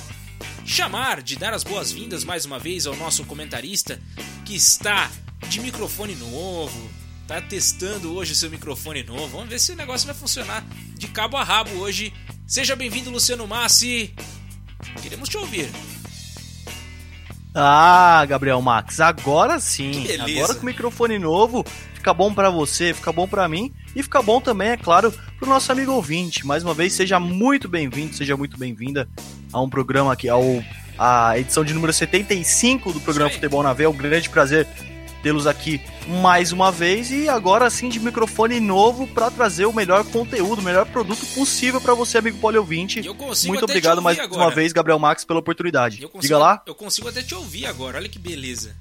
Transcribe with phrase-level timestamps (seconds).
[0.65, 4.01] chamar, de dar as boas-vindas mais uma vez ao nosso comentarista
[4.45, 5.09] que está
[5.47, 6.91] de microfone novo,
[7.25, 9.29] tá testando hoje o seu microfone novo.
[9.29, 10.61] Vamos ver se o negócio vai funcionar
[10.93, 12.13] de cabo a rabo hoje.
[12.45, 14.13] Seja bem-vindo, Luciano Massi.
[15.01, 15.69] Queremos te ouvir.
[17.53, 20.05] Ah, Gabriel Max, agora sim.
[20.19, 24.21] Agora com o microfone novo, fica bom para você, fica bom para mim e fica
[24.21, 26.45] bom também, é claro, pro nosso amigo ouvinte.
[26.45, 29.09] Mais uma vez, seja muito bem-vindo, seja muito bem-vinda
[29.51, 30.43] a um programa aqui, ao
[30.99, 33.85] a edição de número 75 do programa Futebol na Veia.
[33.85, 34.67] É um grande prazer
[35.21, 35.81] tê-los aqui
[36.21, 40.63] mais uma vez e agora sim de microfone novo para trazer o melhor conteúdo, o
[40.63, 43.01] melhor produto possível para você, amigo poliouvinte.
[43.45, 44.41] Muito obrigado mais agora.
[44.41, 45.97] uma vez, Gabriel Max, pela oportunidade.
[45.97, 46.61] Consigo, Diga lá.
[46.65, 48.75] Eu consigo até te ouvir agora, olha que beleza.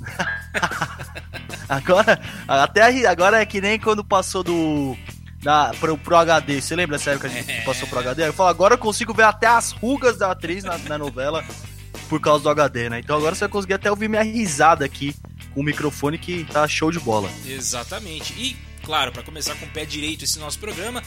[1.68, 4.96] agora, até agora é que nem quando passou do
[5.44, 6.60] da, pro, pro HD.
[6.60, 7.60] Você lembra dessa época que a gente é.
[7.60, 8.26] passou pro HD?
[8.26, 11.44] Eu falo, agora eu consigo ver até as rugas da atriz na, na novela
[12.08, 13.00] por causa do HD, né?
[13.00, 15.14] Então agora você vai conseguir até ouvir minha risada aqui
[15.54, 17.30] com o microfone que tá show de bola.
[17.46, 18.32] Exatamente.
[18.34, 21.02] E, claro, para começar com o pé direito esse nosso programa,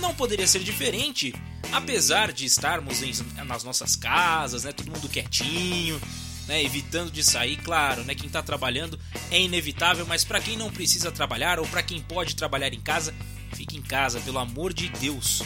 [0.00, 1.34] não poderia ser diferente,
[1.72, 3.12] apesar de estarmos em,
[3.44, 6.00] nas nossas casas, né, todo mundo quietinho,
[6.46, 8.98] né, evitando de sair, claro, né, quem está trabalhando
[9.30, 13.14] é inevitável, mas para quem não precisa trabalhar ou para quem pode trabalhar em casa,
[13.54, 15.42] fique em casa, pelo amor de Deus,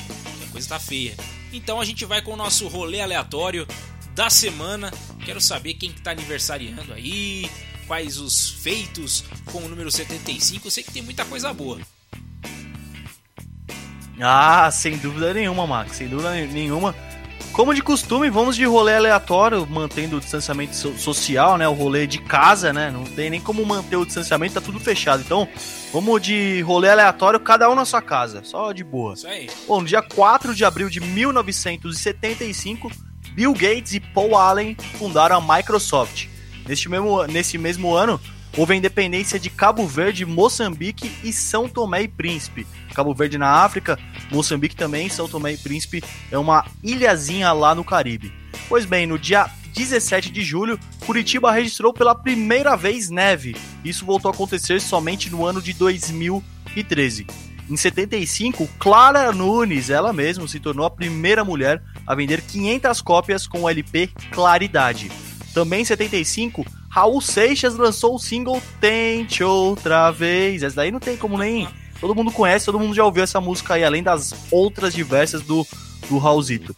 [0.47, 1.15] a coisa tá feia.
[1.53, 3.67] Então a gente vai com o nosso rolê aleatório
[4.15, 4.93] da semana.
[5.25, 7.51] Quero saber quem que tá aniversariando aí,
[7.87, 10.67] quais os feitos com o número 75.
[10.67, 11.79] Eu sei que tem muita coisa boa.
[14.21, 16.95] Ah, sem dúvida nenhuma, Max, sem dúvida nenhuma.
[17.53, 21.69] Como de costume, vamos de rolê aleatório, mantendo o distanciamento social, né?
[21.69, 22.91] O rolê de casa, né?
[22.91, 25.21] Não tem nem como manter o distanciamento, tá tudo fechado.
[25.21, 25.47] Então,
[25.93, 29.13] vamos de rolê aleatório, cada um na sua casa, só de boa.
[29.13, 29.51] Isso aí.
[29.69, 32.91] Bom, no dia 4 de abril de 1975,
[33.35, 36.32] Bill Gates e Paul Allen fundaram a Microsoft.
[36.67, 38.21] Neste mesmo, nesse mesmo ano,
[38.57, 42.67] houve a independência de Cabo Verde, Moçambique e São Tomé e Príncipe.
[42.95, 43.99] Cabo Verde na África,
[44.31, 48.33] Moçambique também, São Tomé e Príncipe é uma ilhazinha lá no Caribe.
[48.69, 53.57] Pois bem, no dia 17 de julho, Curitiba registrou pela primeira vez neve.
[53.85, 57.27] Isso voltou a acontecer somente no ano de 2013.
[57.71, 63.47] Em 75, Clara Nunes, ela mesma, se tornou a primeira mulher a vender 500 cópias
[63.47, 65.11] com o LP Claridade.
[65.53, 70.63] Também em 75, Raul Seixas lançou o single Tente Outra Vez.
[70.63, 71.69] Essa daí não tem como nem.
[72.01, 75.67] Todo mundo conhece, todo mundo já ouviu essa música aí, além das outras diversas do,
[76.09, 76.75] do Raulzito.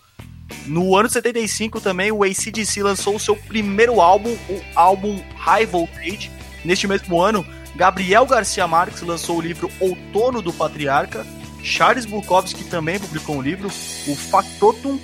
[0.67, 5.67] No ano de 75 também, o ACDC lançou o seu primeiro álbum, o álbum High
[5.67, 6.31] Voltage.
[6.65, 11.27] Neste mesmo ano, Gabriel Garcia Marques lançou o livro Outono do Patriarca.
[11.63, 14.99] Charles Bukowski também publicou um livro, o Factotum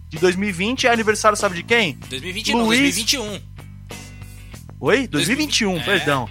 [0.09, 1.99] de 2020, é aniversário, sabe de quem?
[2.09, 2.59] 2020 Luiz...
[2.59, 3.41] não, 2021.
[4.81, 5.09] Oi?
[5.09, 5.81] 2021, é.
[5.81, 6.29] perdão.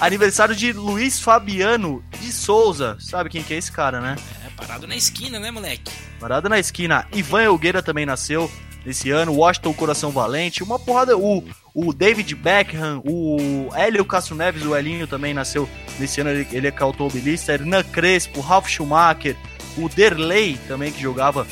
[0.00, 2.96] aniversário de Luiz Fabiano de Souza.
[3.00, 4.16] Sabe quem que é esse cara, né?
[4.46, 5.92] É, parado na esquina, né, moleque?
[6.18, 7.06] Parado na esquina.
[7.12, 8.50] Ivan Elgueira também nasceu
[8.84, 11.16] nesse ano, Washington Coração Valente, uma porrada.
[11.16, 11.44] O,
[11.74, 15.68] o David Beckham, o Hélio Castro Neves, o Elinho também nasceu
[15.98, 17.52] nesse ano, ele, ele é automobilista.
[17.52, 19.36] Hernan Crespo, Ralf Schumacher,
[19.76, 21.46] o Derley também que jogava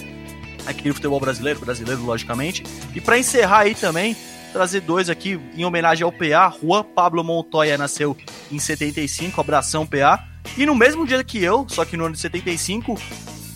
[0.66, 2.62] aqui no futebol brasileiro, brasileiro logicamente.
[2.94, 4.16] E para encerrar aí também,
[4.52, 6.54] trazer dois aqui em homenagem ao PA.
[6.62, 8.16] Juan Pablo Montoya nasceu
[8.50, 10.25] em 75, abração PA.
[10.56, 12.98] E no mesmo dia que eu, só que no ano de 75,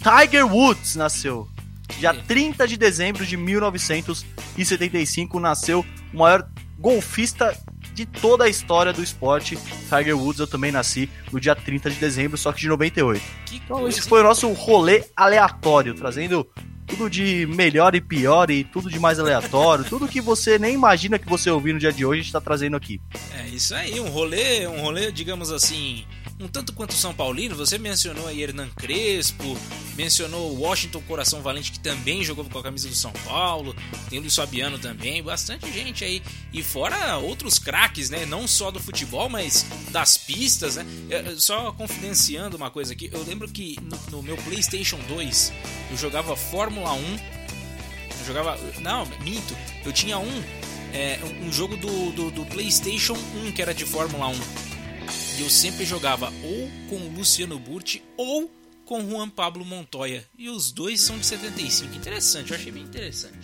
[0.03, 1.49] Tiger Woods nasceu.
[1.99, 6.49] Dia 30 de dezembro de 1975 nasceu o maior
[6.79, 7.57] golfista
[7.95, 9.57] de toda a história do esporte.
[9.89, 13.23] Tiger Woods, eu também nasci no dia 30 de dezembro, só que de 98.
[13.47, 16.47] Que então esse foi o nosso rolê aleatório, trazendo
[16.87, 21.19] tudo de melhor e pior e tudo de mais aleatório, tudo que você nem imagina
[21.19, 23.01] que você ouvir no dia de hoje, a gente tá trazendo aqui.
[23.39, 26.05] É isso aí, um rolê, um rolê, digamos assim,
[26.41, 29.57] um tanto quanto São Paulino, você mencionou aí Hernan Crespo,
[29.97, 33.75] mencionou Washington Coração Valente, que também jogou com a camisa do São Paulo,
[34.09, 36.23] tem o Luiz Fabiano também, bastante gente aí.
[36.53, 38.27] E fora outros craques, né?
[38.27, 40.87] Não só do futebol, mas das pistas, né?
[41.39, 45.53] Só confidenciando uma coisa aqui, eu lembro que no, no meu PlayStation 2
[45.91, 47.19] eu jogava Fórmula 1.
[48.21, 48.59] Eu jogava.
[48.81, 49.57] Não, minto.
[49.85, 50.43] Eu tinha um.
[50.95, 54.72] É, um jogo do, do, do PlayStation 1 que era de Fórmula 1
[55.39, 58.51] e eu sempre jogava ou com o Luciano Burti ou
[58.85, 60.25] com o Juan Pablo Montoya.
[60.37, 61.97] E os dois são de 75.
[61.97, 63.39] Interessante, eu achei bem interessante.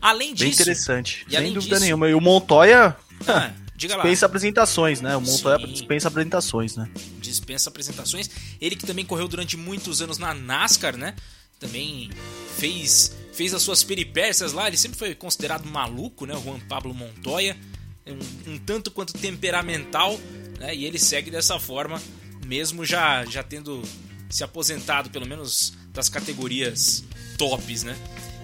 [0.00, 0.44] Além disso.
[0.44, 2.08] Bem interessante, sem dúvida disso, nenhuma.
[2.08, 2.96] E o Montoya.
[3.26, 4.28] Ah, diga dispensa lá.
[4.28, 5.16] apresentações, né?
[5.16, 5.72] O Montoya Sim.
[5.72, 6.90] dispensa apresentações, né?
[7.20, 8.30] Dispensa apresentações.
[8.60, 11.14] Ele que também correu durante muitos anos na NASCAR, né?
[11.58, 12.10] Também
[12.58, 14.68] fez, fez as suas peripécias lá.
[14.68, 16.34] Ele sempre foi considerado maluco, né?
[16.36, 17.56] O Juan Pablo Montoya.
[18.06, 20.18] Um, um tanto quanto temperamental
[20.58, 20.74] né?
[20.74, 22.00] E ele segue dessa forma,
[22.44, 23.82] mesmo já, já tendo
[24.30, 27.04] se aposentado, pelo menos das categorias
[27.38, 27.96] tops, né?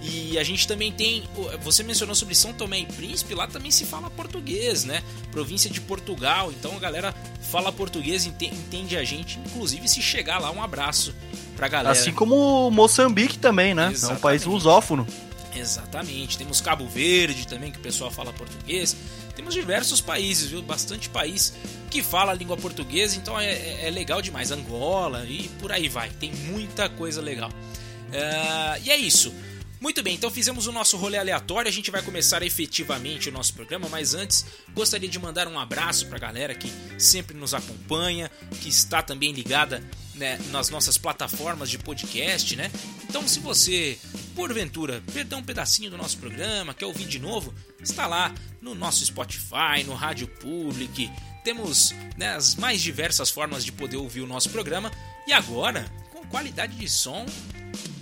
[0.02, 1.28] E a gente também tem.
[1.62, 5.02] Você mencionou sobre São Tomé e Príncipe, lá também se fala português, né?
[5.30, 7.14] Província de Portugal, então a galera
[7.50, 9.38] fala português, entende a gente.
[9.40, 11.14] Inclusive, se chegar lá, um abraço
[11.54, 11.92] pra galera.
[11.92, 13.90] Assim como Moçambique também, né?
[13.92, 14.16] Exatamente.
[14.16, 15.06] É um país lusófono.
[15.54, 16.38] Exatamente.
[16.38, 18.96] Temos Cabo Verde também, que o pessoal fala português.
[19.34, 20.62] Temos diversos países, viu?
[20.62, 21.54] Bastante país
[21.90, 24.50] que fala a língua portuguesa, então é, é, é legal demais.
[24.50, 26.10] Angola e por aí vai.
[26.10, 27.50] Tem muita coisa legal.
[27.50, 29.32] Uh, e é isso.
[29.80, 33.54] Muito bem, então fizemos o nosso rolê aleatório, a gente vai começar efetivamente o nosso
[33.54, 34.44] programa, mas antes
[34.74, 38.30] gostaria de mandar um abraço para a galera que sempre nos acompanha,
[38.60, 39.82] que está também ligada
[40.16, 42.70] né, nas nossas plataformas de podcast, né?
[43.08, 43.99] Então, se você,
[44.30, 49.04] porventura, perdeu um pedacinho do nosso programa, quer ouvir de novo, está lá no nosso
[49.04, 51.10] Spotify, no Rádio Public,
[51.44, 54.90] temos né, as mais diversas formas de poder ouvir o nosso programa
[55.26, 57.25] e agora com qualidade de som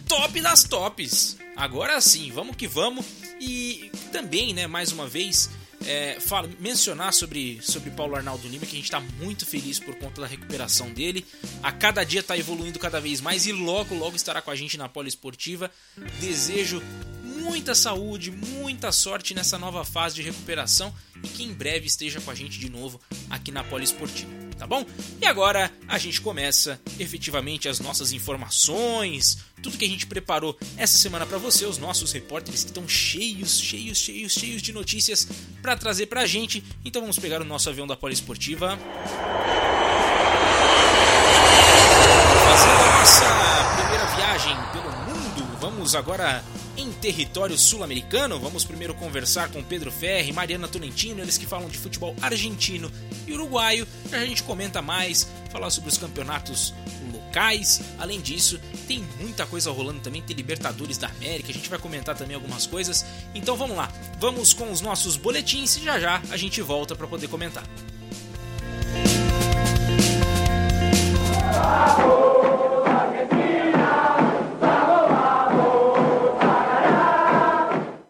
[0.08, 1.36] top das tops.
[1.54, 3.04] Agora sim, vamos que vamos.
[3.40, 5.50] E também, né, mais uma vez,
[5.86, 9.94] é, fala, mencionar sobre, sobre Paulo Arnaldo Lima, que a gente está muito feliz por
[9.96, 11.24] conta da recuperação dele.
[11.62, 14.76] A cada dia está evoluindo cada vez mais e logo, logo estará com a gente
[14.76, 15.70] na Poliesportiva.
[16.20, 16.82] Desejo
[17.38, 20.92] muita saúde, muita sorte nessa nova fase de recuperação
[21.22, 24.84] e que em breve esteja com a gente de novo aqui na Poliesportiva, tá bom?
[25.20, 30.98] E agora a gente começa efetivamente as nossas informações, tudo que a gente preparou essa
[30.98, 35.26] semana para você, os nossos repórteres que estão cheios, cheios, cheios, cheios de notícias
[35.62, 36.62] para trazer pra gente.
[36.84, 38.78] Então vamos pegar o nosso avião da Poliesportiva.
[42.44, 43.87] Fazendo a nossa
[45.94, 46.44] agora
[46.76, 51.76] em território sul-americano, vamos primeiro conversar com Pedro Ferri, Mariana Tolentino, eles que falam de
[51.76, 52.90] futebol argentino
[53.26, 53.86] e uruguaio.
[54.12, 56.72] A gente comenta mais, falar sobre os campeonatos
[57.12, 57.80] locais.
[57.98, 62.16] Além disso, tem muita coisa rolando também, tem Libertadores da América, a gente vai comentar
[62.16, 63.04] também algumas coisas.
[63.34, 67.06] Então vamos lá, vamos com os nossos boletins e já já a gente volta para
[67.06, 67.64] poder comentar.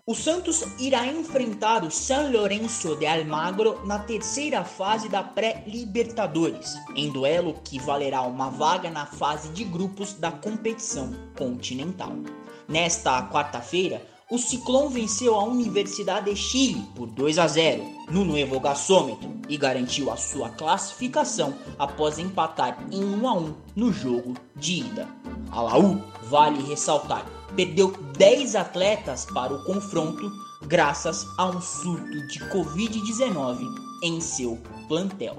[0.08, 7.10] O Santos irá enfrentar o San Lorenzo de Almagro na terceira fase da pré-Libertadores, em
[7.10, 12.14] duelo que valerá uma vaga na fase de grupos da competição continental.
[12.66, 14.00] Nesta quarta-feira,
[14.30, 19.58] o Ciclone venceu a Universidade de Chile por 2 a 0 no Nuevo Gasômetro e
[19.58, 25.06] garantiu a sua classificação após empatar em 1 a 1 no jogo de ida.
[25.50, 30.30] A Laú, vale ressaltar, perdeu 10 atletas para o confronto
[30.66, 33.66] graças a um surto de Covid-19
[34.02, 35.38] em seu plantel.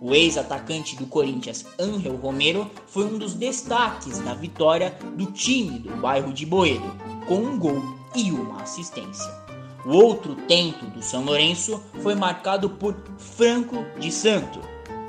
[0.00, 5.96] O ex-atacante do Corinthians, Angel Romero, foi um dos destaques da vitória do time do
[5.96, 6.94] bairro de Boedo,
[7.26, 7.82] com um gol
[8.14, 9.32] e uma assistência.
[9.84, 14.60] O outro tento do São Lourenço foi marcado por Franco de Santo,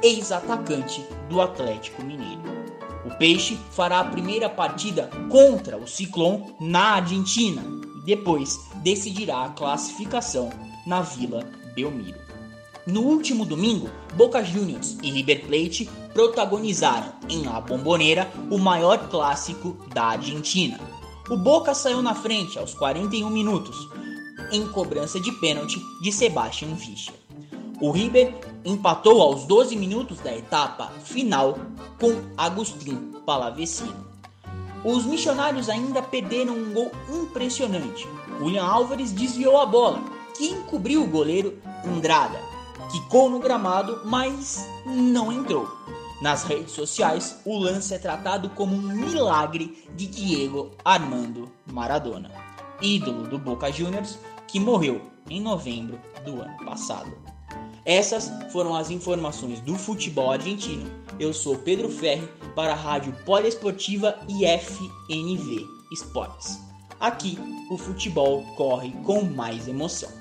[0.02, 2.57] ex-atacante do Atlético Mineiro.
[3.08, 7.64] O Peixe fará a primeira partida contra o Ciclone na Argentina
[7.98, 10.52] e depois decidirá a classificação
[10.86, 12.20] na Vila Belmiro.
[12.86, 19.78] No último domingo, Boca Juniors e River Plate protagonizaram em La Bombonera o maior clássico
[19.94, 20.80] da Argentina,
[21.30, 23.90] o Boca saiu na frente aos 41 minutos,
[24.50, 27.16] em cobrança de pênalti de Sebastian Fischer.
[27.82, 28.34] O River
[28.64, 31.58] empatou aos 12 minutos da etapa final
[32.00, 34.08] com Agustin Palavecino.
[34.84, 38.08] Os missionários ainda perderam um gol impressionante.
[38.40, 40.02] William Álvares desviou a bola,
[40.38, 42.40] que encobriu o goleiro Andrada.
[42.92, 45.68] Quicou no gramado, mas não entrou.
[46.22, 52.32] Nas redes sociais, o lance é tratado como um milagre de Diego Armando Maradona,
[52.82, 57.12] ídolo do Boca Juniors que morreu em novembro do ano passado.
[57.88, 60.92] Essas foram as informações do futebol argentino.
[61.18, 66.60] Eu sou Pedro Ferri para a Rádio Poliesportiva e FNV Esportes.
[67.00, 67.40] Aqui
[67.72, 70.12] o futebol corre com mais emoção.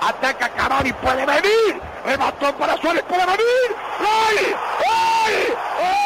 [0.00, 1.80] Ataca Cavani, puede venir.
[2.04, 3.76] Remató para Suárez, puede venir.
[3.98, 4.54] ¡Gol!
[4.84, 6.03] ¡Gol!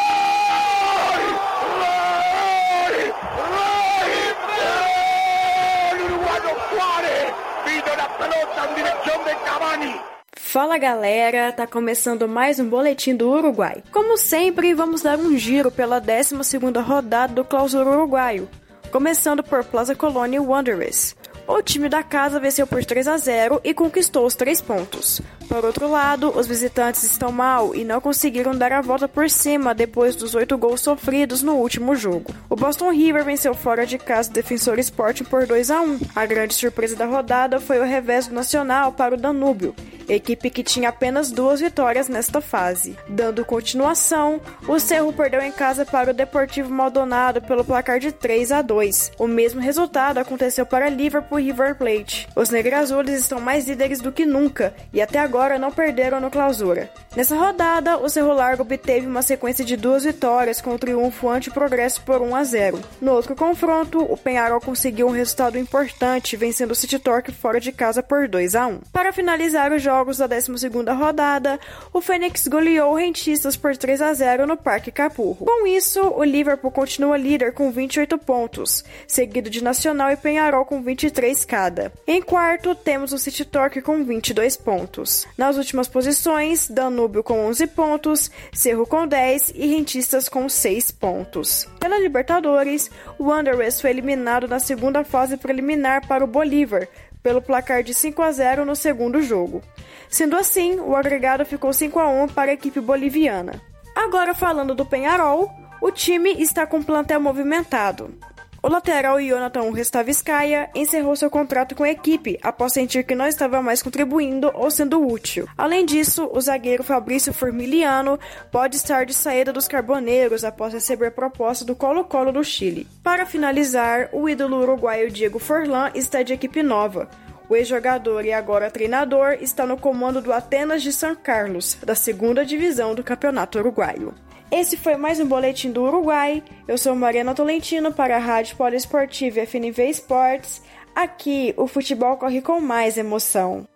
[9.59, 10.01] Cavani.
[10.37, 13.83] Fala galera, tá começando mais um boletim do Uruguai.
[13.91, 18.49] Como sempre, vamos dar um giro pela 12ª rodada do Clausura Uruguaio,
[18.93, 21.17] começando por Plaza Colônia Wanderers.
[21.51, 25.23] O time da casa venceu por 3 a 0 e conquistou os 3 pontos.
[25.49, 29.75] Por outro lado, os visitantes estão mal e não conseguiram dar a volta por cima
[29.75, 32.35] depois dos 8 gols sofridos no último jogo.
[32.51, 36.01] O Boston River venceu fora de casa o Defensor Sporting por 2 a 1.
[36.15, 39.75] A grande surpresa da rodada foi o revés do Nacional para o Danúbio,
[40.07, 42.97] equipe que tinha apenas duas vitórias nesta fase.
[43.09, 48.53] Dando continuação, o Cerro perdeu em casa para o Deportivo Maldonado pelo placar de 3
[48.53, 49.13] a 2.
[49.19, 52.29] O mesmo resultado aconteceu para Liverpool River Plate.
[52.37, 56.91] Os negrazules estão mais líderes do que nunca e até agora não perderam no clausura.
[57.19, 61.49] Nessa rodada, o Cerro Largo obteve uma sequência de duas vitórias com o triunfo ante
[61.49, 62.81] o Progresso por 1 a 0.
[63.01, 67.73] No outro confronto, o Penharol conseguiu um resultado importante, vencendo o City Torque fora de
[67.73, 68.81] casa por 2 a 1.
[68.93, 71.59] Para finalizar os jogos da 12ª rodada,
[71.93, 75.45] o Fênix goleou o Rentistas por 3 a 0 no Parque Capurro.
[75.45, 80.81] Com isso, o Liverpool continua líder com 28 pontos, seguido de Nacional e Penharol com
[80.81, 81.93] 23 cada.
[82.07, 85.27] Em quarto, temos o City Torque com 22 pontos.
[85.37, 91.69] Nas últimas posições, Danúbio com 11 pontos, Cerro com 10 e Rentistas com 6 pontos.
[91.79, 96.89] Pela Libertadores, o Wanderers foi eliminado na segunda fase preliminar para o Bolívar,
[97.23, 99.63] pelo placar de 5 a 0 no segundo jogo.
[100.09, 103.61] Sendo assim, o agregado ficou 5 a 1 para a equipe boliviana.
[103.95, 108.15] Agora falando do Penharol, o time está com um plantel movimentado.
[108.61, 113.63] O lateral Jonathan Restavskaya encerrou seu contrato com a equipe após sentir que não estava
[113.63, 115.49] mais contribuindo ou sendo útil.
[115.57, 118.19] Além disso, o zagueiro Fabrício Formiliano
[118.51, 122.89] pode estar de saída dos Carboneiros após receber proposta do Colo-Colo do Chile.
[123.01, 127.09] Para finalizar, o ídolo uruguaio Diego Forlan está de equipe nova.
[127.49, 132.45] O ex-jogador e agora treinador está no comando do Atenas de São Carlos, da segunda
[132.45, 134.13] divisão do Campeonato Uruguaio.
[134.51, 136.43] Esse foi mais um boletim do Uruguai.
[136.67, 140.63] Eu sou Mariana Tolentino para a Rádio Poliesportiva FNV Esportes.
[140.95, 143.69] Aqui o futebol corre com mais emoção.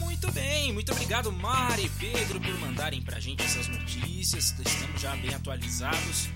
[0.00, 4.54] Muito bem, muito obrigado Mari e Pedro por mandarem pra gente essas notícias.
[4.58, 6.30] Estamos já bem atualizados.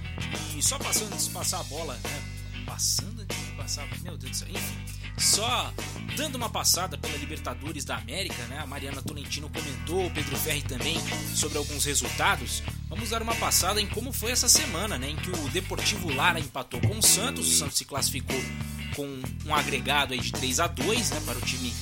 [0.55, 2.36] E só passando, passar a bola, né?
[2.67, 3.89] Passando antes de passar.
[4.03, 4.49] Meu Deus do céu.
[4.51, 4.77] Enfim,
[5.17, 5.73] só
[6.17, 8.59] dando uma passada pela Libertadores da América, né?
[8.59, 10.97] A Mariana Tolentino comentou, o Pedro Ferri também,
[11.35, 12.63] sobre alguns resultados.
[12.89, 15.11] Vamos dar uma passada em como foi essa semana, né?
[15.11, 17.47] Em que o Deportivo Lara empatou com o Santos.
[17.47, 18.41] O Santos se classificou
[18.95, 19.07] com
[19.47, 21.73] um agregado aí de 3 a 2 né, para o time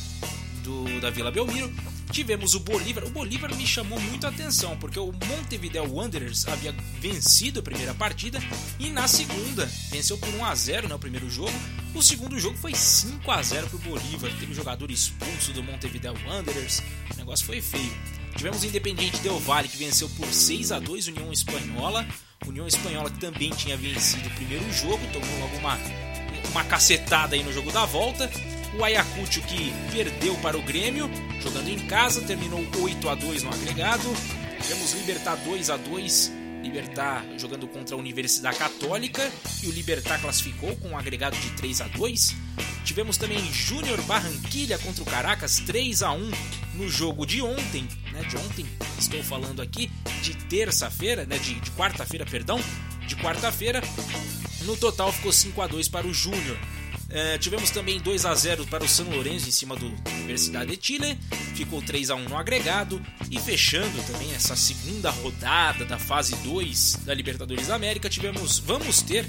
[0.63, 1.73] do, da Vila Belmiro.
[2.11, 3.05] Tivemos o Bolívar.
[3.05, 7.95] O Bolívar me chamou muito a atenção, porque o Montevideo Wanderers havia vencido a primeira
[7.95, 8.39] partida
[8.79, 11.53] e na segunda venceu por 1 a 0 né, o primeiro jogo.
[11.95, 14.31] O segundo jogo foi 5 a 0 para o Bolívar.
[14.39, 16.83] Teve jogador expulso do Montevideo Wanderers.
[17.13, 17.93] O negócio foi feio.
[18.37, 22.07] Tivemos o Independiente Del Valle que venceu por 6 a 2 União Espanhola.
[22.47, 25.79] União Espanhola que também tinha vencido o primeiro jogo, tomou alguma
[26.51, 28.31] uma cacetada aí no jogo da volta.
[28.79, 31.09] O Ayacucho que perdeu para o Grêmio,
[31.41, 34.03] jogando em casa, terminou 8 a 2 no agregado.
[34.61, 36.33] Tivemos Libertar 2 a 2
[36.65, 39.31] Libertar jogando contra a Universidade Católica
[39.63, 42.35] e o Libertar classificou com um agregado de 3 a 2.
[42.85, 46.31] Tivemos também Júnior Barranquilha contra o Caracas 3 a 1
[46.75, 48.23] no jogo de ontem, né?
[48.23, 48.67] De ontem,
[48.99, 49.91] estou falando aqui
[50.23, 51.39] de terça-feira, né?
[51.39, 52.59] De, de quarta-feira, perdão,
[53.07, 53.83] de quarta-feira.
[54.63, 56.57] No total ficou 5 a 2 para o Júnior.
[57.15, 60.85] É, tivemos também 2 a 0 para o São Lourenço em cima do Universidade de
[60.85, 61.17] Chile,
[61.55, 67.03] ficou 3 a 1 no agregado e fechando também essa segunda rodada da fase 2
[67.05, 69.25] da Libertadores da América, tivemos vamos ter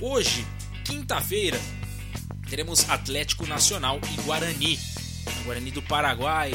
[0.00, 0.46] hoje,
[0.84, 1.60] quinta-feira,
[2.48, 4.78] teremos Atlético Nacional e Guarani.
[5.44, 6.52] Guarani do Paraguai.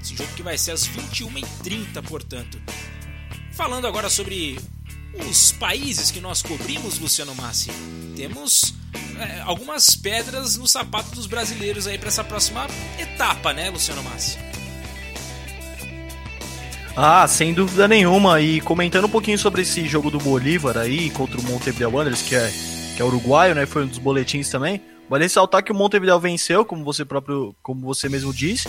[0.00, 2.58] Esse jogo que vai ser às 21h30, portanto.
[3.52, 4.58] Falando agora sobre
[5.28, 7.70] os países que nós cobrimos, Luciano Massi,
[8.16, 8.74] temos
[9.18, 12.66] é, algumas pedras no sapato dos brasileiros aí para essa próxima
[12.98, 14.38] etapa, né, Luciano Massi?
[16.96, 18.40] Ah, sem dúvida nenhuma.
[18.40, 22.34] E comentando um pouquinho sobre esse jogo do Bolívar aí contra o Montevideo Wanderers, que
[22.34, 22.50] é,
[22.96, 23.66] que é uruguaio, né?
[23.66, 24.80] Foi um dos boletins também.
[25.08, 28.66] Vale ressaltar que o Montevideo venceu, como você próprio, como você mesmo disse.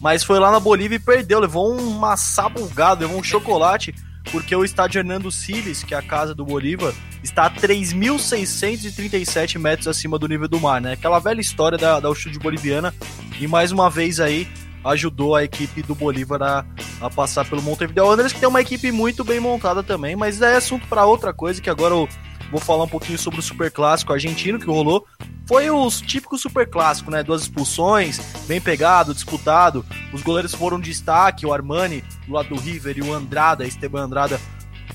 [0.00, 3.92] Mas foi lá na Bolívia e perdeu, levou uma sabugada, levou um chocolate
[4.30, 9.88] porque o estádio Hernando Siles, que é a casa do Bolívar, está a 3.637 metros
[9.88, 10.92] acima do nível do mar, né?
[10.92, 12.94] Aquela velha história da, da altitude boliviana.
[13.40, 14.46] E mais uma vez aí
[14.84, 16.64] ajudou a equipe do Bolívar a,
[17.00, 20.56] a passar pelo Montevideo Wanderers, que tem uma equipe muito bem montada também, mas é
[20.56, 22.08] assunto para outra coisa que agora eu
[22.50, 25.06] vou falar um pouquinho sobre o Super Clássico argentino que rolou.
[25.46, 27.22] Foi os típicos Super Clássico, né?
[27.22, 29.84] Duas expulsões, bem pegado, disputado.
[30.12, 34.38] Os goleiros foram destaque, o Armani do lado do River e o Andrada, Esteban Andrada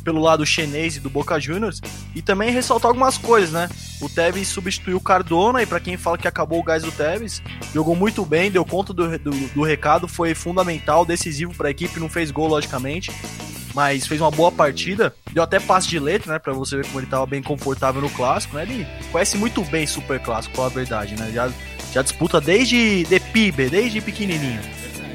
[0.04, 1.82] pelo lado chinês do Boca Juniors.
[2.14, 3.70] E também ressaltar algumas coisas, né?
[4.02, 7.42] O Tevez substituiu o Cardona, e para quem fala que acabou o gás do Tevez,
[7.74, 12.00] jogou muito bem, deu conta do, do, do recado, foi fundamental, decisivo para a equipe,
[12.00, 13.12] não fez gol, logicamente,
[13.74, 15.14] mas fez uma boa partida.
[15.32, 16.40] Deu até passe de letra, né?
[16.40, 18.64] Pra você ver como ele tava bem confortável no clássico, né?
[18.64, 21.32] Ele conhece muito bem Super Clássico, a verdade, né?
[21.34, 21.52] Já,
[21.92, 24.62] já disputa desde de pibe, desde pequenininho.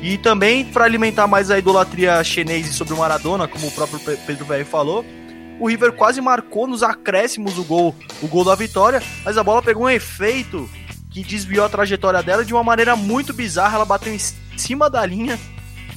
[0.00, 4.44] E também para alimentar mais a idolatria chinesa sobre o Maradona, como o próprio Pedro
[4.44, 5.04] Velho falou,
[5.58, 9.60] o River quase marcou nos acréscimos o gol, o gol da vitória, mas a bola
[9.60, 10.70] pegou um efeito
[11.10, 13.76] que desviou a trajetória dela de uma maneira muito bizarra.
[13.76, 14.18] Ela bateu em
[14.56, 15.38] cima da linha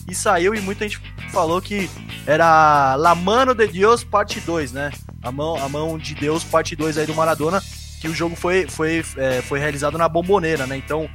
[0.09, 0.99] e saiu, e muita gente
[1.31, 1.89] falou que
[2.25, 4.91] era La Mano de Deus parte 2, né?
[5.21, 7.61] A mão, a mão de Deus parte 2 aí do Maradona,
[7.99, 10.75] que o jogo foi, foi, é, foi realizado na bomboneira, né?
[10.75, 11.07] Então,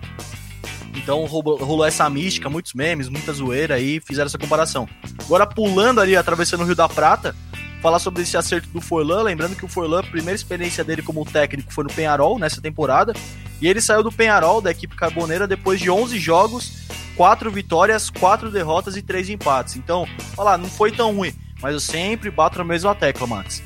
[0.99, 4.89] então rolou, rolou, essa mística, muitos memes, muita zoeira aí, fizeram essa comparação.
[5.25, 7.35] Agora pulando ali, atravessando o Rio da Prata,
[7.81, 11.25] falar sobre esse acerto do Forlan, lembrando que o Forlan, a primeira experiência dele como
[11.25, 13.13] técnico foi no Penharol nessa temporada,
[13.61, 18.51] e ele saiu do Penharol, da equipe carboneira, depois de 11 jogos, 4 vitórias, 4
[18.51, 19.77] derrotas e 3 empates.
[19.77, 20.07] Então,
[20.37, 23.63] olha lá, não foi tão ruim, mas eu sempre bato na mesma tecla, Max.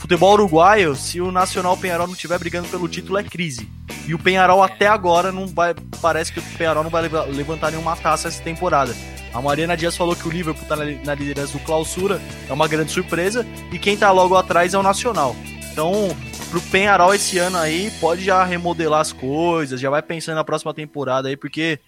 [0.00, 3.68] Futebol uruguaio, se o Nacional Penharol não estiver brigando pelo título, é crise.
[4.08, 5.74] E o Penharol até agora não vai.
[6.00, 8.96] Parece que o Penharol não vai levantar nenhuma taça essa temporada.
[9.32, 12.90] A Mariana Dias falou que o Liverpool está na liderança do clausura, é uma grande
[12.92, 15.36] surpresa, e quem está logo atrás é o Nacional.
[15.70, 16.16] Então,
[16.48, 20.72] pro Penharol esse ano aí, pode já remodelar as coisas, já vai pensando na próxima
[20.72, 21.78] temporada aí, porque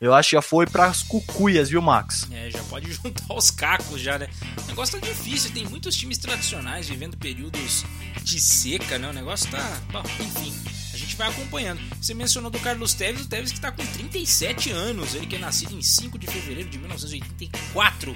[0.00, 2.26] eu acho que já foi pras cucuias, viu, Max?
[2.30, 4.28] É, já pode juntar os cacos já, né?
[4.64, 7.84] O negócio tá difícil, tem muitos times tradicionais vivendo períodos
[8.22, 9.08] de seca, né?
[9.08, 9.80] O negócio tá.
[9.90, 11.80] Bom, enfim gente vai acompanhando.
[12.00, 15.38] Você mencionou do Carlos Teves, o Teves que está com 37 anos, ele que é
[15.38, 18.14] nascido em 5 de fevereiro de 1984,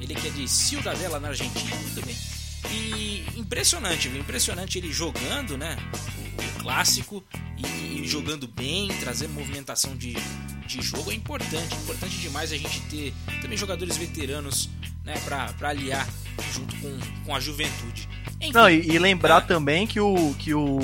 [0.00, 2.16] ele que é de Ciudadela, na Argentina, muito bem.
[2.70, 4.20] E impressionante, viu?
[4.20, 5.76] Impressionante ele jogando, né?
[6.38, 7.24] O, o clássico
[7.56, 10.14] e, e, jogando bem, trazendo movimentação de,
[10.66, 11.74] de jogo é importante.
[11.74, 14.70] Importante demais a gente ter também jogadores veteranos
[15.04, 16.08] né, para aliar
[16.52, 18.08] junto com, com a juventude.
[18.40, 19.46] Enfim, Não, e, e lembrar é.
[19.46, 20.78] também que o que o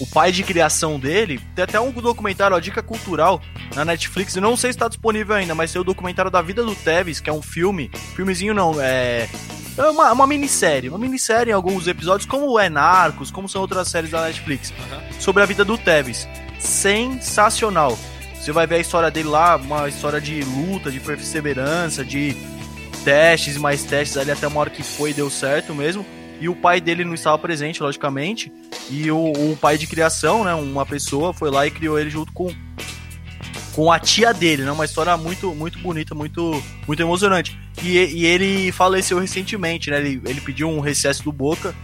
[0.00, 3.40] o pai de criação dele, tem até um documentário, a dica cultural
[3.72, 6.64] na Netflix, eu não sei se está disponível ainda, mas tem o documentário da vida
[6.64, 9.28] do Tevez, que é um filme, filmezinho não, é
[9.78, 13.88] é uma, uma minissérie, uma minissérie em alguns episódios, como é Narcos, como são outras
[13.88, 15.20] séries da Netflix, uhum.
[15.20, 16.28] sobre a vida do Tevez.
[16.58, 17.98] Sensacional.
[18.42, 22.36] Você vai ver a história dele lá, uma história de luta, de perseverança, de
[23.04, 26.04] testes e mais testes ali até uma hora que foi e deu certo mesmo.
[26.40, 28.52] E o pai dele não estava presente, logicamente.
[28.90, 32.32] E o, o pai de criação, né, uma pessoa, foi lá e criou ele junto
[32.32, 32.52] com
[33.74, 34.72] com a tia dele, né?
[34.72, 37.56] Uma história muito, muito bonita, muito, muito emocionante.
[37.80, 39.98] E, e ele faleceu recentemente, né?
[39.98, 41.74] Ele, ele pediu um recesso do Boca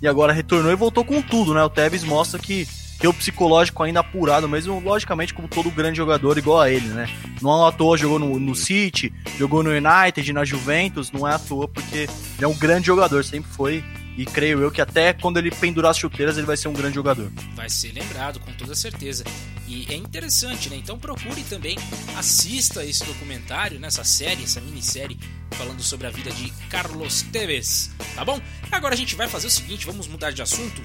[0.00, 1.62] e agora retornou e voltou com tudo, né?
[1.62, 2.66] O Tevez mostra que
[2.98, 7.08] tem o psicológico ainda apurado, mesmo logicamente como todo grande jogador igual a ele, né?
[7.42, 11.34] Não é à toa jogou no, no City, jogou no United, na Juventus, não é
[11.34, 13.84] à toa porque ele é um grande jogador, sempre foi
[14.16, 16.94] e creio eu que até quando ele pendurar as chuteiras ele vai ser um grande
[16.94, 17.30] jogador.
[17.54, 19.24] Vai ser lembrado, com toda certeza.
[19.68, 20.76] E é interessante, né?
[20.76, 21.76] Então procure também,
[22.16, 25.18] assista esse documentário, nessa série, essa minissérie,
[25.50, 28.40] falando sobre a vida de Carlos Tevez, tá bom?
[28.70, 30.80] Agora a gente vai fazer o seguinte, vamos mudar de assunto.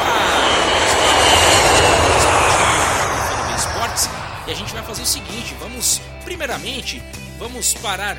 [0.00, 0.64] Ah,
[3.56, 4.08] esportes,
[4.46, 7.02] e a gente vai fazer o seguinte, vamos, primeiramente,
[7.38, 8.16] vamos parar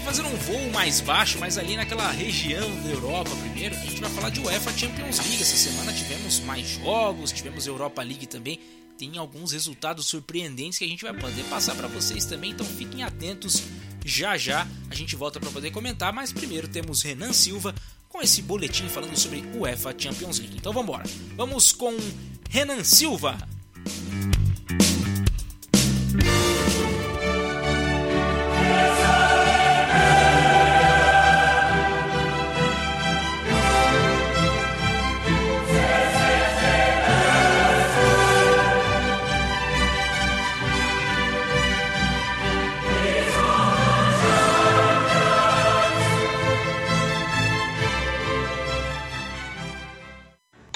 [0.00, 3.74] fazer, um voo mais baixo, mas ali naquela região da Europa primeiro.
[3.74, 5.42] A gente vai falar de UEFA Champions League.
[5.42, 8.60] Essa semana tivemos mais jogos, tivemos Europa League também.
[8.98, 13.02] Tem alguns resultados surpreendentes que a gente vai poder passar para vocês também, então fiquem
[13.02, 13.62] atentos.
[14.04, 17.74] Já já a gente volta para poder comentar, mas primeiro temos Renan Silva
[18.08, 20.56] com esse boletim falando sobre UEFA Champions League.
[20.56, 21.10] Então vamos embora.
[21.36, 21.96] Vamos com
[22.50, 23.38] Renan Silva.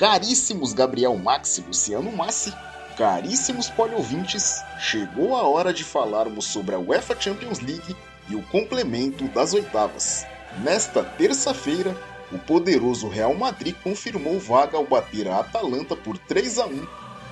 [0.05, 2.53] Caríssimos Gabriel Max e Luciano Massi,
[2.95, 7.97] caríssimos poliouvintes, chegou a hora de falarmos sobre a UEFA Champions League
[8.29, 10.27] e o complemento das oitavas.
[10.63, 11.97] Nesta terça-feira,
[12.31, 16.87] o poderoso Real Madrid confirmou vaga ao bater a Atalanta por 3 a 1,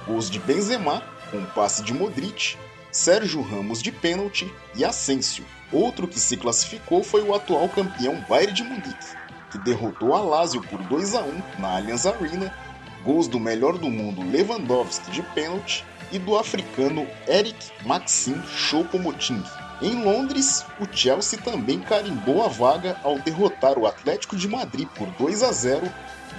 [0.07, 2.57] gols de Benzema, com passe de Modric,
[2.91, 5.45] Sérgio Ramos de pênalti e Asensio.
[5.71, 10.63] Outro que se classificou foi o atual campeão Bayern de Munique, que derrotou a Lazio
[10.63, 12.62] por 2 a 1 na Allianz Arena,
[13.05, 19.43] gols do melhor do mundo Lewandowski de pênalti e do africano Eric Maxim Choupo-Moting.
[19.81, 25.09] Em Londres, o Chelsea também carimbou a vaga ao derrotar o Atlético de Madrid por
[25.19, 25.93] 2 a 0,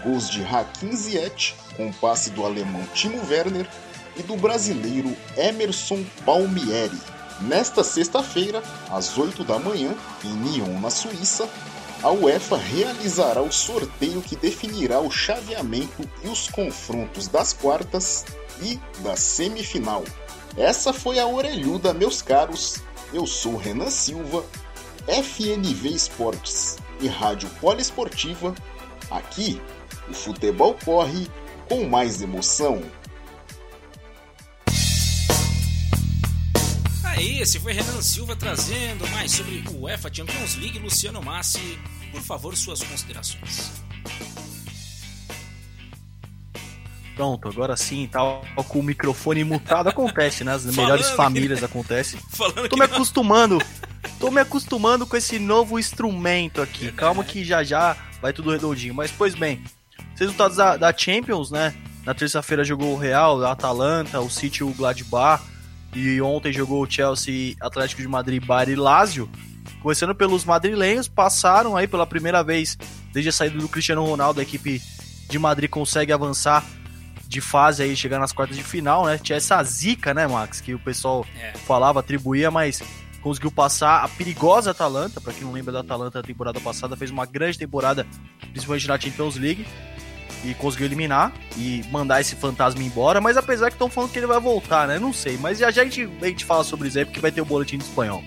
[0.03, 3.67] gols de Hakim Ziyech com passe do alemão Timo Werner
[4.15, 6.97] e do brasileiro Emerson Palmieri.
[7.41, 11.49] Nesta sexta-feira, às 8 da manhã, em Nyon, na Suíça,
[12.03, 18.25] a UEFA realizará o sorteio que definirá o chaveamento e os confrontos das quartas
[18.61, 20.03] e da semifinal.
[20.57, 22.81] Essa foi a orelhuda, meus caros.
[23.13, 24.43] Eu sou Renan Silva,
[25.07, 28.53] FNV Esportes e Rádio Poliesportiva.
[29.09, 29.61] Aqui,
[30.09, 31.29] o futebol corre
[31.69, 32.83] com mais emoção.
[37.23, 40.79] aí, esse foi Renan Silva trazendo mais sobre o UEFA Champions League.
[40.79, 41.79] Luciano Massi,
[42.13, 43.71] por favor, suas considerações.
[47.15, 48.19] Pronto, agora sim, tá
[48.67, 50.53] com o microfone mutado, acontece, né?
[50.53, 51.65] As melhores famílias que...
[51.65, 52.17] acontece.
[52.29, 52.95] Falando tô me não...
[52.95, 53.61] acostumando,
[54.19, 56.91] tô me acostumando com esse novo instrumento aqui.
[56.91, 58.93] Calma que já já vai tudo redondinho.
[58.93, 59.63] Mas, pois bem,
[60.17, 61.73] resultados da, da Champions, né?
[62.05, 65.43] Na terça-feira jogou o Real, a Atalanta, o City o Gladbach.
[65.95, 69.29] E ontem jogou o Chelsea, Atlético de Madrid, Bayern e Lazio.
[69.83, 72.77] Começando pelos madrilenhos, passaram aí pela primeira vez
[73.11, 74.81] desde a saída do Cristiano Ronaldo, a equipe
[75.29, 76.65] de Madrid consegue avançar
[77.27, 79.17] de fase aí, chegar nas quartas de final, né?
[79.17, 81.51] Tinha essa zica, né, Max, que o pessoal é.
[81.65, 82.81] falava, atribuía, mas
[83.21, 87.11] conseguiu passar a perigosa Atalanta, para quem não lembra da Atalanta da temporada passada, fez
[87.11, 88.07] uma grande temporada,
[88.51, 89.67] principalmente na Champions League
[90.45, 94.27] e conseguiu eliminar e mandar esse fantasma embora, mas apesar que estão falando que ele
[94.27, 94.97] vai voltar, né?
[94.97, 97.31] Não sei, mas já, já a, gente, a gente fala sobre isso aí porque vai
[97.31, 98.23] ter o boletim do espanhol.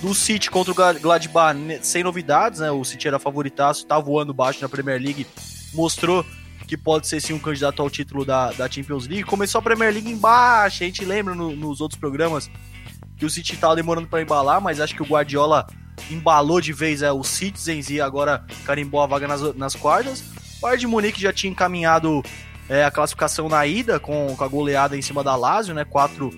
[0.00, 2.70] Do City contra o Gladbach, sem novidades, né?
[2.70, 5.26] O City era favoritaço, tá voando baixo na Premier League,
[5.74, 6.24] mostrou
[6.68, 9.24] que pode ser sim um candidato ao título da, da Champions League.
[9.24, 12.48] Começou a Premier League embaixo, a gente lembra no, nos outros programas
[13.16, 15.66] que o City tava demorando para embalar, mas acho que o Guardiola
[16.10, 20.20] embalou de vez é, os Citizens e agora carimbou a vaga nas, nas quartas.
[20.58, 22.22] O Bayern de Munique já tinha encaminhado
[22.68, 25.84] é, a classificação na ida com, com a goleada em cima da Lazio, né?
[25.84, 26.30] 4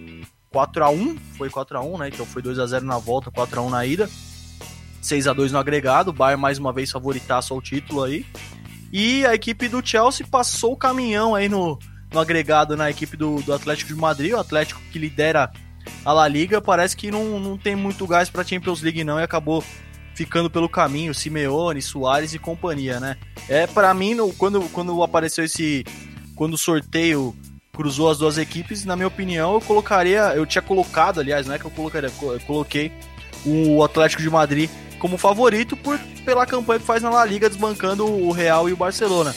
[0.50, 2.08] 4 a 1, foi 4 a 1, né?
[2.08, 4.10] Então foi 2 a 0 na volta, 4 a 1 na ida.
[5.00, 8.26] 6 a 2 no agregado, o Bayern mais uma vez favoritaço ao título aí.
[8.92, 11.78] E a equipe do Chelsea passou o caminhão aí no,
[12.12, 15.50] no agregado na equipe do, do Atlético de Madrid, o Atlético que lidera
[16.04, 19.22] a La Liga, parece que não, não tem muito gás para Champions League não e
[19.22, 19.64] acabou
[20.14, 23.16] ficando pelo caminho, Simeone, Soares e companhia, né?
[23.48, 25.84] É para mim no, quando quando apareceu esse
[26.34, 27.34] quando o sorteio
[27.72, 31.59] cruzou as duas equipes, na minha opinião, eu colocaria, eu tinha colocado, aliás, não é
[31.59, 32.92] que eu colocaria, eu coloquei
[33.44, 38.04] o Atlético de Madrid como favorito por, pela campanha que faz na La Liga, desbancando
[38.04, 39.35] o Real e o Barcelona.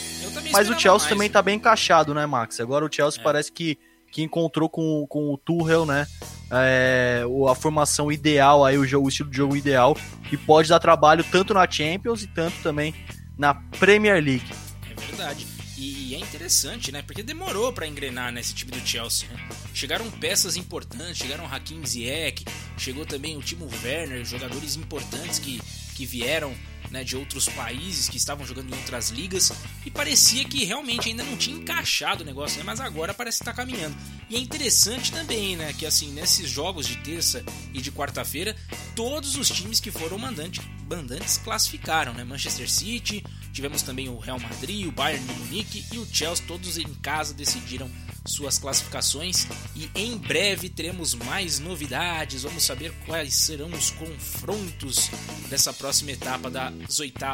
[0.52, 2.60] Mas o Chelsea mais, também tá bem encaixado, né, Max?
[2.60, 3.24] Agora o Chelsea é.
[3.24, 3.78] parece que,
[4.12, 6.06] que encontrou com, com o Tuchel, né?
[6.50, 9.96] É, a formação ideal, aí, o, jogo, o estilo de jogo ideal,
[10.28, 12.94] que pode dar trabalho tanto na Champions e tanto também
[13.36, 14.52] na Premier League.
[14.90, 15.53] É verdade.
[15.76, 17.02] E, é interessante, né?
[17.02, 19.28] Porque demorou para engrenar nesse time do Chelsea.
[19.28, 19.48] Né?
[19.74, 22.44] Chegaram peças importantes, chegaram Hakim Ziyech,
[22.78, 25.60] chegou também o Timo Werner, jogadores importantes que,
[25.94, 26.54] que vieram
[26.94, 29.52] né, de outros países que estavam jogando em outras ligas
[29.84, 33.42] e parecia que realmente ainda não tinha encaixado o negócio, né, mas agora parece que
[33.42, 33.96] está caminhando.
[34.30, 38.54] E é interessante também, né, que assim, nesses jogos de terça e de quarta-feira,
[38.94, 42.24] todos os times que foram mandantes, mandantes classificaram, né?
[42.24, 46.78] Manchester City, tivemos também o Real Madrid, o Bayern de Munique e o Chelsea, todos
[46.78, 47.90] em casa decidiram
[48.26, 52.42] suas classificações e em breve teremos mais novidades.
[52.42, 55.10] Vamos saber quais serão os confrontos
[55.48, 56.72] dessa próxima etapa da,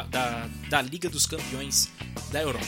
[0.05, 1.89] da, da Liga dos Campeões
[2.31, 2.67] da Europa.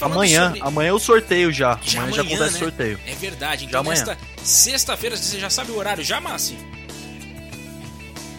[0.00, 0.60] amanhã, sobre...
[0.62, 1.78] amanhã é o sorteio já.
[1.82, 2.58] já amanhã, amanhã já acontece né?
[2.58, 3.00] sorteio.
[3.06, 3.64] É verdade.
[3.64, 6.56] Então nesta sexta-feira você já sabe o horário já, Massi?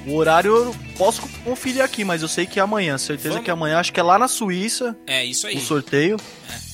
[0.05, 2.97] O horário eu posso conferir aqui, mas eu sei que é amanhã.
[2.97, 3.43] Certeza Vamos...
[3.43, 3.79] que é amanhã.
[3.79, 4.97] Acho que é lá na Suíça.
[5.05, 5.57] É, isso aí.
[5.57, 6.17] O sorteio.
[6.49, 6.69] É.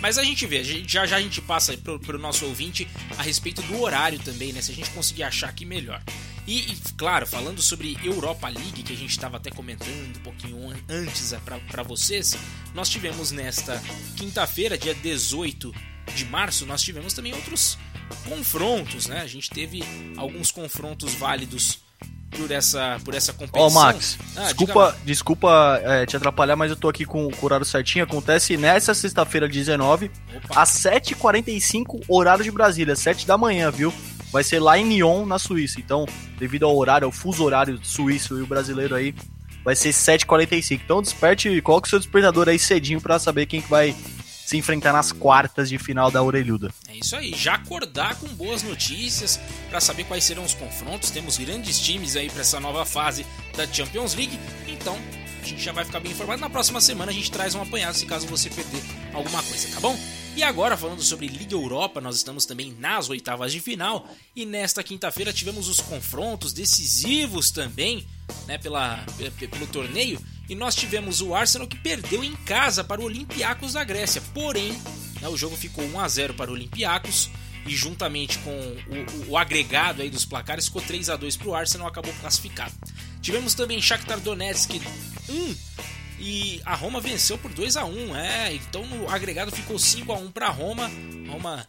[0.00, 3.60] Mas a gente vê, já já a gente passa pro, pro nosso ouvinte a respeito
[3.62, 4.62] do horário também, né?
[4.62, 6.02] Se a gente conseguir achar aqui melhor.
[6.50, 10.74] E, e claro, falando sobre Europa League, que a gente estava até comentando um pouquinho
[10.88, 11.38] antes é,
[11.70, 12.36] para vocês,
[12.74, 13.80] nós tivemos nesta
[14.16, 15.72] quinta-feira, dia 18
[16.12, 17.78] de março, nós tivemos também outros
[18.28, 19.20] confrontos, né?
[19.20, 19.84] A gente teve
[20.16, 21.78] alguns confrontos válidos
[22.36, 23.62] por essa, por essa competição.
[23.62, 27.42] Ó, oh, Max, ah, desculpa, desculpa é, te atrapalhar, mas eu tô aqui com, com
[27.42, 28.02] o horário certinho.
[28.02, 30.62] Acontece nessa sexta-feira, 19, Opa.
[30.62, 33.94] às 7h45, horário de Brasília, 7 da manhã, viu?
[34.32, 35.80] Vai ser lá em Nyon, na Suíça.
[35.80, 36.06] Então,
[36.38, 39.14] devido ao horário, ao fuso horário suíço e o brasileiro aí,
[39.64, 40.80] vai ser 7h45.
[40.84, 43.94] Então, desperte, coloque o seu despertador aí cedinho para saber quem que vai
[44.50, 46.72] se enfrentar nas quartas de final da Orelhuda.
[46.88, 49.38] É isso aí, já acordar com boas notícias
[49.68, 51.10] para saber quais serão os confrontos.
[51.10, 53.24] Temos grandes times aí para essa nova fase
[53.56, 54.98] da Champions League, então
[55.44, 56.40] a gente já vai ficar bem informado.
[56.40, 59.80] Na próxima semana a gente traz um apanhado se caso você perder alguma coisa, tá
[59.80, 59.98] bom?
[60.36, 64.82] E agora, falando sobre Liga Europa, nós estamos também nas oitavas de final e nesta
[64.82, 68.06] quinta-feira tivemos os confrontos decisivos também,
[68.46, 69.04] né, pela,
[69.38, 73.84] pelo torneio e nós tivemos o Arsenal que perdeu em casa para o Olympiacos da
[73.84, 74.22] Grécia.
[74.32, 74.72] Porém,
[75.20, 77.30] né, o jogo ficou 1 a 0 para o Olympiacos
[77.66, 81.48] e juntamente com o, o, o agregado aí dos placares ficou 3 a 2 para
[81.48, 82.72] o Arsenal, acabou classificado.
[83.20, 84.80] Tivemos também Shakhtar Donetsk
[85.30, 85.56] 1
[86.18, 90.16] e a Roma venceu por 2 a 1, é, então no agregado ficou 5 a
[90.16, 90.90] 1 para Roma.
[91.28, 91.66] Roma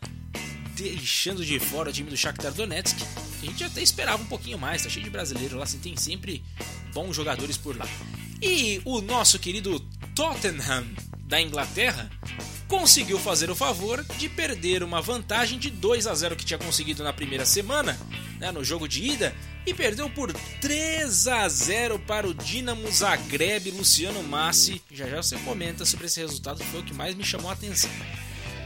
[0.75, 2.97] deixando de fora o time do Shakhtar Donetsk.
[3.41, 6.43] A gente até esperava um pouquinho mais, tá cheio de brasileiro lá, assim, tem sempre
[6.93, 7.87] bons jogadores por lá.
[8.41, 9.79] E o nosso querido
[10.15, 10.85] Tottenham
[11.23, 12.09] da Inglaterra
[12.67, 17.03] conseguiu fazer o favor de perder uma vantagem de 2 a 0 que tinha conseguido
[17.03, 17.97] na primeira semana,
[18.39, 23.71] né, no jogo de ida, e perdeu por 3 a 0 para o Dinamo Zagreb.
[23.71, 27.23] Luciano Massi, já já você comenta sobre esse resultado que foi o que mais me
[27.23, 27.91] chamou a atenção.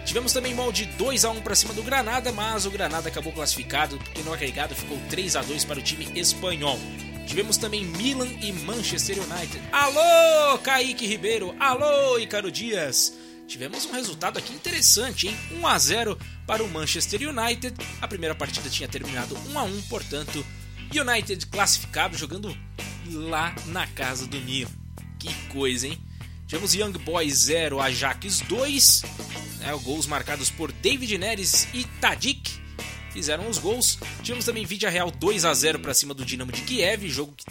[0.05, 3.97] Tivemos também molde 2 a 1 para cima do Granada, mas o Granada acabou classificado
[3.97, 6.79] porque no agregado ficou 3 a 2 para o time espanhol.
[7.25, 9.61] Tivemos também Milan e Manchester United.
[9.71, 11.55] Alô, Kaique Ribeiro!
[11.59, 13.13] Alô, Icaro Dias!
[13.47, 15.37] Tivemos um resultado aqui interessante, hein?
[15.59, 17.75] 1 a 0 para o Manchester United.
[17.99, 20.45] A primeira partida tinha terminado 1 a 1, portanto,
[20.93, 22.55] United classificado jogando
[23.07, 24.69] lá na casa do Milan.
[25.19, 25.99] Que coisa, hein?
[26.47, 29.01] Tivemos Young Boys 0, Ajax 2,
[29.59, 32.65] né, gols marcados por David Neres e Tadic
[33.15, 33.97] fizeram os gols.
[34.21, 37.45] Tivemos também Vidia Real 2 a 0 para cima do Dinamo de Kiev, jogo que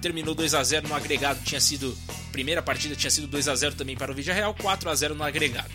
[0.00, 1.96] terminou 2 a 0 no agregado, tinha sido
[2.32, 5.14] primeira partida tinha sido 2 a 0 também para o Vidia Real, 4 a 0
[5.14, 5.70] no agregado.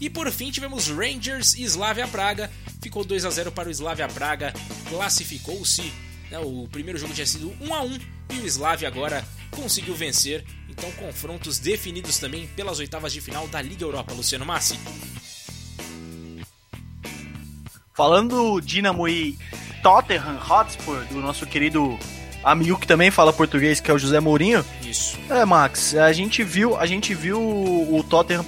[0.00, 2.50] E por fim tivemos Rangers e Slavia Praga,
[2.82, 4.52] ficou 2 a 0 para o Slavia Praga,
[4.88, 5.92] classificou-se?
[6.32, 7.98] O primeiro jogo tinha sido 1 a 1
[8.34, 10.44] e o Slavia agora conseguiu vencer.
[10.68, 14.78] Então, confrontos definidos também pelas oitavas de final da Liga Europa, Luciano Massi.
[17.94, 19.38] Falando do Dinamo e
[19.82, 21.98] Tottenham Hotspur, do nosso querido
[22.44, 24.64] amigo que também fala português, que é o José Mourinho.
[24.82, 25.18] Isso.
[25.30, 28.44] É, Max, a gente viu, a gente viu o Tottenham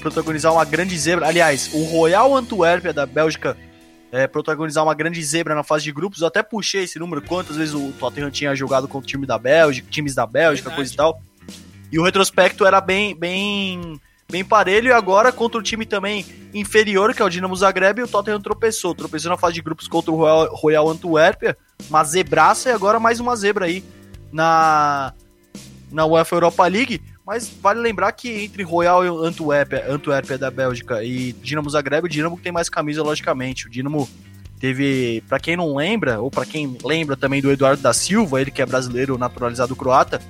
[0.00, 1.26] protagonizar uma grande zebra.
[1.26, 3.56] Aliás, o Royal Antuérpia da Bélgica
[4.10, 6.20] é, protagonizar uma grande zebra na fase de grupos.
[6.20, 9.38] Eu até puxei esse número, quantas vezes o Tottenham tinha jogado contra o time da
[9.38, 10.76] Bélgica, times da Bélgica, Verdade.
[10.76, 11.22] coisa e tal.
[11.90, 14.88] E o retrospecto era bem, bem, bem parelho.
[14.88, 18.94] E agora, contra o time também inferior, que é o Dinamo Zagreb, o Tottenham tropeçou.
[18.94, 21.56] Tropeçou na fase de grupos contra o Royal, Royal Antuérpia.
[21.88, 23.82] Uma zebraça e agora mais uma zebra aí
[24.32, 25.14] na,
[25.90, 27.00] na UEFA Europa League.
[27.28, 32.40] Mas vale lembrar que entre Royal Antuérpia, Antuérpia da Bélgica e Dinamo Zagreb, o Dinamo
[32.42, 33.66] tem mais camisa, logicamente.
[33.66, 34.08] O Dinamo
[34.58, 38.50] teve, para quem não lembra, ou para quem lembra também do Eduardo da Silva, ele
[38.50, 40.22] que é brasileiro naturalizado croata,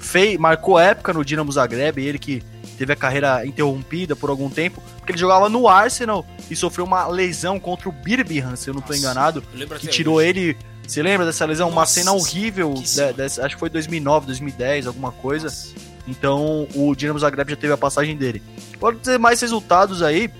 [0.00, 2.42] fez, marcou época no Dinamo Zagreb, ele que
[2.78, 7.06] teve a carreira interrompida por algum tempo, porque ele jogava no Arsenal e sofreu uma
[7.06, 9.42] lesão contra o Birmingham, se eu não estou enganado,
[9.78, 10.28] que tirou hoje.
[10.28, 10.56] ele
[10.88, 11.68] você lembra dessa lesão?
[11.68, 15.48] Nossa, uma cena horrível, de, de, acho que foi 2009, 2010, alguma coisa.
[15.48, 15.95] Nossa.
[16.06, 18.42] Então o Dinamo Zagreb já teve a passagem dele.
[18.78, 20.30] Pode ter mais resultados aí.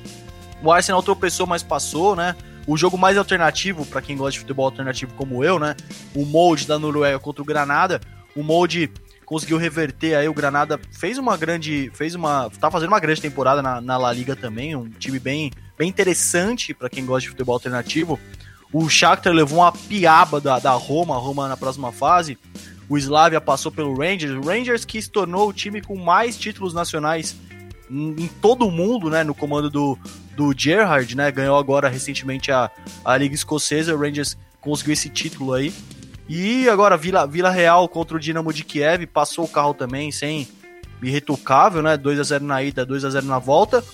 [0.62, 2.34] O Arsenal tropeçou, mas passou, né?
[2.66, 5.76] O jogo mais alternativo, para quem gosta de futebol alternativo como eu, né?
[6.14, 8.00] O Molde da Noruega contra o Granada.
[8.34, 8.90] O Molde
[9.24, 13.60] conseguiu reverter aí o Granada fez uma grande fez uma tá fazendo uma grande temporada
[13.60, 17.54] na, na La Liga também um time bem bem interessante para quem gosta de futebol
[17.54, 18.20] alternativo
[18.72, 22.38] o Shakhtar levou uma piaba da, da Roma a Roma na próxima fase
[22.88, 26.72] o Slavia passou pelo Rangers, o Rangers que se tornou o time com mais títulos
[26.72, 27.36] nacionais
[27.90, 29.98] em todo o mundo, né, no comando do,
[30.34, 32.70] do Gerrard, né, ganhou agora recentemente a,
[33.04, 35.72] a Liga Escocesa, o Rangers conseguiu esse título aí.
[36.28, 40.48] E agora Vila, Vila Real contra o Dinamo de Kiev, passou o carro também sem
[41.00, 43.84] irretocável, né, 2 a 0 na ida, 2 a 0 na volta.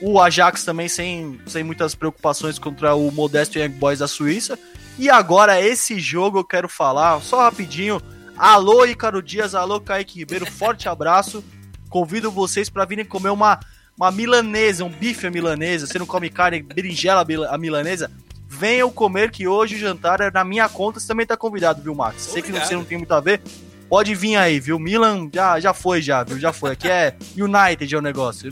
[0.00, 4.58] O Ajax também sem, sem muitas preocupações contra o modesto Young Boys da Suíça.
[4.98, 8.00] E agora esse jogo eu quero falar, só rapidinho,
[8.36, 11.44] Alô, Icaro Dias, alô, Kaique Ribeiro, forte abraço.
[11.88, 13.60] Convido vocês para virem comer uma,
[13.96, 15.86] uma milanesa, um bife milanesa.
[15.86, 18.10] Você não come carne, berinjela a milanesa?
[18.48, 20.98] Venham comer que hoje o jantar é na minha conta.
[20.98, 22.22] Você também tá convidado, viu, Max?
[22.22, 23.40] Sei que você não tem muito a ver.
[23.88, 24.78] Pode vir aí, viu?
[24.78, 26.38] Milan já, já foi, já, viu?
[26.38, 26.72] Já foi.
[26.72, 28.50] Aqui é United é o negócio.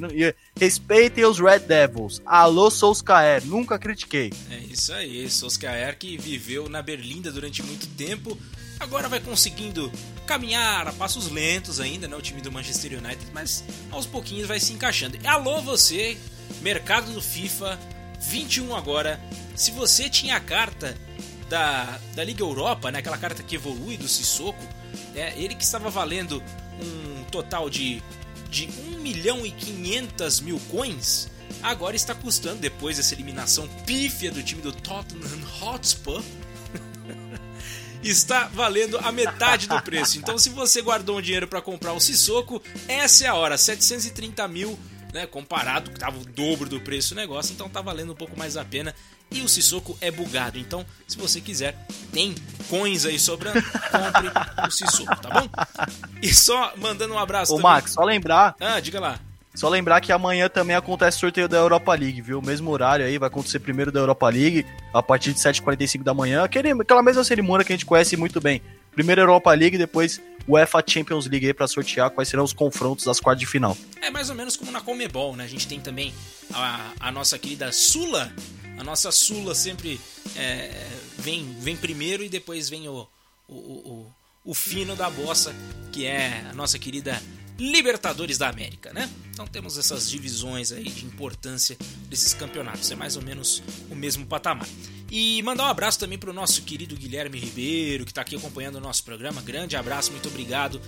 [0.57, 2.23] Respeitem os Red Devils.
[2.25, 3.45] Alô, Solskjaer.
[3.45, 4.33] Nunca critiquei.
[4.51, 5.29] É isso aí.
[5.29, 8.38] Solskjaer que viveu na Berlinda durante muito tempo
[8.83, 9.90] agora vai conseguindo
[10.27, 12.16] caminhar a passos lentos ainda, né?
[12.16, 15.16] O time do Manchester United, mas aos pouquinhos vai se encaixando.
[15.25, 16.18] Alô você,
[16.61, 17.79] mercado do FIFA
[18.18, 19.21] 21 agora.
[19.55, 20.97] Se você tinha a carta
[21.49, 22.99] da, da Liga Europa, né?
[22.99, 24.62] Aquela carta que evolui do Sissoko,
[25.14, 25.33] né?
[25.37, 26.42] Ele que estava valendo
[26.81, 28.03] um total de,
[28.51, 31.29] de 1 milhão e 500 mil coins,
[31.62, 36.23] agora está custando, depois dessa eliminação pífia do time do Tottenham Hotspur,
[38.03, 40.19] está valendo a metade do preço.
[40.19, 43.57] Então, se você guardou um dinheiro para comprar o Sissoko, essa é a hora.
[43.57, 44.79] 730 mil,
[45.12, 45.27] né?
[45.27, 48.57] Comparado, que tava o dobro do preço do negócio, então tá valendo um pouco mais
[48.57, 48.95] a pena.
[49.31, 50.59] E o Sissoko é bugado.
[50.59, 52.35] Então, se você quiser, tem
[52.69, 54.31] coins aí sobrando, compre
[54.67, 55.49] o Sissoko, tá bom?
[56.21, 57.73] E só mandando um abraço Ô, também.
[57.73, 58.55] Max, só lembrar.
[58.61, 59.19] Ah, diga lá.
[59.55, 62.41] Só lembrar que amanhã também acontece o sorteio da Europa League, viu?
[62.41, 66.43] Mesmo horário aí, vai acontecer primeiro da Europa League, a partir de 7h45 da manhã.
[66.45, 68.62] Aquela mesma cerimônia que a gente conhece muito bem.
[68.93, 73.21] Primeiro Europa League, depois UEFA Champions League aí pra sortear quais serão os confrontos das
[73.21, 73.77] quartas de final.
[74.01, 75.45] É mais ou menos como na Comebol, né?
[75.45, 76.12] A gente tem também
[76.53, 78.33] a, a nossa querida Sula.
[78.79, 80.01] A nossa Sula sempre
[80.37, 80.87] é,
[81.19, 83.07] vem, vem primeiro e depois vem o,
[83.49, 84.12] o, o,
[84.47, 85.55] o fino da bossa,
[85.93, 87.21] que é a nossa querida
[87.59, 89.11] Libertadores da América, né?
[89.31, 91.77] Então temos essas divisões aí de importância
[92.09, 94.69] desses campeonatos, é mais ou menos o mesmo patamar.
[95.11, 98.77] E mandar um abraço também para o nosso querido Guilherme Ribeiro, que está aqui acompanhando
[98.77, 99.43] o nosso programa.
[99.43, 100.81] Grande abraço, muito obrigado.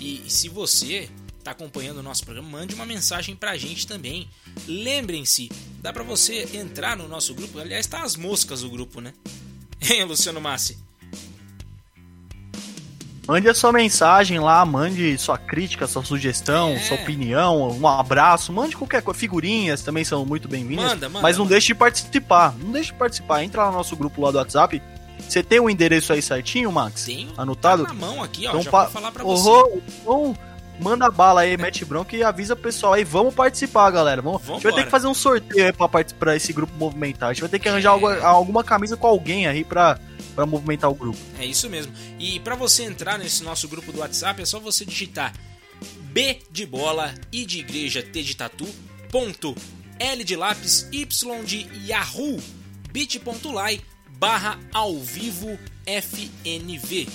[0.00, 3.86] E, e se você está acompanhando o nosso programa, mande uma mensagem para a gente
[3.86, 4.30] também.
[4.68, 7.58] Lembrem-se, dá para você entrar no nosso grupo.
[7.58, 9.12] Aliás, tá as moscas o grupo, né?
[9.82, 10.78] Hein, Luciano Massi?
[13.26, 16.78] Mande a sua mensagem lá, mande sua crítica, sua sugestão, é.
[16.80, 19.18] sua opinião, um abraço, mande qualquer coisa.
[19.18, 20.86] Figurinhas também são muito bem-vindas.
[20.86, 21.22] Manda, manda.
[21.22, 21.54] Mas não manda.
[21.54, 22.54] deixe de participar.
[22.58, 23.44] Não deixe de participar.
[23.44, 24.82] Entra lá no nosso grupo lá do WhatsApp.
[25.20, 27.04] Você tem o endereço aí certinho, Max?
[27.04, 27.32] Tenho.
[27.36, 27.84] Anotado?
[27.84, 28.50] Tá na mão aqui, ó.
[28.50, 28.86] Então, já pa...
[28.86, 29.50] falar pra você.
[30.00, 30.36] então,
[30.82, 33.04] manda bala aí, mete bronca e avisa o pessoal aí.
[33.04, 34.20] Vamos participar, galera.
[34.20, 37.30] Vamos, a gente vai ter que fazer um sorteio aí pra, pra esse grupo movimentar.
[37.30, 37.92] A gente vai ter que arranjar é.
[37.92, 39.98] alguma, alguma camisa com alguém aí pra,
[40.34, 41.18] pra movimentar o grupo.
[41.38, 41.92] É isso mesmo.
[42.18, 45.32] E para você entrar nesse nosso grupo do WhatsApp, é só você digitar
[46.12, 48.66] B de bola, I de igreja, T de tatu,
[49.10, 49.54] ponto,
[49.98, 52.40] L de lápis, Y de Yahoo,
[52.90, 53.80] bit.ly
[54.18, 57.08] barra ao vivo FNV.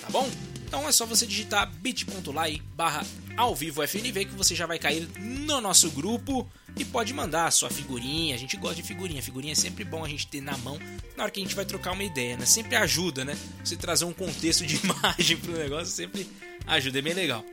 [0.00, 0.28] Tá bom?
[0.72, 3.04] Então é só você digitar bit.ly barra
[3.36, 7.68] ao vivo FNV que você já vai cair no nosso grupo e pode mandar sua
[7.68, 8.34] figurinha.
[8.34, 9.22] A gente gosta de figurinha.
[9.22, 10.78] Figurinha é sempre bom a gente ter na mão
[11.14, 12.46] na hora que a gente vai trocar uma ideia, né?
[12.46, 13.36] Sempre ajuda, né?
[13.62, 16.26] Você trazer um contexto de imagem pro negócio sempre
[16.66, 17.44] ajuda, é bem legal.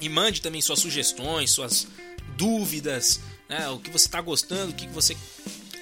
[0.00, 1.88] E mande também suas sugestões, suas
[2.36, 3.68] dúvidas, né?
[3.68, 5.16] o que você está gostando, o que você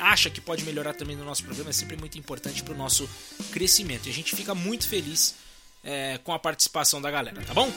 [0.00, 3.06] acha que pode melhorar também no nosso programa é sempre muito importante para o nosso
[3.50, 4.06] crescimento.
[4.06, 5.34] E a gente fica muito feliz
[5.82, 7.70] é, com a participação da galera, tá bom?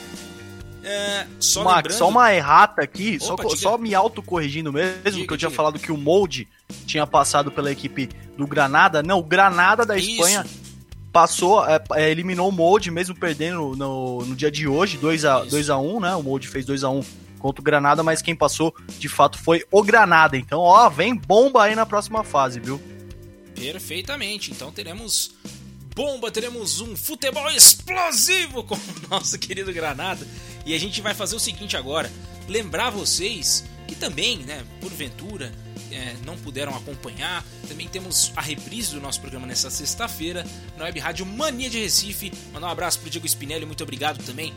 [0.82, 1.98] É, só, uma, lembrando...
[1.98, 5.50] só uma errata aqui, Opa, só, só me autocorrigindo mesmo, diga, que eu tinha diga.
[5.50, 6.46] falado que o Molde
[6.86, 9.02] tinha passado pela equipe do Granada.
[9.02, 10.10] Não, o Granada da Isso.
[10.10, 10.46] Espanha
[11.12, 15.98] passou, é, é, eliminou o Molde, mesmo perdendo no, no dia de hoje, 2x1, um,
[15.98, 16.14] né?
[16.14, 19.82] O Molde fez 2x1 um contra o Granada, mas quem passou de fato foi o
[19.82, 20.36] Granada.
[20.36, 22.80] Então, ó, vem bomba aí na próxima fase, viu?
[23.54, 24.52] Perfeitamente.
[24.52, 25.34] Então teremos
[25.96, 30.24] bomba, teremos um futebol explosivo com o nosso querido Granada.
[30.66, 32.12] E a gente vai fazer o seguinte agora:
[32.46, 35.50] lembrar vocês que também, né, porventura,
[35.90, 37.42] é, não puderam acompanhar.
[37.66, 42.30] Também temos a reprise do nosso programa nessa sexta-feira na Web Rádio Mania de Recife.
[42.52, 44.52] Mandar um abraço pro Diego Spinelli, muito obrigado também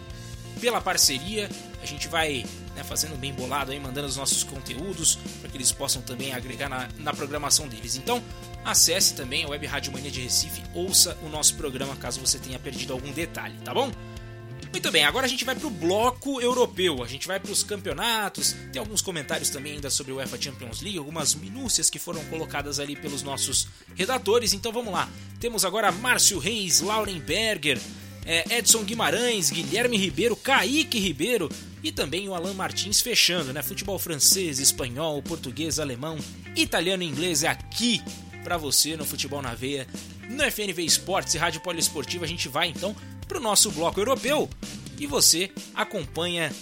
[0.59, 1.49] pela parceria.
[1.81, 2.45] A gente vai
[2.75, 6.69] né, fazendo bem bolado aí, mandando os nossos conteúdos para que eles possam também agregar
[6.69, 7.95] na, na programação deles.
[7.95, 8.23] Então,
[8.63, 12.59] acesse também a Web Rádio Mania de Recife, ouça o nosso programa caso você tenha
[12.59, 13.91] perdido algum detalhe, tá bom?
[14.71, 17.63] Muito bem, agora a gente vai para o bloco europeu, a gente vai para os
[17.63, 22.23] campeonatos, tem alguns comentários também ainda sobre o UEFA Champions League, algumas minúcias que foram
[22.25, 25.09] colocadas ali pelos nossos redatores, então vamos lá.
[25.39, 27.81] Temos agora Márcio Reis, Lauren Berger,
[28.29, 31.49] é, Edson Guimarães, Guilherme Ribeiro, Kaique Ribeiro
[31.81, 33.63] e também o Alan Martins fechando, né?
[33.63, 36.15] Futebol francês, espanhol, português, alemão,
[36.55, 38.03] italiano e inglês é aqui
[38.43, 39.87] para você no Futebol na Veia,
[40.29, 42.23] no FNV Esportes e Rádio Poliesportiva.
[42.23, 42.95] A gente vai então
[43.27, 44.47] para o nosso bloco europeu
[44.99, 46.53] e você acompanha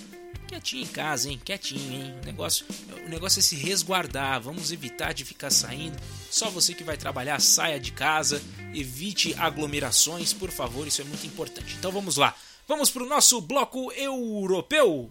[0.48, 1.40] quietinho em casa, hein?
[1.44, 2.16] Quietinho, hein?
[2.24, 2.66] O negócio,
[3.06, 4.42] o negócio é se resguardar.
[4.42, 5.98] Vamos evitar de ficar saindo.
[6.32, 8.42] Só você que vai trabalhar, saia de casa.
[8.74, 10.88] Evite aglomerações, por favor.
[10.88, 11.76] Isso é muito importante.
[11.78, 12.34] Então vamos lá.
[12.68, 15.10] Vamos para o nosso bloco europeu.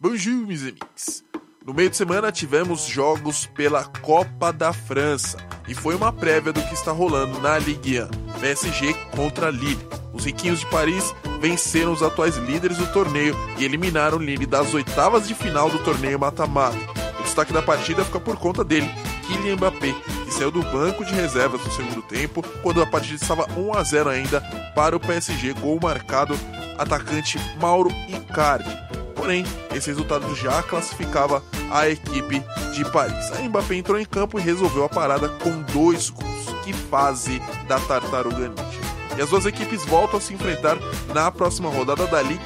[0.00, 1.24] Bonjour, meus amigos.
[1.68, 5.36] No meio de semana tivemos jogos pela Copa da França
[5.68, 8.08] e foi uma prévia do que está rolando na Ligue 1.
[8.40, 9.86] PSG contra Lille.
[10.10, 15.28] Os riquinhos de Paris venceram os atuais líderes do torneio e eliminaram Lille das oitavas
[15.28, 16.78] de final do torneio mata-mata.
[17.20, 18.90] O destaque da partida fica por conta dele,
[19.28, 23.46] Kylian Mbappé, que saiu do banco de reservas no segundo tempo, quando a partida estava
[23.54, 24.40] 1 a 0 ainda
[24.74, 26.34] para o PSG, gol marcado
[26.78, 28.74] atacante Mauro Icardi.
[29.14, 33.30] Porém, esse resultado já classificava a equipe de Paris.
[33.32, 36.28] A Mbappé entrou em campo e resolveu a parada com dois gols.
[36.64, 38.87] Que fase da Tartaruga Ninja.
[39.18, 40.78] E as duas equipes voltam a se enfrentar
[41.12, 42.40] na próxima rodada da Ligue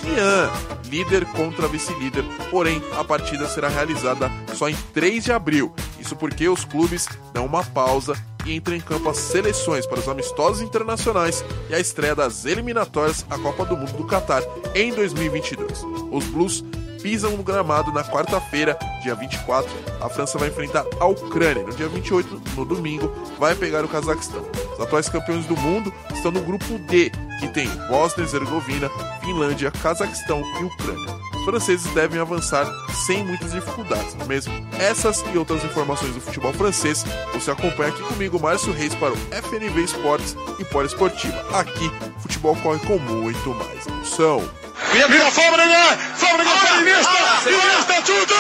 [0.87, 2.25] 1, líder contra vice-líder.
[2.51, 5.71] Porém, a partida será realizada só em 3 de abril.
[6.01, 8.15] Isso porque os clubes dão uma pausa
[8.47, 13.27] e entram em campo as seleções para os amistosos internacionais e a estreia das eliminatórias
[13.29, 14.43] à Copa do Mundo do Catar
[14.75, 15.85] em 2022.
[16.11, 16.65] Os Blues
[17.03, 19.69] pisam no gramado na quarta-feira, dia 24.
[20.01, 21.65] A França vai enfrentar a Ucrânia.
[21.65, 24.47] No dia 28, no domingo, vai pegar o Cazaquistão.
[24.75, 28.89] Os atuais campeões do mundo estão no grupo D, que tem Bósnia e Herzegovina,
[29.21, 31.23] Finlândia, Cazaquistão e Ucrânia.
[31.35, 32.67] Os franceses devem avançar
[33.05, 34.53] sem muitas dificuldades, mesmo.
[34.79, 39.17] Essas e outras informações do futebol francês você acompanha aqui comigo, Márcio Reis, para o
[39.17, 41.59] FNV Esportes e Poliesportiva.
[41.59, 41.91] Aqui,
[42.21, 44.62] futebol corre com muito mais emoção.
[44.91, 45.99] Mira, mira Fábregas!
[46.17, 47.49] Fábregas para Iniesta!
[47.49, 48.35] Iniesta chuta!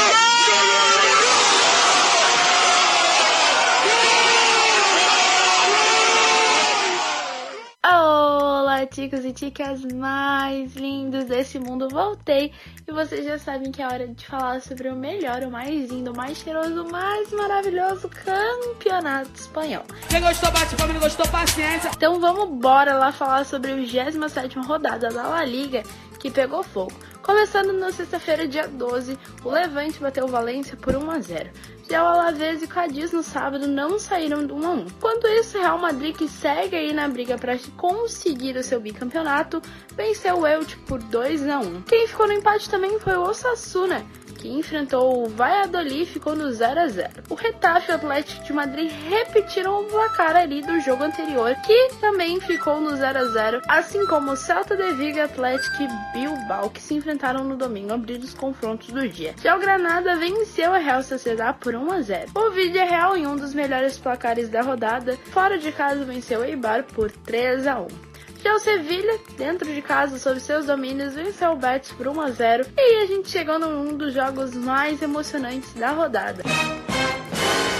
[7.84, 11.88] Olá, ticos e ticas mais lindos desse mundo.
[11.88, 12.52] Voltei
[12.86, 16.12] e vocês já sabem que é hora de falar sobre o melhor, o mais lindo,
[16.12, 19.84] o mais cheiroso, o mais maravilhoso campeonato espanhol.
[20.08, 21.90] Quem gostou, bate palma, gostou, paciência.
[21.96, 25.82] Então vamos bora lá falar sobre a 27 rodada da La Liga
[26.22, 26.92] que pegou fogo.
[27.20, 31.50] Começando na sexta-feira, dia 12, o Levante bateu o Valência por 1 a 0.
[31.90, 34.80] Já o Alavés e Cadiz no sábado não saíram do 1 a 1.
[34.82, 39.60] Enquanto isso, Real Madrid, que segue aí na briga para conseguir o seu bicampeonato,
[39.96, 41.82] venceu o Elche por 2 a 1.
[41.82, 44.06] Quem ficou no empate também foi o Osasuna,
[44.42, 47.10] que enfrentou o Valladolid ficou no 0 a 0.
[47.30, 51.90] O Retafe e o Atlético de Madrid repetiram o placar ali do jogo anterior, que
[52.00, 56.70] também ficou no 0 a 0, assim como o Celta de Vigo, Atlético e Bilbao,
[56.70, 59.32] que se enfrentaram no domingo, abrindo os confrontos do dia.
[59.40, 62.30] Já o Granada venceu a Real Sociedad por 1 a 0.
[62.34, 66.44] O vídeo real em um dos melhores placares da rodada, fora de casa venceu o
[66.44, 68.11] Eibar por 3 a 1.
[68.44, 72.66] O Sevilha, dentro de casa, sob seus domínios, venceu o Betis por 1 a 0
[72.76, 76.42] e a gente chegou num dos jogos mais emocionantes da rodada.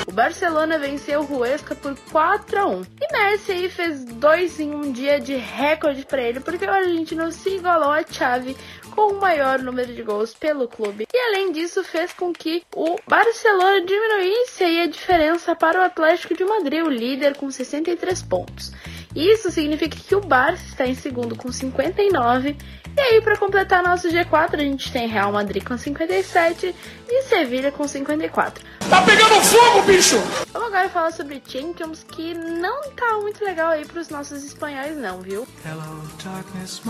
[0.07, 2.83] O Barcelona venceu o Huesca por 4 a 1.
[3.01, 7.31] E Messi aí fez dois em um dia de recorde para ele, porque o argentino
[7.33, 8.57] se igualou a Xavi
[8.91, 11.07] com o maior número de gols pelo clube.
[11.13, 16.35] E além disso, fez com que o Barcelona diminuísse aí a diferença para o Atlético
[16.35, 18.73] de Madrid, o líder com 63 pontos.
[19.15, 22.57] Isso significa que o Barça está em segundo com 59.
[22.95, 26.75] E aí, para completar nosso G4, a gente tem Real Madrid com 57
[27.09, 28.63] e Sevilha com 54.
[28.91, 30.17] Tá pegando fogo, bicho!
[30.53, 34.95] Vamos agora falar sobre Champions, que não tá muito legal aí para os nossos espanhóis,
[34.99, 35.47] não, viu?
[35.65, 36.83] Hello, darkness,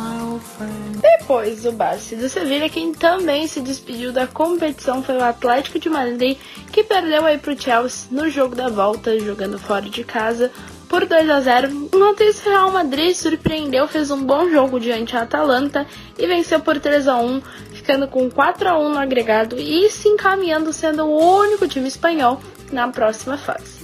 [1.00, 5.78] Depois do Barça e do Sevilha, quem também se despediu da competição foi o Atlético
[5.78, 6.36] de Madrid,
[6.72, 10.50] que perdeu aí pro Chelsea no jogo da volta, jogando fora de casa
[10.92, 11.68] por 2 a 0.
[11.90, 15.86] Enquanto Real Madrid surpreendeu, fez um bom jogo diante da Atalanta
[16.18, 17.40] e venceu por 3 a 1,
[17.72, 22.38] ficando com 4 a 1 no agregado e se encaminhando sendo o único time espanhol
[22.70, 23.80] na próxima fase.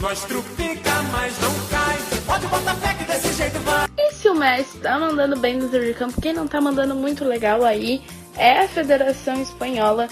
[3.96, 7.24] E se o Messi tá mandando bem dentro de campo, quem não tá mandando muito
[7.24, 8.02] legal aí
[8.36, 10.08] é a Federação Espanhola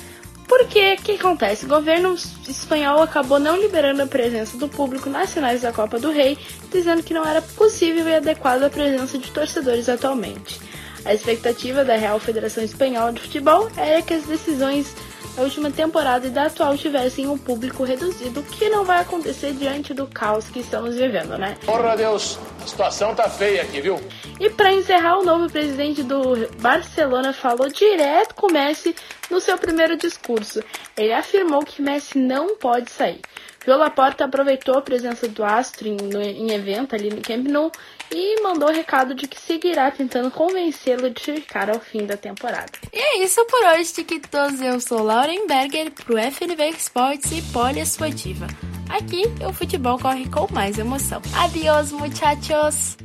[0.49, 1.67] porque o que acontece?
[1.67, 2.15] O governo
[2.49, 6.39] espanhol acabou não liberando a presença do público nas finais da Copa do Rei,
[6.71, 10.61] dizendo que não era possível e adequado a presença de torcedores atualmente.
[11.05, 14.93] A expectativa da Real Federação Espanhola de Futebol era que as decisões
[15.37, 19.53] da última temporada e da atual tivessem um público reduzido, o que não vai acontecer
[19.53, 21.57] diante do caos que estamos vivendo, né?
[21.65, 24.01] Porra Deus, a situação tá feia aqui, viu?
[24.41, 28.97] E para encerrar, o novo presidente do Barcelona falou direto com Messi
[29.31, 30.63] no seu primeiro discurso.
[30.97, 33.21] Ele afirmou que Messi não pode sair.
[33.67, 37.73] João Laporta aproveitou a presença do astro em, no, em evento ali no Camp Nou
[38.13, 42.71] e mandou o recado de que seguirá tentando convencê-lo de ficar ao fim da temporada.
[42.93, 44.61] E é isso por hoje, Tiquitos.
[44.61, 48.47] Eu sou Lauren Berger pro FNV Esportes e Poliesportiva.
[48.89, 51.21] Aqui o futebol corre com mais emoção.
[51.37, 52.97] Adiós, muchachos!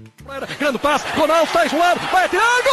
[0.59, 2.72] Grande passe, Ronaldo está isolado, vai atirar, gol!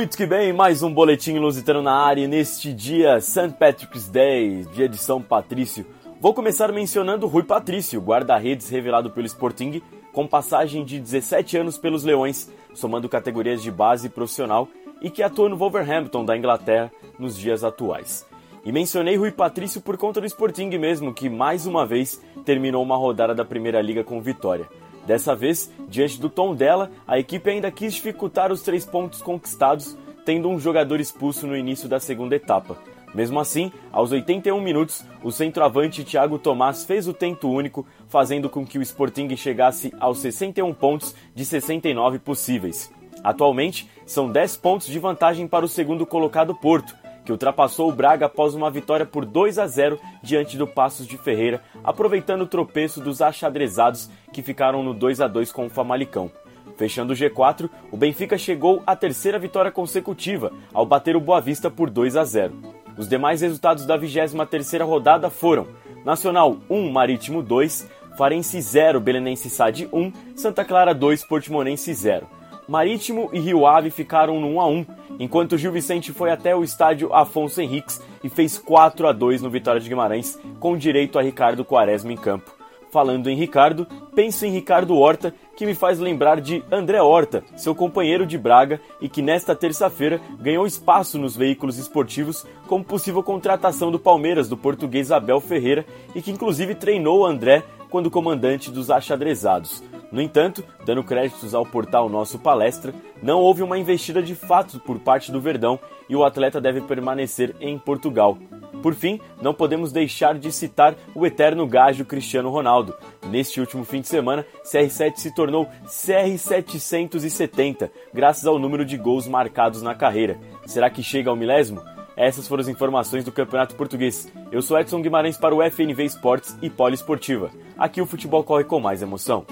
[0.00, 3.50] Muito que bem, mais um boletim lusitano na área neste dia St.
[3.58, 5.84] Patrick's Day, dia de São Patrício.
[6.20, 9.82] Vou começar mencionando Rui Patrício, guarda-redes revelado pelo Sporting,
[10.12, 14.68] com passagem de 17 anos pelos Leões, somando categorias de base e profissional,
[15.00, 18.26] e que atua no Wolverhampton da Inglaterra nos dias atuais.
[18.64, 22.96] E mencionei Rui Patrício por conta do Sporting mesmo, que mais uma vez terminou uma
[22.96, 24.68] rodada da Primeira Liga com vitória.
[25.06, 29.96] Dessa vez, diante do tom dela, a equipe ainda quis dificultar os três pontos conquistados,
[30.26, 32.76] tendo um jogador expulso no início da segunda etapa.
[33.14, 38.66] Mesmo assim, aos 81 minutos, o centroavante Thiago Tomás fez o tento único, fazendo com
[38.66, 42.92] que o Sporting chegasse aos 61 pontos de 69 possíveis.
[43.22, 46.94] Atualmente, são 10 pontos de vantagem para o segundo colocado Porto,
[47.24, 51.16] que ultrapassou o Braga após uma vitória por 2 a 0 diante do Passos de
[51.16, 56.30] Ferreira, aproveitando o tropeço dos achadrezados que ficaram no 2 a 2 com o Famalicão.
[56.76, 61.70] Fechando o G4, o Benfica chegou à terceira vitória consecutiva, ao bater o Boa Vista
[61.70, 62.54] por 2 a 0.
[62.96, 65.66] Os demais resultados da 23ª rodada foram:
[66.04, 72.26] Nacional 1, Marítimo 2, Farense 0, Belenense SAD 1, Santa Clara 2, Portimonense 0.
[72.68, 74.86] Marítimo e Rio Ave ficaram no 1 a 1,
[75.18, 79.50] enquanto Gil Vicente foi até o estádio Afonso Henriques e fez 4 a 2 no
[79.50, 82.60] Vitória de Guimarães, com direito a Ricardo Quaresma em campo.
[82.90, 87.74] Falando em Ricardo, penso em Ricardo Horta, que me faz lembrar de André Horta, seu
[87.74, 93.92] companheiro de Braga e que nesta terça-feira ganhou espaço nos veículos esportivos como possível contratação
[93.92, 95.84] do Palmeiras do português Abel Ferreira
[96.14, 99.82] e que inclusive treinou André quando comandante dos achadrezados.
[100.10, 104.98] No entanto, dando créditos ao portal Nosso Palestra, não houve uma investida de fato por
[104.98, 105.78] parte do Verdão
[106.08, 108.36] e o atleta deve permanecer em Portugal.
[108.82, 112.94] Por fim, não podemos deixar de citar o eterno gajo Cristiano Ronaldo.
[113.28, 119.82] Neste último fim de semana, CR7 se tornou CR770, graças ao número de gols marcados
[119.82, 120.40] na carreira.
[120.66, 121.80] Será que chega ao milésimo?
[122.20, 124.30] Essas foram as informações do Campeonato Português.
[124.52, 127.50] Eu sou Edson Guimarães para o FNV Esportes e Poliesportiva.
[127.78, 129.46] Aqui o futebol corre com mais emoção.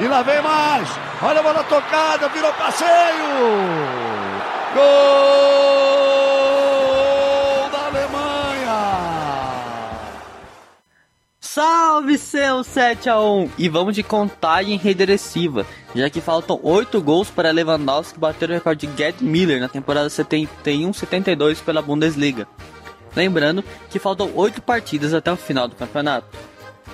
[0.00, 0.88] E lá vem mais!
[1.22, 2.88] Olha a bola tocada, virou passeio!
[4.74, 5.81] Gol
[11.54, 17.28] Salve seu 7 a 1 E vamos de contagem regressiva, já que faltam 8 gols
[17.28, 22.48] para Lewandowski bater o recorde de Gerd Miller na temporada 71-72 pela Bundesliga.
[23.14, 26.26] Lembrando que faltam 8 partidas até o final do campeonato.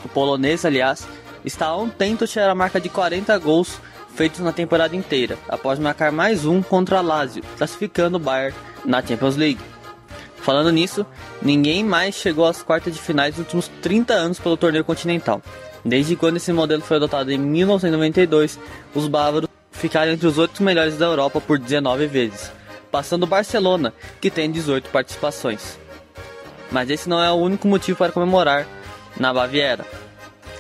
[0.05, 1.07] O polonês, aliás,
[1.45, 3.81] está a um tento chegar a marca de 40 gols
[4.17, 9.01] feitos na temporada inteira, após marcar mais um contra a Lazio, classificando o Bayern na
[9.07, 9.61] Champions League.
[10.41, 11.05] Falando nisso,
[11.43, 15.43] ninguém mais chegou às quartas de finais nos últimos 30 anos pelo torneio continental.
[15.85, 18.59] Desde quando esse modelo foi adotado em 1992,
[18.95, 22.51] os bávaros ficaram entre os 8 melhores da Europa por 19 vezes,
[22.91, 25.79] passando o Barcelona, que tem 18 participações.
[26.71, 28.67] Mas esse não é o único motivo para comemorar
[29.19, 29.87] na Baviera.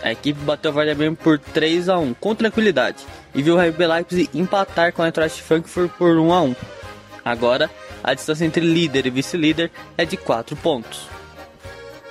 [0.03, 3.05] A equipe bateu o Werder Bremen por 3 a 1 com tranquilidade
[3.35, 6.57] e viu o RB Leipzig empatar com a Eintracht Frankfurt por 1 a 1.
[7.25, 7.69] Agora,
[8.03, 11.07] a distância entre líder e vice-líder é de 4 pontos.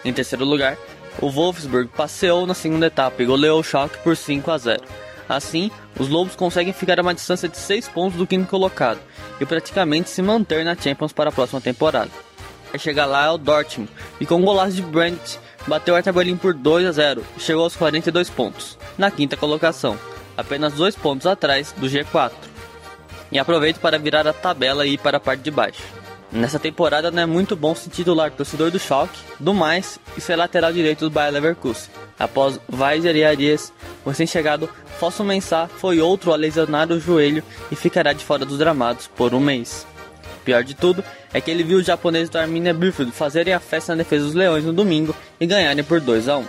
[0.04, 0.78] Em terceiro lugar,
[1.22, 4.84] o Wolfsburg passeou na segunda etapa e goleou o Schalke por 5 a 0.
[5.28, 5.70] Assim,
[6.00, 9.00] os Lobos conseguem ficar a uma distância de 6 pontos do quinto colocado
[9.40, 12.12] e praticamente se manter na Champions para a próxima temporada.
[12.74, 16.38] A chegar lá é o Dortmund e com um golaço de Brandt bateu o Berlim
[16.38, 19.98] por 2 a 0 e chegou aos 42 pontos, na quinta colocação,
[20.38, 22.32] apenas 2 pontos atrás do G4.
[23.32, 25.84] E aproveito para virar a tabela e ir para a parte de baixo.
[26.32, 30.36] Nessa temporada não é muito bom se titular torcedor do Schalke, do mais e ser
[30.36, 31.90] lateral direito do Bayer Leverkusen.
[32.20, 33.72] Após Weiser e Arias,
[34.04, 34.70] o recém-chegado
[35.00, 39.34] Fosso Mensah foi outro a lesionar o joelho e ficará de fora dos gramados por
[39.34, 39.86] um mês.
[40.44, 41.04] Pior de tudo
[41.34, 44.34] é que ele viu os japoneses do Arminia Bielefeld fazerem a festa na defesa dos
[44.34, 46.46] Leões no domingo e ganharem por 2 a 1.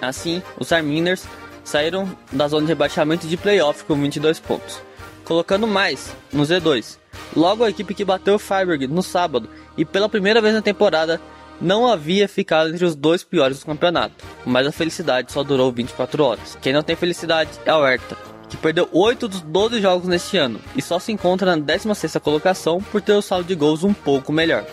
[0.00, 1.24] Assim, os Arminers
[1.62, 4.80] saíram da zona de rebaixamento de playoff com 22 pontos,
[5.24, 6.98] colocando mais no Z2.
[7.36, 11.20] Logo a equipe que bateu o Freiburg no sábado e pela primeira vez na temporada
[11.60, 16.24] não havia ficado entre os dois piores do campeonato, mas a felicidade só durou 24
[16.24, 16.58] horas.
[16.60, 18.16] Quem não tem felicidade é o Hertha,
[18.48, 22.80] que perdeu 8 dos 12 jogos neste ano e só se encontra na 16ª colocação
[22.80, 24.64] por ter o saldo de gols um pouco melhor.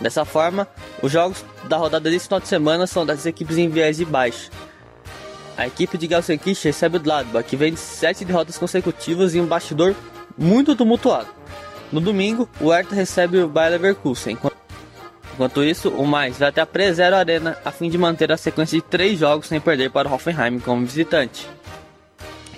[0.00, 0.66] Dessa forma,
[1.02, 4.50] os jogos da rodada desse final de semana são das equipes em viés de baixo.
[5.56, 9.46] A equipe de Gelsenkirchen recebe o Gladbach, que vem de 7 derrotas consecutivas e um
[9.46, 9.94] bastidor
[10.36, 11.28] muito tumultuado.
[11.92, 14.36] No domingo, o Hertha recebe o Bayer Leverkusen.
[15.34, 18.78] Enquanto isso, o Mais vai até a Pre-Zero Arena a fim de manter a sequência
[18.78, 21.48] de 3 jogos sem perder para o Hoffenheim como visitante.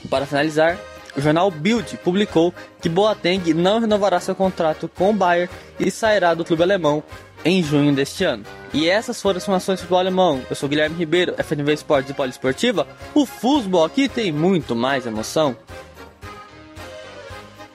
[0.09, 0.79] Para finalizar,
[1.17, 6.33] o jornal Bild publicou que Boateng não renovará seu contrato com o Bayern e sairá
[6.33, 7.03] do clube alemão
[7.47, 8.45] em junho deste ano.
[8.75, 10.43] E essas foram as informações do futebol alemão.
[10.51, 12.87] Eu sou Guilherme Ribeiro, FNV Esportes e Poliesportiva.
[13.15, 15.57] O futebol aqui tem muito mais emoção.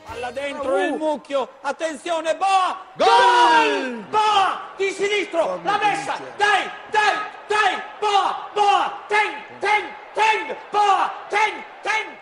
[0.06, 2.78] Palla dentro il mucchio, attenzione, Boa!
[2.98, 4.04] Gol!
[4.12, 4.62] Boa!
[4.78, 7.16] Di sinistro, la messa, dai, dai,
[7.48, 12.21] dai, Boa, Boa, tem, tem, tem, Boa, tem, tem!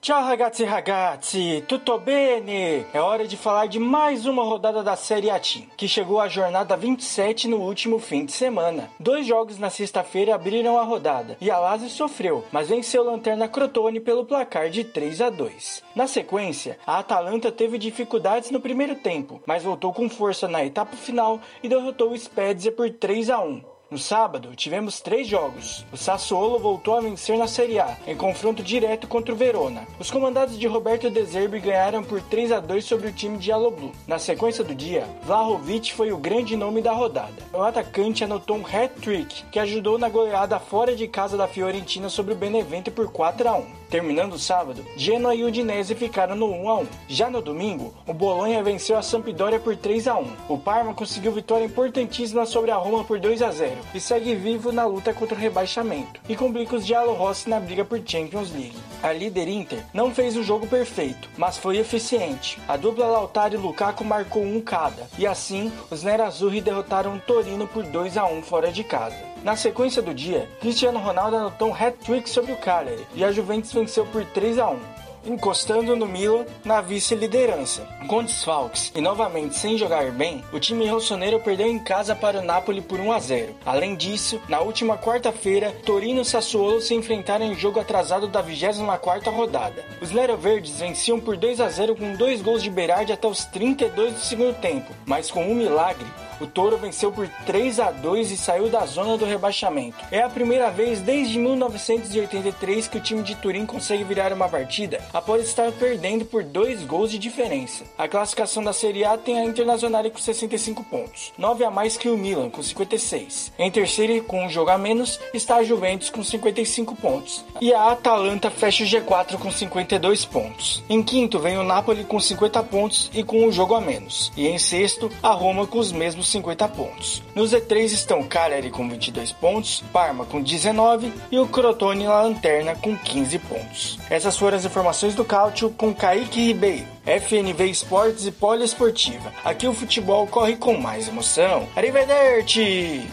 [0.00, 2.86] Ciao ragazzi ragazzi, tutto bene?
[2.94, 6.76] É hora de falar de mais uma rodada da Série A que chegou à jornada
[6.76, 8.88] 27 no último fim de semana.
[9.00, 13.98] Dois jogos na sexta-feira abriram a rodada, e a Lazio sofreu, mas venceu Lanterna Crotone
[13.98, 15.82] pelo placar de 3 a 2.
[15.96, 20.96] Na sequência, a Atalanta teve dificuldades no primeiro tempo, mas voltou com força na etapa
[20.96, 23.77] final e derrotou o Spezia por 3 a 1.
[23.90, 25.82] No sábado, tivemos três jogos.
[25.90, 29.88] O Sassuolo voltou a vencer na Série A, em confronto direto contra o Verona.
[29.98, 33.50] Os comandados de Roberto De Zerbi ganharam por 3 a 2 sobre o time de
[33.50, 33.92] Aloblu.
[34.06, 37.32] Na sequência do dia, Vlahovic foi o grande nome da rodada.
[37.50, 42.34] O atacante anotou um hat-trick, que ajudou na goleada fora de casa da Fiorentina sobre
[42.34, 43.78] o Benevento por 4 a 1.
[43.88, 46.86] Terminando o sábado, Genoa e Udinese ficaram no 1 a 1.
[47.08, 50.26] Já no domingo, o Bolonha venceu a Sampdoria por 3 a 1.
[50.46, 53.77] O Parma conseguiu vitória importantíssima sobre a Roma por 2 a 0.
[53.78, 57.84] 0 e segue vivo na luta contra o rebaixamento e complica os Rossi na briga
[57.84, 58.76] por Champions League.
[59.02, 62.58] A líder Inter não fez o jogo perfeito, mas foi eficiente.
[62.66, 67.66] A dupla Lautaro e Lukaku marcou um cada e assim os Nerazzurri derrotaram o Torino
[67.66, 69.16] por 2 a 1 fora de casa.
[69.44, 73.72] Na sequência do dia, Cristiano Ronaldo anotou um hat-trick sobre o Cagliari e a Juventus
[73.72, 74.97] venceu por 3 a 1
[75.30, 77.86] encostando no Milan na vice-liderança.
[78.06, 82.44] Com desfalques e novamente sem jogar bem, o time rossoneiro perdeu em casa para o
[82.44, 83.54] Napoli por 1 a 0.
[83.64, 89.30] Além disso, na última quarta-feira, Torino e Sassuolo se enfrentaram em jogo atrasado da 24ª
[89.30, 89.84] rodada.
[90.00, 94.14] Os Verdes venciam por 2 a 0 com dois gols de Berardi até os 32
[94.14, 96.06] do segundo tempo, mas com um milagre,
[96.40, 99.98] o Toro venceu por 3 a 2 e saiu da zona do rebaixamento.
[100.10, 105.02] É a primeira vez desde 1983 que o time de Turim consegue virar uma partida
[105.12, 107.84] após estar perdendo por dois gols de diferença.
[107.96, 112.08] A classificação da Série A tem a Internazionale com 65 pontos, 9 a mais que
[112.08, 113.52] o Milan com 56.
[113.58, 117.44] Em terceiro com um jogo a menos está a Juventus com 55 pontos.
[117.60, 120.82] E a Atalanta fecha o G4 com 52 pontos.
[120.88, 124.32] Em quinto vem o Napoli com 50 pontos e com um jogo a menos.
[124.36, 127.22] E em sexto, a Roma com os mesmos 50 pontos.
[127.34, 132.74] No Z3 estão Cagliari com 22 pontos, Parma com 19 e o Crotone na lanterna
[132.74, 133.98] com 15 pontos.
[134.10, 139.32] Essas foram as informações do Cálcio com Kaique Ribeiro, FNV Esportes e Poliesportiva.
[139.44, 141.68] Aqui o futebol corre com mais emoção.
[141.74, 143.06] Arrivederci!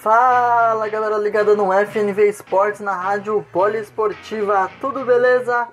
[0.00, 5.68] Fala galera ligada no FNV Esportes na rádio poliesportiva, tudo beleza?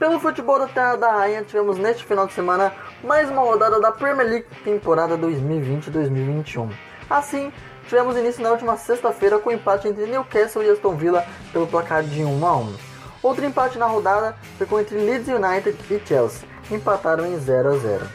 [0.00, 2.72] Pelo futebol da Terra da Rainha tivemos neste final de semana
[3.04, 6.72] mais uma rodada da Premier League temporada 2020-2021.
[7.08, 7.52] Assim,
[7.86, 12.24] tivemos início na última sexta-feira com empate entre Newcastle e Aston Villa pelo placar de
[12.24, 12.74] 1 a 1.
[13.22, 18.08] Outro empate na rodada ficou entre Leeds United e Chelsea, empataram em 0 a 0.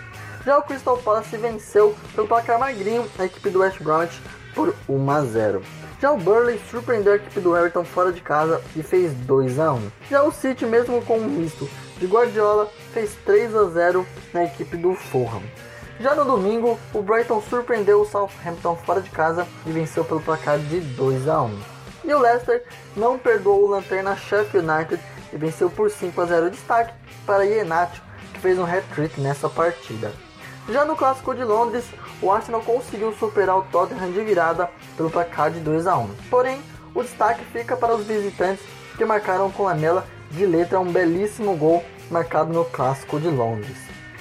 [0.45, 4.21] Já o Crystal Palace venceu pelo placar magrinho a equipe do West Bromwich
[4.53, 5.61] por 1 a 0.
[6.01, 9.73] Já o Burley surpreendeu a equipe do Everton fora de casa e fez 2 a
[9.73, 9.91] 1.
[10.09, 14.75] Já o City, mesmo com um misto de Guardiola, fez 3 a 0 na equipe
[14.75, 15.41] do Fulham.
[15.99, 20.59] Já no domingo, o Brighton surpreendeu o Southampton fora de casa e venceu pelo placar
[20.59, 21.59] de 2 a 1.
[22.03, 22.65] E o Leicester
[22.97, 25.01] não perdoou o lanterna Sheffield United
[25.31, 26.93] e venceu por 5 a 0 destaque
[27.25, 28.01] para Iheanacho,
[28.33, 30.11] que fez um hat-trick nessa partida.
[30.67, 31.85] Já no clássico de Londres,
[32.23, 36.07] o Arsenal conseguiu superar o Tottenham de virada pelo placar de 2 a 1.
[36.29, 36.61] Porém,
[36.95, 38.63] o destaque fica para os visitantes
[38.97, 43.77] que marcaram com a Mela de letra um belíssimo gol marcado no clássico de Londres.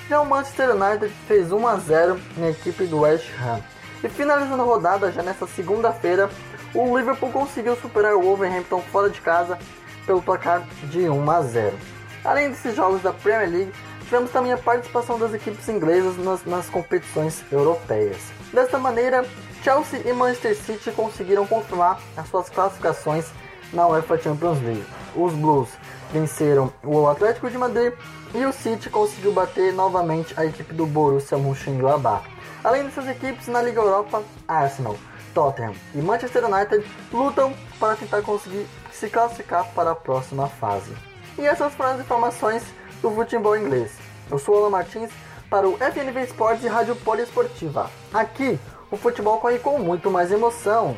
[0.08, 3.60] Já o Manchester United fez 1 a 0 na equipe do West Ham.
[4.02, 6.28] E finalizando a rodada já nesta segunda-feira,
[6.74, 9.58] o Liverpool conseguiu superar o Wolverhampton fora de casa
[10.04, 11.78] pelo placar de 1 a 0.
[12.24, 13.72] Além desses jogos da Premier League,
[14.12, 18.18] tivemos também a participação das equipes inglesas nas, nas competições europeias.
[18.52, 19.24] Desta maneira,
[19.64, 23.30] Chelsea e Manchester City conseguiram confirmar as suas classificações
[23.72, 24.84] na UEFA Champions League.
[25.16, 25.70] Os Blues
[26.12, 27.94] venceram o Atlético de Madrid
[28.34, 32.28] e o City conseguiu bater novamente a equipe do Borussia Mönchengladbach.
[32.62, 34.98] Além dessas equipes na Liga Europa, Arsenal,
[35.32, 40.92] Tottenham e Manchester United lutam para tentar conseguir se classificar para a próxima fase.
[41.38, 42.62] E essas foram as informações
[43.00, 44.01] do futebol inglês.
[44.30, 45.10] Eu sou Alan Martins
[45.50, 47.90] para o FNV Esportes e Rádio Poliesportiva.
[48.12, 48.58] Aqui,
[48.90, 50.96] o futebol corre com muito mais emoção.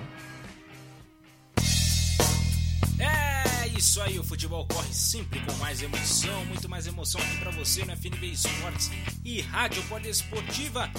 [2.99, 7.51] É isso aí, o futebol corre sempre com mais emoção, muito mais emoção aqui para
[7.51, 8.91] você no FNV Esportes
[9.25, 10.91] e Rádio Poliesportiva.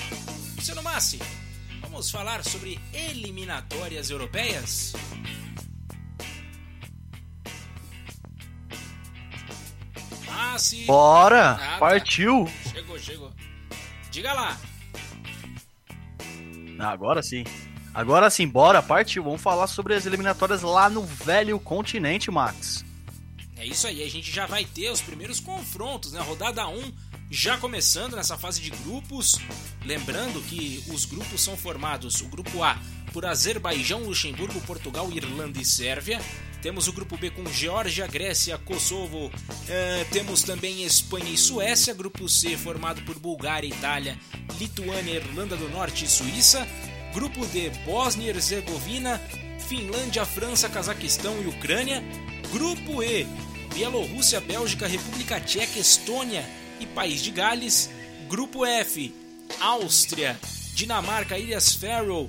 [0.55, 1.19] Luciano Massi,
[1.81, 4.93] vamos falar sobre eliminatórias europeias?
[10.35, 10.85] Massi.
[10.85, 11.51] Bora!
[11.51, 11.77] Ah, tá.
[11.79, 12.49] Partiu!
[12.71, 13.31] Chegou, chegou.
[14.11, 14.57] Diga lá.
[16.79, 17.43] Agora sim.
[17.93, 19.23] Agora sim, bora, partiu.
[19.23, 22.83] Vamos falar sobre as eliminatórias lá no velho continente, Max.
[23.55, 26.21] É isso aí, a gente já vai ter os primeiros confrontos, né?
[26.21, 26.93] Rodada 1
[27.31, 29.39] já começando nessa fase de grupos.
[29.83, 32.77] Lembrando que os grupos são formados, o grupo A
[33.11, 36.19] por Azerbaijão, Luxemburgo, Portugal, Irlanda e Sérvia.
[36.65, 39.27] Temos o grupo B com Geórgia, Grécia, Kosovo.
[39.27, 39.31] Uh,
[40.11, 41.93] temos também Espanha e Suécia.
[41.93, 44.17] Grupo C formado por Bulgária, Itália,
[44.59, 46.67] Lituânia, Irlanda do Norte e Suíça.
[47.13, 49.21] Grupo D, Bósnia e Herzegovina,
[49.69, 52.03] Finlândia, França, Cazaquistão e Ucrânia.
[52.51, 53.27] Grupo E,
[53.71, 56.43] Bielorrússia, Bélgica, República Tcheca, Estônia
[56.79, 57.91] e País de Gales.
[58.27, 59.13] Grupo F,
[59.59, 60.35] Áustria,
[60.73, 62.27] Dinamarca, Ilhas Faroe,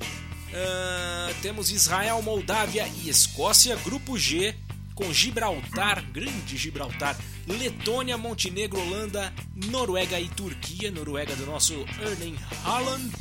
[0.56, 3.76] Uh, temos Israel, Moldávia e Escócia.
[3.76, 4.54] Grupo G,
[4.94, 7.14] com Gibraltar, grande Gibraltar,
[7.46, 10.90] Letônia, Montenegro, Holanda, Noruega e Turquia.
[10.90, 13.12] Noruega do nosso Erling Haaland.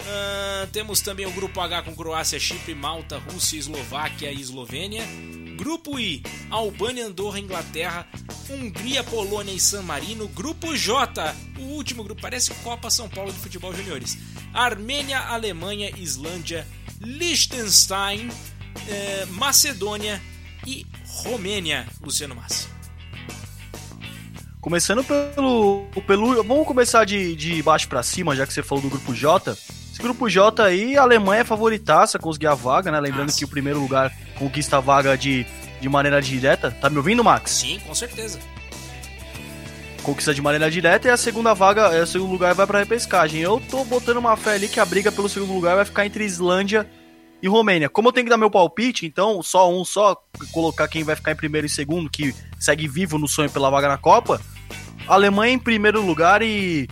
[0.00, 5.04] Uh, temos também o grupo H com Croácia, Chipre, Malta, Rússia, Eslováquia e Eslovênia.
[5.58, 8.08] Grupo I, Albânia, Andorra, Inglaterra,
[8.48, 10.26] Hungria, Polônia e San Marino.
[10.28, 14.16] Grupo J, o último grupo, parece Copa São Paulo de Futebol Juniores.
[14.52, 16.66] Armênia, Alemanha, Islândia,
[17.00, 18.28] Liechtenstein,
[18.88, 20.20] eh, Macedônia
[20.66, 20.86] e
[21.24, 22.68] Romênia, Luciano Massi.
[24.60, 26.42] Começando pelo, pelo.
[26.42, 29.52] Vamos começar de, de baixo para cima, já que você falou do grupo J.
[29.52, 33.00] Esse grupo J aí, a Alemanha é favoritaça conseguir a vaga, né?
[33.00, 33.38] Lembrando Nossa.
[33.38, 35.46] que o primeiro lugar conquista a vaga de,
[35.80, 36.70] de maneira direta.
[36.70, 37.52] Tá me ouvindo, Max?
[37.52, 38.38] Sim, com certeza.
[40.02, 43.40] Conquista de maneira direta e a segunda vaga, o segundo lugar vai pra repescagem.
[43.40, 46.24] Eu tô botando uma fé ali que a briga pelo segundo lugar vai ficar entre
[46.24, 46.88] Islândia
[47.42, 47.88] e Romênia.
[47.88, 50.16] Como eu tenho que dar meu palpite, então só um, só
[50.52, 53.88] colocar quem vai ficar em primeiro e segundo, que segue vivo no sonho pela vaga
[53.88, 54.40] na Copa.
[55.06, 56.88] Alemanha em primeiro lugar e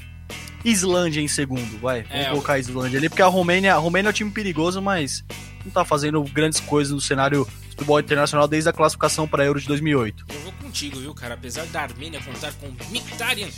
[0.64, 2.02] Islândia em segundo, vai.
[2.02, 4.82] Vamos é, colocar a Islândia ali, porque a Romênia, a Romênia é um time perigoso,
[4.82, 5.24] mas
[5.64, 7.46] não tá fazendo grandes coisas no cenário
[7.78, 10.26] futebol internacional desde a classificação para Euro de 2008.
[10.28, 11.34] Eu vou contigo, viu, cara?
[11.34, 13.48] Apesar da Armênia contar com Mkhitaryan,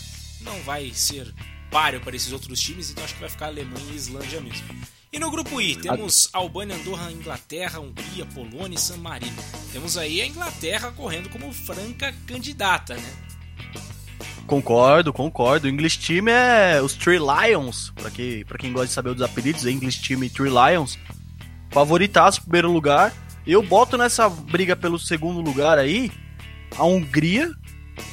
[0.43, 1.35] não vai ser
[1.71, 4.67] páreo para esses outros times, então acho que vai ficar Alemanha e Islândia mesmo.
[5.13, 9.43] E no grupo I, temos Albânia, Andorra, Inglaterra, Hungria, Polônia e San Marino.
[9.73, 13.13] Temos aí a Inglaterra correndo como franca candidata, né?
[14.47, 15.67] Concordo, concordo.
[15.67, 19.23] O English Team é os Three Lions, para quem, pra quem gosta de saber os
[19.23, 20.99] apelidos, é English Team e Three Lions.
[21.71, 23.13] Favoritaço, primeiro lugar.
[23.51, 26.09] Eu boto nessa briga pelo segundo lugar aí
[26.79, 27.51] a Hungria,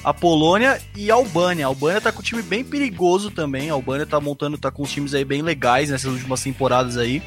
[0.04, 1.68] a Polônia e a Albânia.
[1.68, 3.70] A Albânia tá com um time bem perigoso também.
[3.70, 7.22] A Albânia tá montando, tá com os times aí bem legais nessas últimas temporadas aí.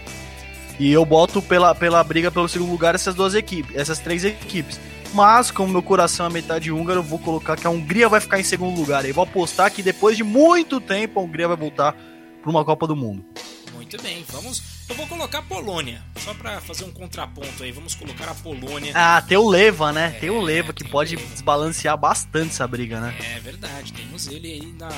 [0.76, 4.80] E eu boto pela, pela briga pelo segundo lugar essas duas equipes, essas três equipes.
[5.14, 8.40] Mas, como meu coração é metade húngaro, eu vou colocar que a Hungria vai ficar
[8.40, 9.04] em segundo lugar.
[9.04, 11.96] E vou apostar que depois de muito tempo a Hungria vai voltar
[12.42, 13.24] para uma Copa do Mundo.
[13.72, 14.79] Muito bem, vamos.
[14.90, 17.70] Eu vou colocar a Polônia, só para fazer um contraponto aí.
[17.70, 18.90] Vamos colocar a Polônia.
[18.92, 20.14] Ah, tem o Leva, né?
[20.16, 21.28] É, tem o Leva que pode Leva.
[21.28, 23.16] desbalancear bastante essa briga, né?
[23.36, 24.90] É verdade, temos ele aí na,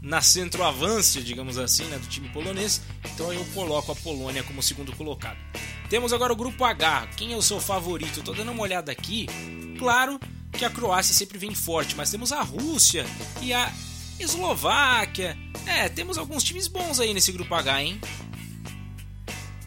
[0.00, 2.80] na centroavância, digamos assim, né, do time polonês.
[3.12, 5.36] Então eu coloco a Polônia como segundo colocado.
[5.90, 7.08] Temos agora o grupo H.
[7.14, 8.22] Quem é o seu favorito?
[8.22, 9.26] Tô dando uma olhada aqui.
[9.78, 10.18] Claro
[10.52, 13.04] que a Croácia sempre vem forte, mas temos a Rússia
[13.42, 13.70] e a
[14.18, 15.36] Eslováquia.
[15.66, 18.00] É, temos alguns times bons aí nesse grupo H, hein?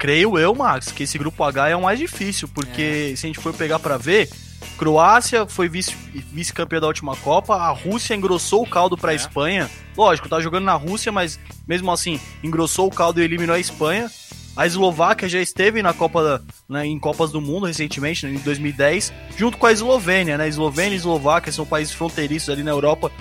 [0.02, 3.16] Creio eu, Max, que esse grupo H é o mais difícil, porque é.
[3.16, 4.28] se a gente for pegar para ver,
[4.76, 9.16] Croácia foi vice-campeã da última Copa, a Rússia engrossou o caldo para a é.
[9.16, 9.70] Espanha.
[9.96, 14.10] Lógico, tá jogando na Rússia, mas mesmo assim, engrossou o caldo e eliminou a Espanha.
[14.58, 19.14] A Eslováquia já esteve na Copa, né, em Copas do Mundo recentemente, né, em 2010,
[19.38, 20.48] junto com a Eslovênia, né?
[20.48, 23.12] Eslovênia e Eslováquia são países fronteiriços ali na Europa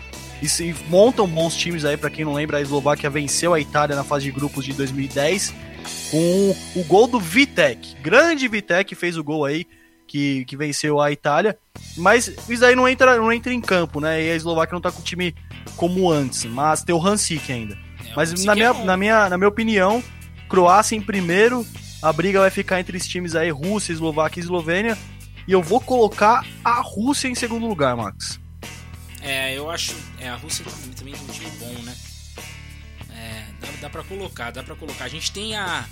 [0.41, 3.95] e se montam bons times aí, para quem não lembra, a Eslováquia venceu a Itália
[3.95, 5.53] na fase de grupos de 2010
[6.11, 7.97] com o gol do Vitek.
[8.03, 9.67] Grande Vitek fez o gol aí
[10.07, 11.57] que, que venceu a Itália,
[11.97, 14.23] mas isso aí não entra, não entra em campo, né?
[14.23, 15.35] E a Eslováquia não tá com o time
[15.77, 17.79] como antes, mas tem o Hansik ainda.
[18.05, 20.03] É, mas na minha, é na, minha, na minha opinião,
[20.49, 21.65] Croácia em primeiro,
[22.03, 24.99] a briga vai ficar entre os times aí, Rússia, Eslováquia e Eslovênia.
[25.47, 28.41] E eu vou colocar a Rússia em segundo lugar, Max.
[29.23, 29.95] É, eu acho.
[30.19, 30.65] É, a Rússia
[30.97, 31.95] também tem um time bom, né?
[33.61, 35.05] Dá, dá pra colocar, dá pra colocar.
[35.05, 35.87] A gente tem a,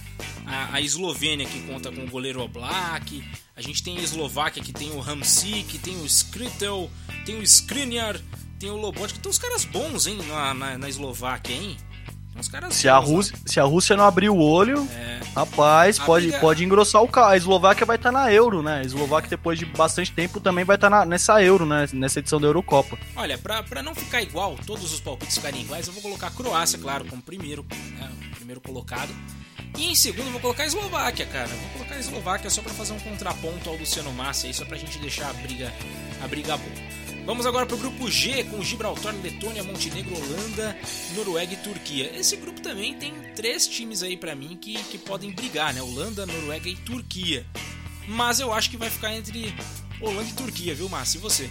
[0.47, 3.23] a, a Eslovênia que conta com o goleiro Oblak.
[3.55, 6.91] A gente tem a Eslováquia que tem o Hamsik, tem o Skritel,
[7.27, 8.21] tem o Skriniar,
[8.59, 9.19] tem o Lobotka.
[9.19, 11.77] Tem uns caras bons, hein, na, na, na Eslováquia, hein?
[12.71, 15.21] Se, a Rússia, se a Rússia não abrir o olho, é.
[15.35, 16.41] rapaz, pode, briga...
[16.41, 17.29] pode engrossar o carro.
[17.29, 18.81] A Eslováquia vai estar tá na Euro, né?
[18.81, 21.87] A Eslováquia, depois de bastante tempo, também vai estar tá nessa Euro, né?
[21.93, 22.99] Nessa edição da Eurocopa.
[23.17, 26.31] Olha, pra, pra não ficar igual, todos os palpites ficarem iguais, eu vou colocar a
[26.31, 27.65] Croácia, claro, como primeiro,
[27.99, 29.13] né, primeiro colocado.
[29.77, 31.49] E em segundo eu vou colocar a Eslováquia, cara.
[31.49, 34.77] vou colocar a Eslováquia só para fazer um contraponto ao Luciano Massa aí, só pra
[34.77, 35.73] gente deixar a briga,
[36.23, 36.88] a briga boa.
[37.29, 40.75] Vamos agora para o grupo G, com Gibraltar, Letônia, Montenegro, Holanda,
[41.15, 42.11] Noruega e Turquia.
[42.19, 45.83] Esse grupo também tem três times aí para mim que, que podem brigar, né?
[45.83, 47.45] Holanda, Noruega e Turquia.
[48.09, 49.55] Mas eu acho que vai ficar entre
[50.01, 51.19] Holanda e Turquia, viu, Márcio?
[51.19, 51.51] E você?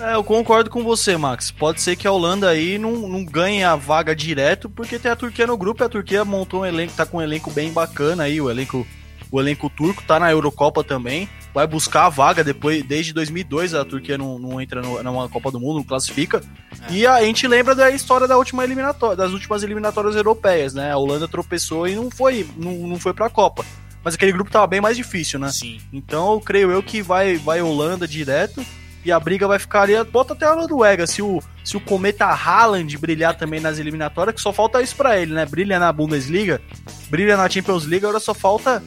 [0.00, 1.50] É, eu concordo com você, Max.
[1.50, 5.16] Pode ser que a Holanda aí não, não ganhe a vaga direto, porque tem a
[5.16, 8.22] Turquia no grupo e a Turquia montou um elenco, tá com um elenco bem bacana
[8.22, 8.86] aí, o elenco,
[9.30, 13.82] o elenco turco tá na Eurocopa também vai buscar a vaga depois, desde 2002 a
[13.82, 16.42] Turquia não, não entra no, numa Copa do Mundo, não classifica.
[16.86, 16.92] É.
[16.92, 20.92] E a gente lembra da história da última eliminatória, das últimas eliminatórias europeias, né?
[20.92, 23.64] A Holanda tropeçou e não foi, não, não foi pra Copa.
[24.04, 25.48] mas aquele grupo tava bem mais difícil, né?
[25.50, 25.80] Sim.
[25.90, 28.62] Então eu creio eu que vai, vai Holanda direto
[29.02, 32.26] e a briga vai ficar ali, bota até a Noruega, se o, se o Cometa
[32.26, 35.46] Haaland brilhar também nas eliminatórias, que só falta isso para ele, né?
[35.46, 36.60] Brilha na Bundesliga,
[37.08, 38.82] brilha na Champions League, agora só falta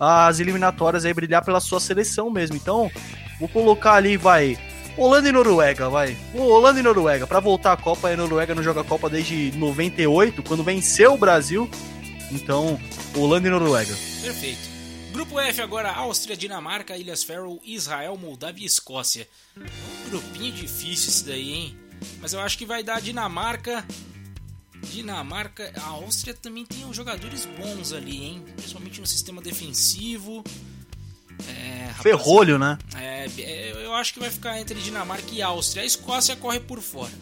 [0.00, 2.56] as eliminatórias aí brilhar pela sua seleção mesmo.
[2.56, 2.90] Então,
[3.38, 4.58] vou colocar ali, vai,
[4.96, 6.16] Holanda e Noruega, vai.
[6.34, 7.26] Holanda e Noruega.
[7.26, 11.18] Para voltar à Copa, a Noruega não joga a Copa desde 98, quando venceu o
[11.18, 11.70] Brasil.
[12.30, 12.80] Então,
[13.14, 13.94] Holanda e Noruega.
[14.22, 14.70] Perfeito.
[15.12, 19.28] Grupo F agora, Áustria, Dinamarca, Ilhas Faroe, Israel, Moldávia e Escócia.
[19.56, 21.78] Um grupinho difícil esse daí, hein?
[22.20, 23.84] Mas eu acho que vai dar Dinamarca.
[24.82, 28.44] Dinamarca, a Áustria também tem jogadores bons ali, hein?
[28.56, 30.42] Principalmente no sistema defensivo.
[31.48, 32.78] É, Ferrolho, né?
[32.96, 33.26] É,
[33.82, 35.82] eu acho que vai ficar entre Dinamarca e Áustria.
[35.82, 37.12] A Escócia corre por fora.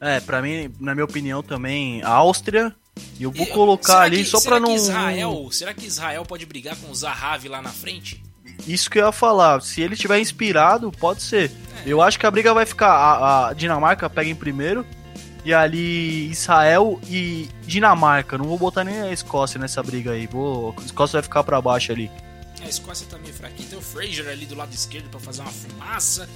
[0.00, 2.74] É, para mim, na minha opinião também, Áustria.
[3.18, 4.74] E eu vou colocar ali que, só para não.
[4.74, 8.22] Israel, será que Israel pode brigar com o Zahavi lá na frente?
[8.66, 9.60] Isso que eu ia falar.
[9.60, 11.50] Se ele estiver inspirado, pode ser.
[11.50, 11.82] É.
[11.86, 12.90] Eu acho que a briga vai ficar.
[12.90, 14.84] A, a Dinamarca pega em primeiro.
[15.46, 18.36] E ali Israel e Dinamarca.
[18.36, 20.26] Não vou botar nem a Escócia nessa briga aí.
[20.26, 22.10] Vou, a Escócia vai ficar para baixo ali.
[22.60, 23.68] A Escócia tá meio fraquinha.
[23.68, 26.28] Tem o Fraser ali do lado esquerdo para fazer uma fumaça.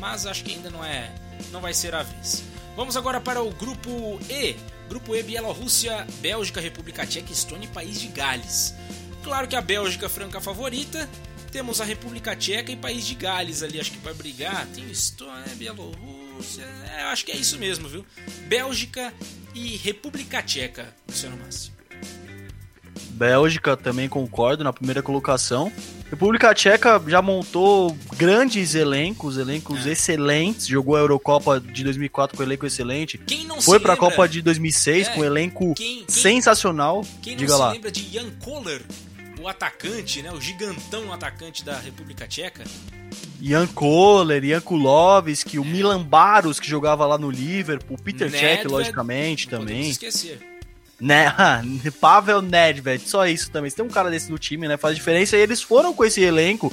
[0.00, 1.14] Mas acho que ainda não é.
[1.52, 2.42] Não vai ser a vez.
[2.74, 4.56] Vamos agora para o grupo E.
[4.88, 8.74] Grupo E, Bielorrússia, Bélgica, República Tcheca, Estônia e País de Gales.
[9.22, 11.08] Claro que a Bélgica franca favorita.
[11.52, 14.66] Temos a República Tcheca e País de Gales ali, acho que vai brigar.
[14.74, 16.27] Tem Estônia, Bielorrússia.
[16.96, 18.04] É, acho que é isso mesmo, viu?
[18.46, 19.12] Bélgica
[19.54, 21.72] e República Tcheca, Luciano Massi.
[23.10, 25.72] Bélgica também concordo na primeira colocação.
[26.10, 29.92] República Tcheca já montou grandes elencos, elencos é.
[29.92, 30.66] excelentes.
[30.66, 33.18] Jogou a Eurocopa de 2004 com elenco excelente.
[33.18, 35.10] Quem não Foi para a Copa de 2006 é.
[35.12, 37.04] com elenco quem, quem, sensacional.
[37.20, 37.68] Quem Diga não lá.
[37.68, 38.80] se lembra de Jan Koller,
[39.40, 42.64] o atacante, né, o gigantão atacante da República Tcheca?
[43.40, 45.60] Jan Koller, Jan Kulowski, é.
[45.60, 49.88] o Milan Baros que jogava lá no Liverpool, Peter Cech, logicamente, não também.
[49.88, 50.40] esquecer.
[51.00, 51.32] Né,
[52.00, 53.70] Pavel Nedved, só isso também.
[53.70, 55.36] Se tem um cara desse no time, né, faz diferença.
[55.36, 56.72] E eles foram com esse elenco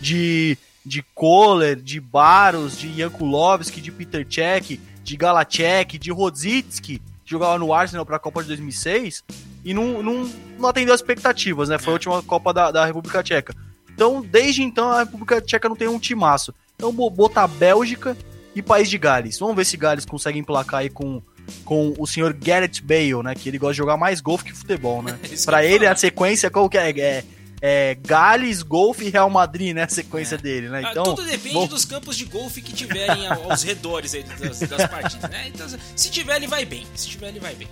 [0.00, 0.56] de
[0.86, 7.58] de Kohler, de Baros, de Jankulovski, de Peter Cech, de Galacek, de Rodzitski, que jogava
[7.58, 9.24] no Arsenal para a Copa de 2006
[9.66, 11.76] e não, não, não atendeu as expectativas, né?
[11.76, 13.52] Foi a última Copa da, da República Tcheca.
[13.92, 16.54] Então, desde então, a República Tcheca não tem um timaço.
[16.76, 18.16] Então, botar Bélgica
[18.54, 19.40] e País de Gales.
[19.40, 21.20] Vamos ver se Gales consegue emplacar aí com
[21.64, 23.34] com o senhor Garrett Bale, né?
[23.34, 25.18] Que ele gosta de jogar mais golfe que futebol, né?
[25.44, 26.90] Para ele, a sequência qual que é?
[26.90, 27.24] é
[27.60, 29.84] é, Gales, golfe e Real Madrid, né?
[29.84, 30.38] A sequência é.
[30.38, 30.82] dele, né?
[30.84, 35.30] Ah, então, Tudo depende dos campos de golfe que tiverem aos redores das, das partidas,
[35.30, 35.48] né?
[35.48, 36.86] Então, se tiver, ele vai bem.
[36.94, 37.68] Se tiver, ele vai bem.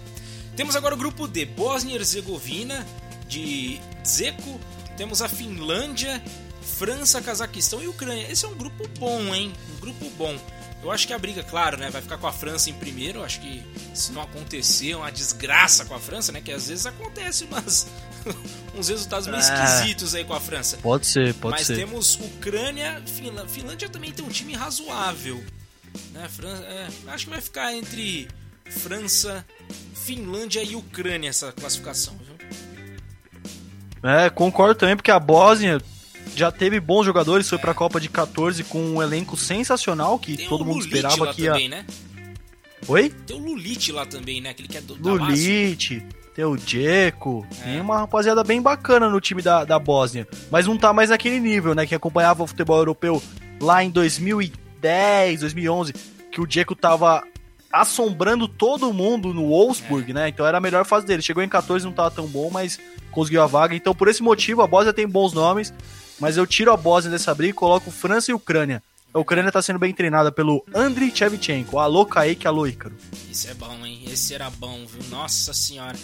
[0.56, 2.86] Temos agora o grupo D, Bósnia e Herzegovina,
[3.26, 4.60] de Zeco.
[4.96, 6.22] Temos a Finlândia,
[6.62, 8.30] França, Cazaquistão e Ucrânia.
[8.30, 9.52] Esse é um grupo bom, hein?
[9.76, 10.38] Um grupo bom.
[10.82, 13.20] Eu acho que a briga, claro, né, vai ficar com a França em primeiro.
[13.20, 13.62] Eu acho que
[13.94, 17.86] se não acontecer uma desgraça com a França, né, que às vezes acontece umas
[18.76, 20.76] uns resultados meio é, esquisitos aí com a França.
[20.76, 21.72] Pode ser, pode Mas ser.
[21.72, 25.42] Mas temos Ucrânia, Finlândia, Finlândia também tem um time razoável,
[26.12, 26.28] né?
[26.28, 28.28] França, é, acho que vai ficar entre
[28.68, 29.44] França,
[29.94, 32.34] Finlândia e Ucrânia essa classificação, viu?
[34.02, 35.80] É, concordo também porque a Bósnia
[36.36, 40.36] já teve bons jogadores, foi para a Copa de 14 com um elenco sensacional que
[40.36, 41.52] Tem todo mundo Lulite esperava que ia.
[41.52, 41.86] Também, né?
[42.86, 43.10] Oi?
[43.26, 44.50] Tem o Lulite lá também, né?
[44.50, 46.04] Aquele que é do Lulite,
[46.34, 47.64] tem o Dzeko, é.
[47.64, 51.40] tem uma rapaziada bem bacana no time da, da Bósnia, mas não tá mais naquele
[51.40, 51.86] nível, né?
[51.86, 53.22] Que acompanhava o futebol europeu
[53.60, 55.92] lá em 2010, 2011,
[56.30, 57.22] que o Dzeko tava
[57.74, 60.14] assombrando todo mundo no Wolfsburg, é.
[60.14, 60.28] né?
[60.28, 61.22] Então era a melhor fase dele.
[61.22, 62.78] Chegou em 14, não tava tão bom, mas
[63.10, 63.74] conseguiu a vaga.
[63.74, 65.74] Então por esse motivo a Bósnia tem bons nomes,
[66.20, 68.80] mas eu tiro a Bósnia dessa briga e coloco França e Ucrânia.
[69.12, 71.78] A Ucrânia está sendo bem treinada pelo Andriy Shevchenko.
[71.78, 72.94] Alô, Kaique, alô, Ícaro.
[73.30, 74.04] Isso é bom, hein?
[74.06, 75.02] Esse era bom, viu?
[75.10, 75.96] Nossa senhora.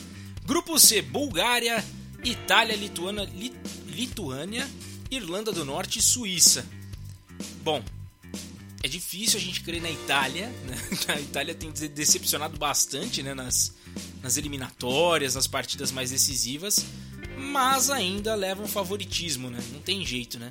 [0.45, 1.85] Grupo C, Bulgária,
[2.25, 3.55] Itália, Lituana, Lit
[3.87, 4.67] Lituânia,
[5.11, 6.65] Irlanda do Norte e Suíça.
[7.63, 7.83] Bom,
[8.83, 10.47] é difícil a gente crer na Itália.
[10.67, 10.77] Né?
[11.15, 13.35] A Itália tem decepcionado bastante né?
[13.35, 13.75] nas,
[14.23, 16.85] nas eliminatórias, nas partidas mais decisivas,
[17.37, 19.59] mas ainda leva um favoritismo, né?
[19.73, 20.51] Não tem jeito, né?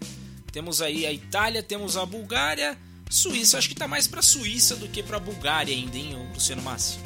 [0.51, 2.77] Temos aí a Itália, temos a Bulgária,
[3.09, 3.57] Suíça.
[3.57, 6.99] Acho que tá mais pra Suíça do que pra Bulgária ainda, hein, Luciano Massi?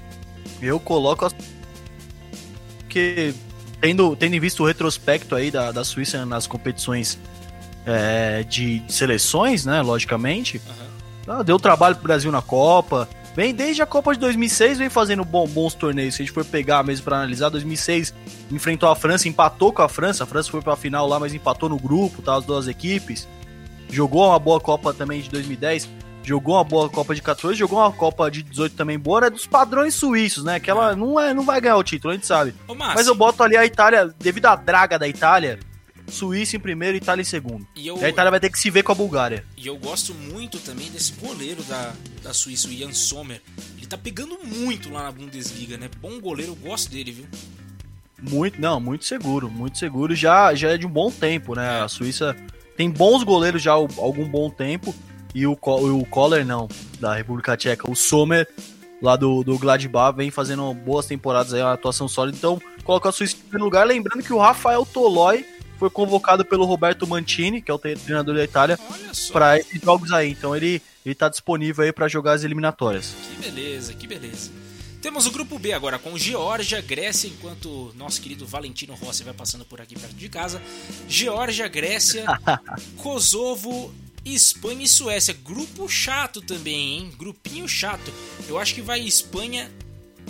[0.61, 1.32] Eu coloco a...
[2.89, 3.34] que
[3.82, 7.19] tendo, tendo visto o retrospecto aí da, da Suíça nas competições
[7.86, 10.82] é, de, de, seleções, né, logicamente, uhum.
[11.45, 15.47] Deu trabalho pro Brasil na Copa, Vem desde a Copa de 2006, vem fazendo bom,
[15.47, 16.13] bons torneios.
[16.13, 18.13] Se a gente for pegar mesmo para analisar, 2006
[18.51, 20.24] enfrentou a França, empatou com a França.
[20.24, 22.36] A França foi para a final lá, mas empatou no grupo, tá?
[22.36, 23.28] As duas equipes.
[23.89, 25.89] Jogou uma boa Copa também de 2010.
[26.24, 29.45] Jogou uma boa Copa de 14, jogou uma Copa de 18 também boa, é dos
[29.45, 30.59] padrões suíços, né?
[30.59, 32.53] Que ela não, é, não vai ganhar o título, a gente sabe.
[32.67, 35.59] Ô, Mas eu boto ali a Itália, devido à draga da Itália,
[36.14, 37.68] Suíça em primeiro e Itália em segundo.
[37.76, 39.43] E eu- E a Itália vai ter que se ver com a Bulgária.
[39.57, 43.41] E eu gosto muito também desse goleiro da, da Suíça, o Jan Sommer.
[43.78, 45.89] Ele tá pegando muito lá na Bundesliga, né?
[46.01, 47.26] Bom goleiro, eu gosto dele, viu?
[48.22, 50.16] Muito, não, muito seguro, muito seguro.
[50.16, 51.82] Já, já é de um bom tempo, né?
[51.82, 52.36] A Suíça
[52.78, 54.95] tem bons goleiros já há algum bom tempo.
[55.36, 57.89] E o, o Kohler, não, da República Tcheca.
[57.89, 58.47] O Sommer,
[59.01, 62.38] lá do, do Gladbach, vem fazendo boas temporadas aí, uma atuação sólida.
[62.38, 63.86] Então, coloca a Suíça em primeiro lugar.
[63.86, 65.43] Lembrando que o Rafael Tolói
[65.84, 68.79] foi convocado pelo Roberto Mantini, que é o tre- treinador da Itália,
[69.34, 70.29] para esses jogos aí.
[70.31, 73.13] Então, ele, ele tá disponível aí para jogar as eliminatórias.
[73.29, 74.49] Que beleza, que beleza.
[75.01, 79.65] Temos o grupo B agora com Geórgia, Grécia, enquanto nosso querido Valentino Rossi vai passando
[79.65, 80.61] por aqui perto de casa.
[81.09, 82.23] Geórgia, Grécia,
[82.95, 85.34] Kosovo, Espanha e Suécia.
[85.43, 87.13] Grupo chato também, hein?
[87.19, 88.09] Grupinho chato.
[88.47, 89.69] Eu acho que vai Espanha.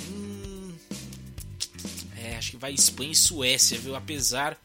[0.10, 0.74] Hum,
[2.18, 3.96] É, acho que vai Espanha e Suécia, viu?
[3.96, 4.58] Apesar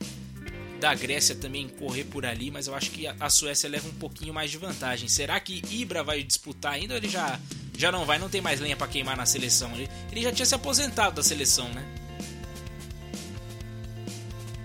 [0.80, 4.32] da Grécia também correr por ali, mas eu acho que a- Suécia leva um pouquinho
[4.32, 5.08] mais de vantagem.
[5.08, 7.38] Será que Ibra vai disputar ainda ou ele já,
[7.76, 8.18] já não vai?
[8.18, 9.70] Não tem mais lenha pra queimar na seleção.
[9.74, 11.84] Ele, ele já tinha se aposentado da seleção, né?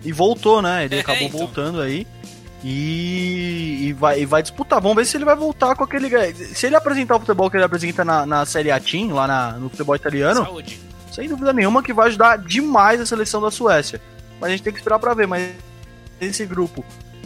[0.04, 0.86] E voltou, né?
[0.86, 1.40] Ele É, acabou então.
[1.40, 2.06] voltando aí.
[2.64, 4.80] E, e vai, e vai disputar.
[4.82, 6.10] Vamos ver se ele vai voltar com aquele.
[6.56, 9.52] Se ele apresentar o futebol que ele apresenta na, na Série A Team, lá na-
[9.54, 10.80] no futebol italiano, Saúde.
[11.12, 14.02] sem dúvida nenhuma que vai ajudar demais a seleção da Suécia.
[14.40, 15.28] Mas a gente tem que esperar pra ver.
[15.28, 15.52] Mas
[16.30, 16.84] esse grupo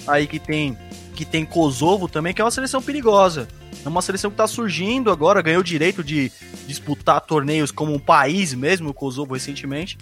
[0.07, 0.77] aí que tem
[1.15, 3.47] que tem Kosovo também, que é uma seleção perigosa.
[3.83, 6.31] É uma seleção que tá surgindo agora, ganhou o direito de
[6.67, 9.97] disputar torneios como um país mesmo, o Kosovo recentemente.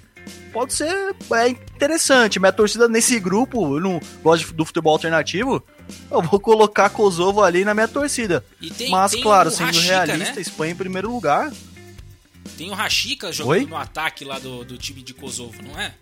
[0.52, 2.40] Pode ser é interessante.
[2.40, 5.64] Minha torcida nesse grupo, eu não gosto do futebol alternativo,
[6.12, 8.44] eu vou colocar Kosovo ali na minha torcida.
[8.78, 10.42] Tem- Mas, tem claro, sendo Rashica, realista, né?
[10.42, 11.52] Espanha em primeiro lugar.
[12.58, 13.66] Tem o Rashica jogando Oi?
[13.66, 15.94] no ataque lá do, do time de Kosovo, não é?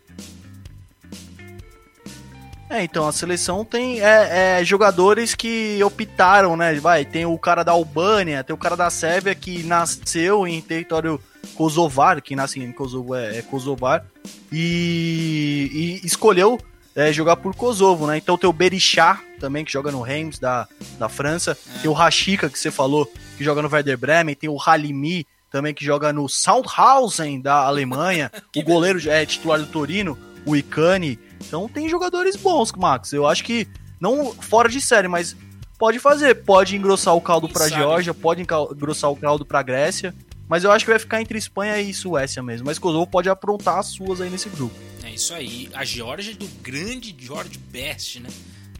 [2.69, 6.73] É, então, a seleção tem é, é, jogadores que optaram, né?
[6.75, 11.19] Vai, tem o cara da Albânia, tem o cara da Sérvia que nasceu em território
[11.55, 14.05] kosovar, que nasce em Kosovo é, é kosovar,
[14.51, 16.59] e, e escolheu
[16.95, 18.17] é, jogar por Kosovo, né?
[18.17, 22.49] Então tem o Berishá também, que joga no Reims da, da França, tem o Rashica,
[22.49, 26.27] que você falou, que joga no Werder Bremen, tem o Halimi também, que joga no
[26.27, 31.19] Sandhausen da Alemanha, o goleiro é titular do Torino, o Icani.
[31.45, 33.13] Então tem jogadores bons, Max.
[33.13, 33.67] Eu acho que,
[33.99, 35.35] não fora de série, mas
[35.77, 36.35] pode fazer.
[36.43, 37.81] Pode engrossar o caldo pra sabe?
[37.81, 40.13] Geórgia, pode engrossar o caldo pra Grécia.
[40.47, 42.65] Mas eu acho que vai ficar entre Espanha e Suécia mesmo.
[42.65, 44.75] Mas Kosovo pode aprontar as suas aí nesse grupo.
[45.03, 45.69] É isso aí.
[45.73, 48.29] A Geórgia é do grande George Best, né?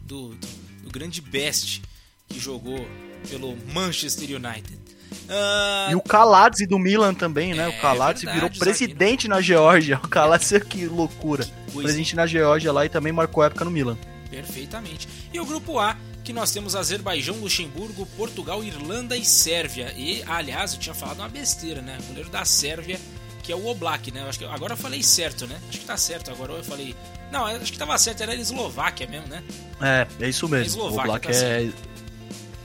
[0.02, 0.46] Do, do,
[0.84, 1.82] do grande Best
[2.28, 2.86] que jogou
[3.28, 4.83] pelo Manchester United.
[5.28, 7.64] Ah, E o Kaladze do Milan também, né?
[7.64, 10.00] É, o Kaladze verdade, virou presidente na Geórgia.
[10.02, 11.46] O Kaladze, que loucura.
[11.72, 11.82] coisa.
[11.82, 13.96] Presidente na Geórgia lá e também marcou época no Milan.
[14.30, 15.08] Perfeitamente.
[15.32, 19.92] E o grupo A, que nós temos Azerbaijão, Luxemburgo, Portugal, Irlanda e Sérvia.
[19.96, 21.98] E, aliás, eu tinha falado uma besteira, né?
[22.00, 22.98] O goleiro da Sérvia,
[23.42, 24.22] que é o Oblak, né?
[24.22, 25.60] Eu acho que agora eu falei certo, né?
[25.68, 26.30] Acho que tá certo.
[26.30, 26.96] Agora eu falei.
[27.30, 29.42] Não, acho que tava certo, era Eslováquia mesmo, né?
[29.80, 30.66] É, é isso mesmo.
[30.66, 31.34] Eslováquia, o Oblak tá é.
[31.34, 31.94] certo.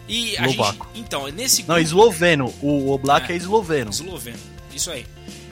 [0.09, 0.79] E gente.
[0.95, 1.79] Então, nesse Não, grupo.
[1.81, 2.53] esloveno.
[2.61, 3.91] O Oblak é, esloveno.
[3.91, 4.39] Esloveno.
[4.73, 5.05] Isso aí.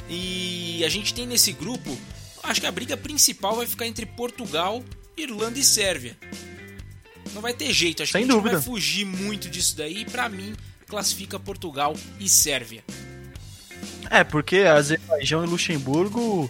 [0.09, 1.95] E a gente tem nesse grupo,
[2.43, 4.83] acho que a briga principal vai ficar entre Portugal,
[5.15, 6.17] Irlanda e Sérvia.
[7.33, 8.55] Não vai ter jeito, acho Sem que a gente dúvida.
[8.55, 10.01] não vai fugir muito disso daí.
[10.01, 10.55] E pra mim,
[10.87, 12.83] classifica Portugal e Sérvia.
[14.09, 16.49] É, porque Azerbaijão e Luxemburgo,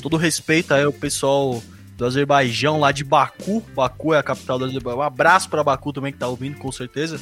[0.00, 1.60] todo respeito aí ao pessoal
[1.96, 3.62] do Azerbaijão lá de Baku.
[3.74, 5.00] Baku é a capital do Azerbaijão.
[5.00, 7.18] Um abraço pra Baku também que tá ouvindo, com certeza.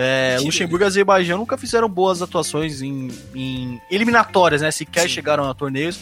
[0.00, 4.70] É, Luxemburgo e Azerbaijão nunca fizeram boas atuações em, em eliminatórias, né?
[4.70, 5.08] Sequer Sim.
[5.08, 5.98] chegaram a torneios.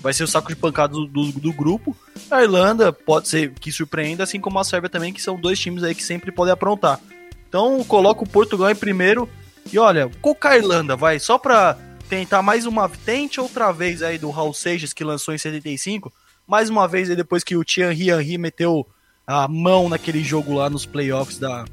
[0.00, 1.96] Vai ser o saco de pancada do, do, do grupo.
[2.30, 5.82] A Irlanda pode ser que surpreenda, assim como a Sérvia também, que são dois times
[5.82, 7.00] aí que sempre podem aprontar.
[7.48, 9.28] Então coloca o Portugal em primeiro.
[9.72, 11.76] E olha, colocar a Irlanda, vai, só pra
[12.08, 12.88] tentar mais uma.
[12.88, 16.12] Tente outra vez aí do Raul Seixas, que lançou em 75.
[16.46, 18.86] Mais uma vez aí depois que o Thierry Henry meteu
[19.26, 21.64] a mão naquele jogo lá nos playoffs da,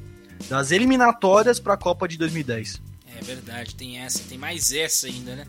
[0.47, 2.81] das eliminatórias pra Copa de 2010.
[3.17, 5.45] É verdade, tem essa, tem mais essa ainda, né?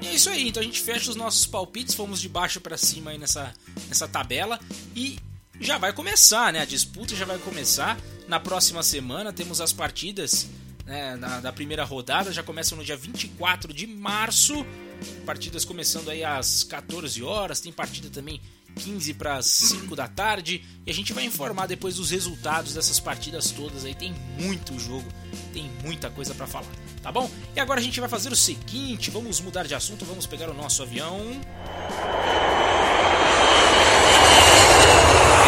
[0.00, 2.76] E é isso aí, então a gente fecha os nossos palpites, fomos de baixo pra
[2.76, 3.52] cima aí nessa,
[3.88, 4.60] nessa tabela
[4.94, 5.18] e
[5.60, 6.60] já vai começar, né?
[6.60, 7.98] A disputa já vai começar.
[8.28, 10.46] Na próxima semana temos as partidas
[10.86, 14.64] né, da, da primeira rodada, já começam no dia 24 de março.
[15.26, 18.40] Partidas começando aí às 14 horas, tem partida também
[18.78, 22.98] 15 para as 5 da tarde e a gente vai informar depois dos resultados dessas
[23.00, 23.94] partidas todas aí.
[23.94, 25.06] Tem muito jogo,
[25.52, 26.66] tem muita coisa para falar,
[27.02, 27.30] tá bom?
[27.54, 30.54] E agora a gente vai fazer o seguinte, vamos mudar de assunto, vamos pegar o
[30.54, 31.18] nosso avião.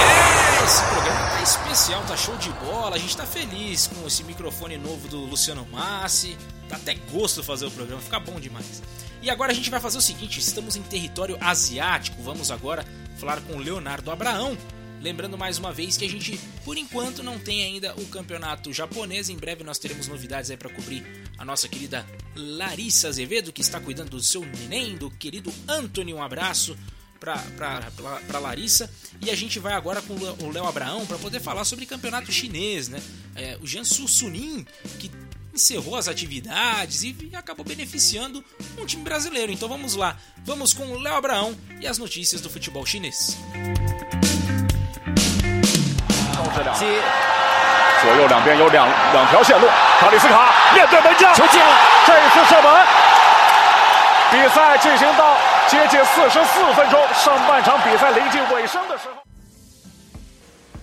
[0.01, 2.97] É, esse programa tá especial, tá show de bola.
[2.97, 6.37] A gente tá feliz com esse microfone novo do Luciano Massi.
[6.69, 8.83] Tá até gosto fazer o programa, fica bom demais.
[9.23, 12.23] E agora a gente vai fazer o seguinte: estamos em território asiático.
[12.23, 12.85] Vamos agora
[13.21, 14.57] falar com Leonardo Abraão.
[15.03, 19.29] Lembrando mais uma vez que a gente, por enquanto, não tem ainda o campeonato japonês.
[19.29, 21.05] Em breve nós teremos novidades aí para cobrir
[21.39, 26.13] a nossa querida Larissa Azevedo, que está cuidando do seu neném, do querido Anthony.
[26.13, 26.77] Um abraço
[27.19, 28.91] para Larissa.
[29.23, 32.89] E a gente vai agora com o Léo Abraão para poder falar sobre campeonato chinês,
[32.89, 33.03] né?
[33.35, 34.67] É, o Jiangsu Suning,
[34.99, 35.11] que
[35.55, 38.45] encerrou as atividades e acabou beneficiando
[38.79, 39.53] um time brasileiro.
[39.53, 43.37] Então vamos lá, vamos com o Léo Abraão e as notícias do futebol chinês.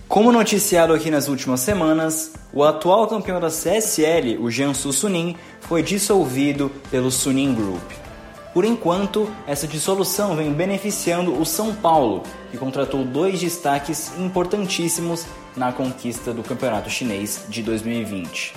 [0.08, 5.82] Como noticiado aqui nas últimas semanas, o atual campeão da CSL, o Jiangsu Suning, foi
[5.82, 7.82] dissolvido pelo Suning Group.
[8.54, 15.72] Por enquanto, essa dissolução vem beneficiando o São Paulo, que contratou dois destaques importantíssimos na
[15.72, 18.54] conquista do Campeonato Chinês de 2020.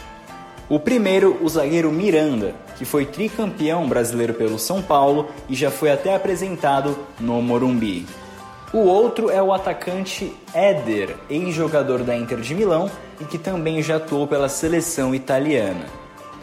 [0.69, 5.91] O primeiro, o zagueiro Miranda, que foi tricampeão brasileiro pelo São Paulo e já foi
[5.91, 8.06] até apresentado no Morumbi.
[8.73, 12.89] O outro é o atacante Éder, ex-jogador da Inter de Milão
[13.19, 15.85] e que também já atuou pela seleção italiana.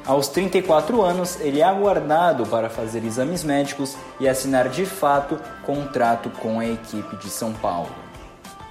[0.05, 6.29] Aos 34 anos, ele é aguardado para fazer exames médicos e assinar de fato contrato
[6.29, 7.89] com a equipe de São Paulo.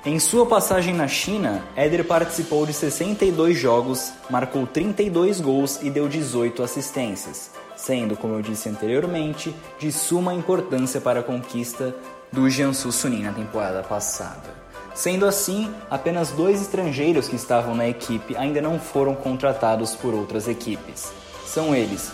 [0.06, 6.08] Em sua passagem na China, Éder participou de 62 jogos, marcou 32 gols e deu
[6.08, 11.96] 18 assistências, sendo, como eu disse anteriormente, de suma importância para a conquista
[12.32, 14.56] do Jiangsu Suning na temporada passada.
[14.94, 20.48] Sendo assim, apenas dois estrangeiros que estavam na equipe ainda não foram contratados por outras
[20.48, 21.12] equipes.
[21.45, 22.12] São eles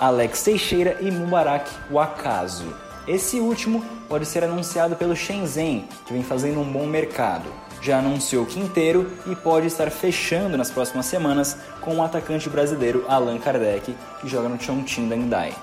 [0.00, 2.74] Alex Teixeira e Mubarak Wakazu.
[3.06, 7.44] Esse último pode ser anunciado pelo Shenzhen, que vem fazendo um bom mercado.
[7.80, 13.38] Já anunciou Quinteiro e pode estar fechando nas próximas semanas com o atacante brasileiro Allan
[13.38, 15.54] Kardec, que joga no Chongqing Dandai.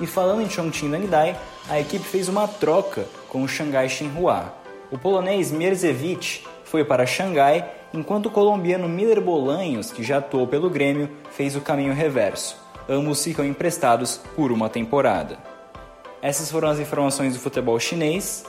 [0.00, 1.36] E falando em Chongqing Dandai,
[1.68, 4.54] a equipe fez uma troca com o Xangai Shenhua.
[4.90, 10.70] O polonês Mierzewicz foi para Xangai, enquanto o colombiano Miller Bolanhos, que já atuou pelo
[10.70, 12.56] Grêmio, fez o caminho reverso.
[12.88, 15.38] Ambos ficam emprestados por uma temporada.
[16.22, 18.44] Essas foram as informações do futebol chinês.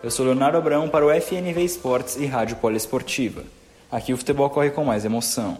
[0.00, 3.42] Eu sou Leonardo Abrão para o FNV Esportes e Rádio Poliesportiva.
[3.90, 5.58] Aqui o futebol corre com mais emoção.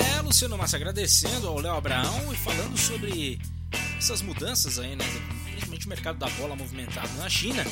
[0.00, 3.38] É, Luciano Massa agradecendo ao Léo Abraão e falando sobre
[3.98, 5.04] essas mudanças aí, né?
[5.44, 7.64] Principalmente o mercado da bola movimentado na China.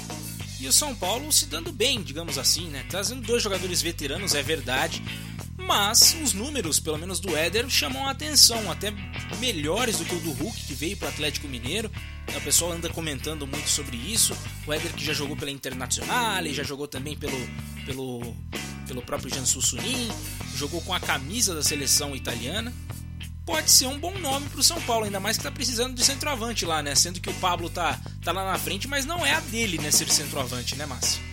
[0.61, 2.85] E o São Paulo se dando bem, digamos assim, né?
[2.89, 5.03] Trazendo dois jogadores veteranos, é verdade.
[5.69, 8.91] Mas os números, pelo menos do Éder, chamam a atenção, até
[9.39, 11.93] melhores do que o do Hulk, que veio para o Atlético Mineiro.
[12.35, 14.35] O pessoal anda comentando muito sobre isso.
[14.67, 17.37] O Éder que já jogou pela Internacional, já jogou também pelo,
[17.85, 18.35] pelo,
[18.87, 20.09] pelo próprio Jansu Sunin,
[20.57, 22.73] jogou com a camisa da seleção italiana.
[23.45, 26.03] Pode ser um bom nome para o São Paulo, ainda mais que está precisando de
[26.03, 26.95] centroavante lá, né?
[26.95, 29.91] Sendo que o Pablo tá, tá lá na frente, mas não é a dele, né?
[29.91, 31.28] Ser centroavante, né, Márcio?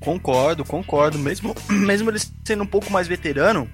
[0.00, 1.18] Concordo, concordo.
[1.18, 3.68] Mesmo, mesmo ele sendo um pouco mais veterano,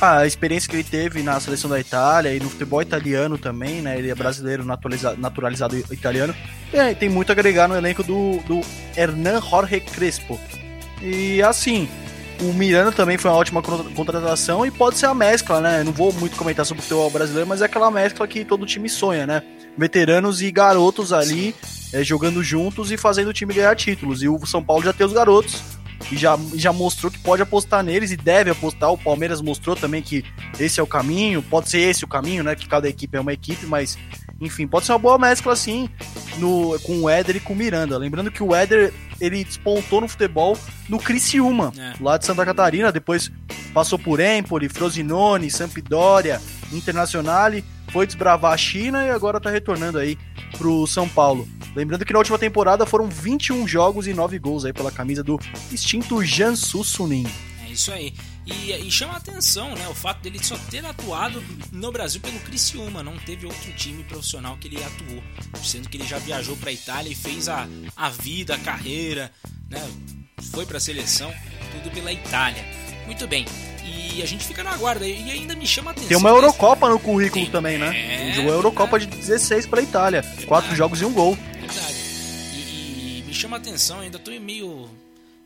[0.00, 3.98] a experiência que ele teve na seleção da Itália e no futebol italiano também, né?
[3.98, 6.34] Ele é brasileiro naturalizado, italiano.
[6.72, 8.60] E tem muito a agregar no elenco do, do
[8.96, 10.38] Hernan Jorge Crespo.
[11.00, 11.88] E assim,
[12.40, 15.82] o Miranda também foi uma ótima contratação e pode ser a mescla, né?
[15.82, 18.88] Não vou muito comentar sobre o futebol brasileiro, mas é aquela mescla que todo time
[18.88, 19.42] sonha, né?
[19.76, 21.54] Veteranos e garotos ali
[21.92, 24.22] é, jogando juntos e fazendo o time ganhar títulos.
[24.22, 25.62] E o São Paulo já tem os garotos
[26.10, 28.92] e já, já mostrou que pode apostar neles e deve apostar.
[28.92, 30.24] O Palmeiras mostrou também que
[30.58, 32.54] esse é o caminho, pode ser esse o caminho, né?
[32.54, 33.98] Que cada equipe é uma equipe, mas
[34.40, 35.88] enfim, pode ser uma boa mescla assim
[36.38, 37.96] no, com o Éder e com o Miranda.
[37.96, 40.58] Lembrando que o Éder ele despontou no futebol
[40.88, 41.94] no Criciúma, é.
[42.00, 43.32] lá de Santa Catarina, depois
[43.72, 46.40] passou por Empoli, Frosinone, Sampdoria,
[46.70, 47.64] Internazionale,
[47.96, 50.18] foi desbravar a China e agora tá retornando aí
[50.58, 51.48] pro São Paulo.
[51.74, 55.40] Lembrando que na última temporada foram 21 jogos e 9 gols aí pela camisa do
[55.72, 57.26] extinto Jansu Sunin.
[57.66, 58.12] É isso aí.
[58.44, 61.42] E, e, chama a atenção, né, o fato dele só ter atuado
[61.72, 65.22] no Brasil pelo Criciúma, não teve outro time profissional que ele atuou,
[65.64, 67.66] sendo que ele já viajou para Itália e fez a,
[67.96, 69.32] a vida, a carreira,
[69.70, 69.80] né,
[70.52, 71.32] foi para a seleção,
[71.72, 72.62] tudo pela Itália.
[73.06, 73.46] Muito bem.
[73.84, 76.08] E a gente fica na guarda e ainda me chama a atenção.
[76.08, 78.30] Tem uma Eurocopa no currículo Tem, também, né?
[78.30, 81.36] É, jogou a Eurocopa de 16 para a Itália, verdade, quatro jogos e um gol.
[81.60, 81.94] Verdade.
[82.54, 84.88] E, e me chama a atenção, ainda tô meio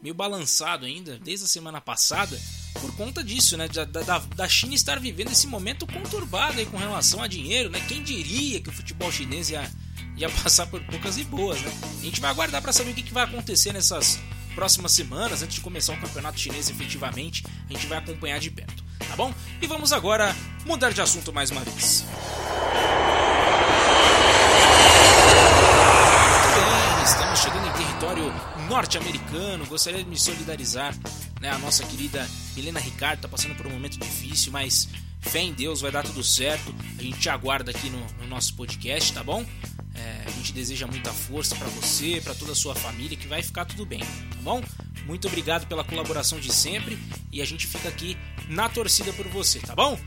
[0.02, 2.40] meio balançado ainda desde a semana passada
[2.80, 3.68] por conta disso, né?
[3.68, 7.80] Da, da, da, China estar vivendo esse momento conturbado aí com relação a dinheiro, né?
[7.86, 9.70] Quem diria que o futebol chinês ia,
[10.16, 11.72] ia passar por poucas e boas, né?
[12.00, 14.18] A gente vai aguardar para saber o que, que vai acontecer nessas
[14.54, 18.82] próximas semanas, antes de começar o campeonato chinês efetivamente, a gente vai acompanhar de perto,
[18.98, 19.32] tá bom?
[19.60, 22.04] E vamos agora mudar de assunto mais uma vez.
[26.54, 29.66] Bem, estamos chegando em território norte-americano.
[29.66, 30.94] Gostaria de me solidarizar,
[31.40, 31.50] né?
[31.50, 34.88] A nossa querida Helena Ricardo tá passando por um momento difícil, mas
[35.20, 36.74] fé em Deus, vai dar tudo certo.
[36.98, 39.44] A gente te aguarda aqui no, no nosso podcast, tá bom?
[40.00, 43.42] É, a gente deseja muita força para você, para toda a sua família, que vai
[43.42, 44.62] ficar tudo bem, tá bom?
[45.04, 46.98] Muito obrigado pela colaboração de sempre
[47.30, 48.16] e a gente fica aqui
[48.48, 49.98] na torcida por você, tá bom?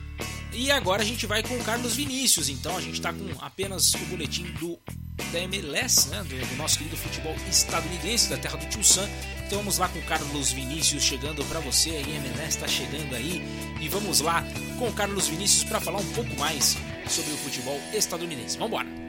[0.52, 3.94] E agora a gente vai com o Carlos Vinícius, então a gente tá com apenas
[3.94, 4.80] o boletim do
[5.32, 9.08] da MLS, né, do, do, nosso querido futebol estadunidense, da terra do Tio Sam.
[9.46, 13.42] Então vamos lá com o Carlos Vinícius chegando para você, a MLS está chegando aí.
[13.80, 14.44] E vamos lá
[14.80, 18.58] com o Carlos Vinícius para falar um pouco mais sobre o futebol estadunidense.
[18.58, 19.03] Vamos embora!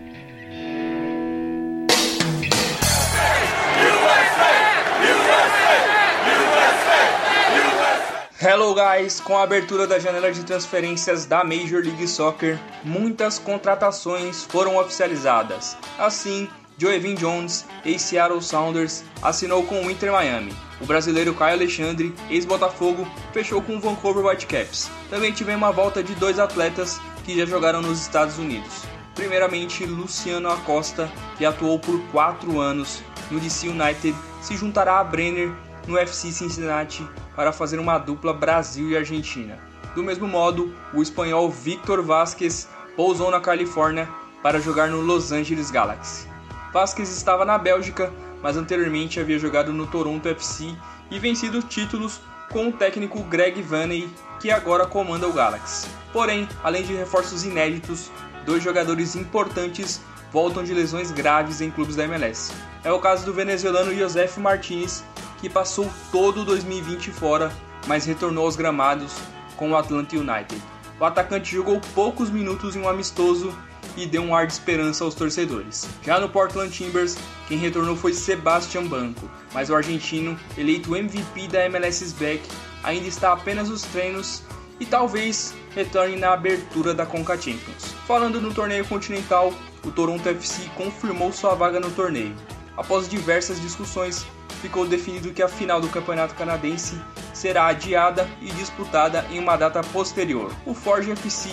[8.47, 14.45] Hello guys, com a abertura da janela de transferências da Major League Soccer, muitas contratações
[14.45, 15.79] foram oficializadas.
[15.99, 20.55] Assim, Joevin Jones, ex-Seattle Sounders, assinou com o Inter Miami.
[20.79, 24.91] O brasileiro Caio Alexandre, ex-Botafogo, fechou com o Vancouver Whitecaps.
[25.09, 28.94] Também tivemos uma volta de dois atletas que já jogaram nos Estados Unidos.
[29.15, 35.53] Primeiramente, Luciano Acosta, que atuou por quatro anos no DC United, se juntará a Brenner
[35.87, 39.59] no FC Cincinnati para fazer uma dupla Brasil e Argentina.
[39.95, 44.09] Do mesmo modo, o espanhol Victor Vasquez pousou na Califórnia
[44.43, 46.29] para jogar no Los Angeles Galaxy.
[46.73, 48.13] Vasquez estava na Bélgica,
[48.43, 50.75] mas anteriormente havia jogado no Toronto FC
[51.11, 52.21] e vencido títulos
[52.51, 54.09] com o técnico Greg Vanney,
[54.41, 55.89] que agora comanda o Galaxy.
[56.13, 58.11] Porém, além de reforços inéditos,
[58.45, 60.01] dois jogadores importantes
[60.33, 62.53] voltam de lesões graves em clubes da MLS.
[62.83, 65.05] É o caso do venezuelano Josef Martinez,
[65.41, 67.53] que passou todo 2020 fora,
[67.87, 69.15] mas retornou aos gramados
[69.57, 70.61] com o Atlanta United.
[70.99, 73.57] O atacante jogou poucos minutos em um amistoso
[73.97, 75.89] e deu um ar de esperança aos torcedores.
[76.03, 77.17] Já no Portland Timbers,
[77.47, 82.43] quem retornou foi Sebastian Banco, mas o argentino, eleito MVP da MLS Back,
[82.83, 84.43] ainda está apenas nos treinos
[84.81, 87.95] e talvez retorne na abertura da Conca Champions.
[88.07, 89.53] Falando no torneio continental,
[89.85, 92.35] o Toronto FC confirmou sua vaga no torneio.
[92.77, 94.27] Após diversas discussões,
[94.63, 97.01] ficou definido que a final do Campeonato Canadense
[97.33, 100.53] será adiada e disputada em uma data posterior.
[100.65, 101.51] O Forge FC,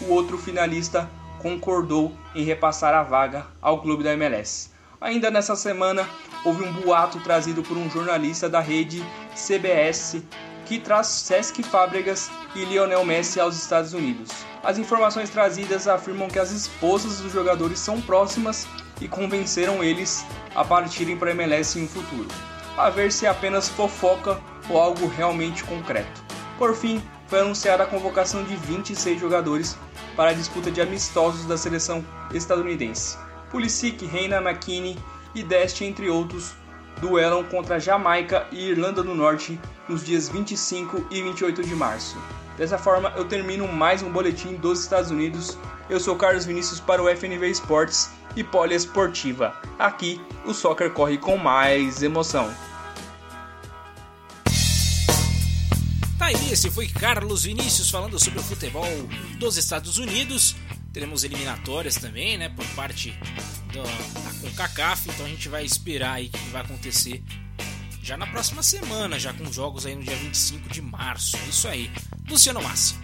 [0.00, 4.70] o outro finalista, concordou em repassar a vaga ao clube da MLS.
[5.00, 6.06] Ainda nessa semana,
[6.44, 9.02] houve um boato trazido por um jornalista da rede
[9.34, 10.22] CBS
[10.70, 14.30] que traz Sesc Fábregas e Lionel Messi aos Estados Unidos.
[14.62, 18.68] As informações trazidas afirmam que as esposas dos jogadores são próximas
[19.00, 20.24] e convenceram eles
[20.54, 22.28] a partirem para a MLS em um futuro
[22.76, 26.22] a ver se é apenas fofoca ou algo realmente concreto.
[26.56, 29.76] Por fim, foi anunciada a convocação de 26 jogadores
[30.16, 33.18] para a disputa de amistosos da seleção estadunidense.
[33.50, 34.96] Pulisic, Reina McKinney
[35.34, 36.54] e Deste, entre outros,
[37.00, 39.60] duelam contra Jamaica e Irlanda do Norte
[39.90, 42.16] nos dias 25 e 28 de março.
[42.56, 45.58] Dessa forma, eu termino mais um boletim dos Estados Unidos.
[45.88, 49.60] Eu sou Carlos Vinícius para o FNV Esportes e Poliesportiva.
[49.78, 52.54] Aqui, o soccer corre com mais emoção.
[56.16, 58.86] Tá aí, esse foi Carlos Vinícius falando sobre o futebol
[59.38, 60.54] dos Estados Unidos.
[60.92, 63.18] Teremos eliminatórias também, né, por parte
[63.72, 67.22] do, da CONCACAF, então a gente vai esperar aí o que vai acontecer
[68.10, 71.36] já na próxima semana, já com jogos aí no dia 25 de março.
[71.48, 71.88] Isso aí.
[72.28, 72.96] Luciano Massi.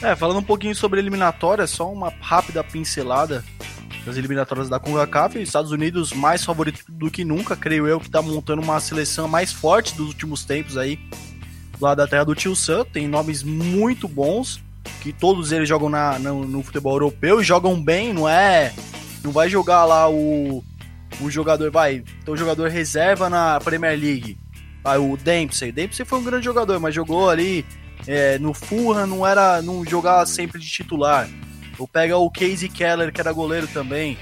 [0.00, 3.44] É, falando um pouquinho sobre eliminatórias, só uma rápida pincelada
[4.06, 5.38] das eliminatórias da CONCACAF.
[5.38, 9.52] Estados Unidos mais favorito do que nunca, creio eu, que está montando uma seleção mais
[9.52, 10.98] forte dos últimos tempos aí,
[11.78, 12.86] lá da terra do Tio Sam.
[12.86, 14.62] Tem nomes muito bons.
[15.02, 18.72] que todos eles jogam na, no, no futebol europeu e jogam bem, não é.
[19.22, 20.64] Não vai jogar lá o,
[21.20, 24.38] o jogador, vai, então o jogador reserva na Premier League.
[24.82, 25.72] Vai, o Dempsey.
[25.72, 27.64] Dempsey foi um grande jogador, mas jogou ali
[28.06, 29.60] é, no Fulham, não era.
[29.62, 31.28] não jogava sempre de titular.
[31.78, 34.18] Ou pega o Casey Keller, que era goleiro também,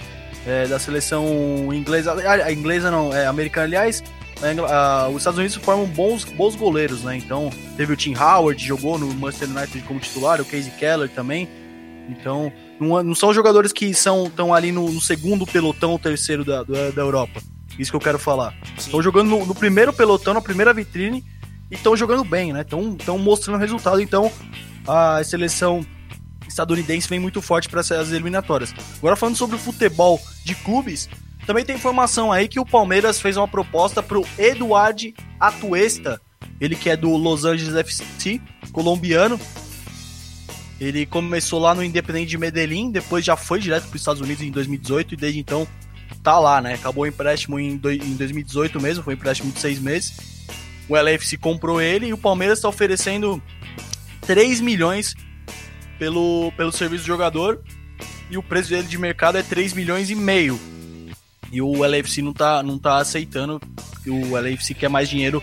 [0.47, 2.15] é, da seleção inglesa.
[2.15, 4.03] A, inglesa não, é americana, aliás.
[4.69, 7.17] A, os Estados Unidos formam bons, bons goleiros, né?
[7.17, 11.49] Então, teve o Tim Howard, jogou no Manchester United como titular, o Casey Keller também.
[12.09, 16.63] Então, não, não são jogadores que são estão ali no, no, segundo pelotão, terceiro da,
[16.63, 17.41] da, da, Europa.
[17.79, 18.55] Isso que eu quero falar.
[18.77, 21.25] Estão jogando no, no, primeiro pelotão, na primeira vitrine,
[21.71, 22.63] e estão jogando bem, né?
[22.63, 24.01] Estão mostrando resultado.
[24.01, 24.31] Então,
[24.87, 25.85] a seleção
[26.47, 28.75] estadunidense vem muito forte para essas eliminatórias.
[28.99, 31.09] Agora, falando sobre o futebol de clubes,
[31.47, 36.21] também tem informação aí que o Palmeiras fez uma proposta para o Eduardo Atuesta,
[36.61, 38.41] ele que é do Los Angeles FC,
[38.73, 39.39] colombiano,
[40.81, 44.43] ele começou lá no Independente de Medellín, depois já foi direto para os Estados Unidos
[44.43, 45.67] em 2018 e desde então
[46.23, 46.75] tá lá, né?
[46.75, 50.15] Acabou o empréstimo em, do, em 2018 mesmo, foi um empréstimo de seis meses.
[50.89, 53.43] O LFC comprou ele e o Palmeiras está oferecendo
[54.23, 55.15] 3 milhões
[55.99, 57.63] pelo, pelo serviço do jogador
[58.31, 60.61] e o preço dele de mercado é 3 milhões e meio.
[61.51, 63.61] E o LFC não tá, não tá aceitando,
[64.07, 65.43] o LFC quer mais dinheiro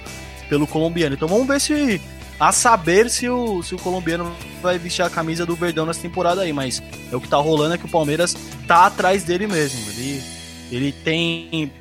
[0.49, 1.15] pelo colombiano.
[1.15, 1.99] Então vamos ver se
[2.39, 4.31] a saber se o, se o colombiano
[4.61, 6.81] vai vestir a camisa do Verdão nessa temporada aí, mas
[7.11, 8.35] é o que tá rolando é que o Palmeiras
[8.67, 9.79] tá atrás dele mesmo.
[9.91, 10.23] Ele,
[10.71, 11.71] ele tem,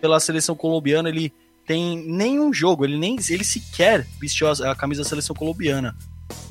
[0.00, 1.32] pela seleção colombiana, ele
[1.66, 5.96] tem nenhum jogo, ele nem ele sequer vestiu a, a camisa da seleção colombiana.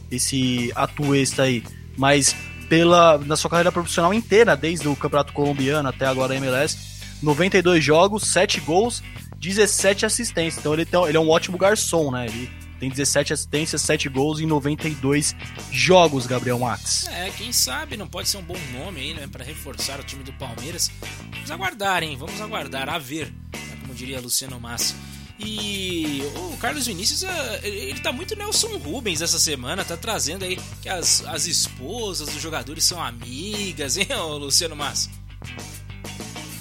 [0.10, 1.64] Esse atuesta aí,
[1.98, 2.36] mas
[2.68, 6.78] pela na sua carreira profissional inteira, desde o Campeonato Colombiano até agora a MLS,
[7.22, 9.04] 92 jogos, 7 gols,
[9.38, 10.60] 17 assistências.
[10.60, 12.28] Então ele, tem, ele é um ótimo garçom, né?
[12.28, 12.50] Ele
[12.80, 15.36] tem 17 assistências, 7 gols em 92
[15.72, 17.08] jogos, Gabriel Max.
[17.08, 20.24] É, quem sabe não pode ser um bom nome aí, né, para reforçar o time
[20.24, 20.92] do Palmeiras.
[21.32, 22.16] Vamos aguardar, hein?
[22.18, 24.96] Vamos aguardar, a ver, né, como diria Luciano Massi.
[25.40, 30.60] E o Carlos Vinícius, é, ele tá muito Nelson Rubens essa semana, tá trazendo aí
[30.82, 34.08] que as, as esposas dos jogadores são amigas, hein,
[34.40, 35.10] Luciano Massi?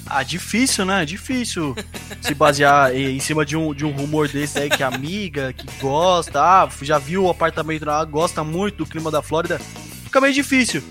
[0.09, 1.05] Ah, difícil, né?
[1.05, 1.75] Difícil
[2.19, 5.67] se basear em cima de um, de um rumor desse aí que é amiga, que
[5.79, 9.59] gosta, ah, já viu o apartamento lá, gosta muito do clima da Flórida.
[10.03, 10.81] Fica meio difícil.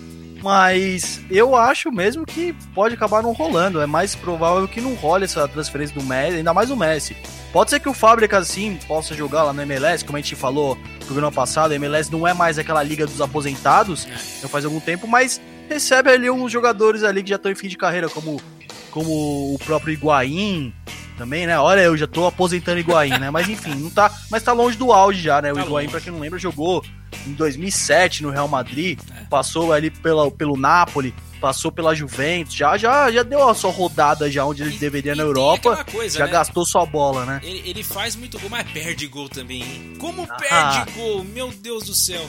[0.40, 3.80] Mas eu acho mesmo que pode acabar não rolando.
[3.80, 7.16] É mais provável que não role essa transferência do Messi, ainda mais o Messi.
[7.52, 10.76] Pode ser que o Fábrica, assim, possa jogar lá no MLS, como a gente falou
[10.76, 14.06] no programa passado, a MLS não é mais aquela liga dos aposentados,
[14.40, 17.68] já faz algum tempo, mas recebe ali uns jogadores ali que já estão em fim
[17.68, 18.40] de carreira, como
[18.98, 20.72] como o próprio Higuaín
[21.16, 21.58] também, né?
[21.58, 23.30] Olha, eu já tô aposentando Higuaín, né?
[23.30, 25.52] Mas enfim, não tá, mas tá longe do auge já, né?
[25.52, 26.84] O tá Higuaín, para quem não lembra, jogou
[27.26, 29.24] em 2007 no Real Madrid, é.
[29.26, 34.28] passou ali pela, pelo Napoli, passou pela Juventus, já já já deu a sua rodada
[34.30, 36.32] já onde ele e, deveria e na Europa, coisa, já né?
[36.32, 37.40] gastou sua bola, né?
[37.44, 39.94] Ele, ele, faz muito gol, mas perde gol também, hein?
[40.00, 40.34] Como ah.
[40.34, 41.22] perde gol?
[41.22, 42.28] Meu Deus do céu.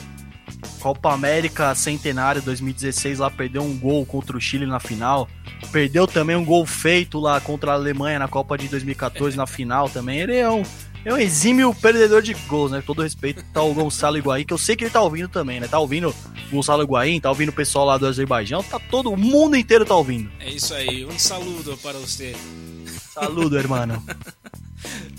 [0.80, 5.28] Copa América Centenário 2016 lá perdeu um gol contra o Chile na final.
[5.72, 9.88] Perdeu também um gol feito lá contra a Alemanha na Copa de 2014 na final
[9.88, 10.20] também.
[10.20, 10.62] Ele é um,
[11.04, 12.82] é um exímio perdedor de gols, né?
[12.84, 15.66] Todo respeito tá o Gonçalo Higuaín, que eu sei que ele tá ouvindo também, né?
[15.66, 16.14] Tá ouvindo o
[16.50, 19.94] Gonçalo Higuaín, tá ouvindo o pessoal lá do Azerbaijão, tá todo o mundo inteiro tá
[19.94, 20.30] ouvindo.
[20.38, 22.34] É isso aí, um saludo para você.
[23.14, 24.02] Saludo, hermano.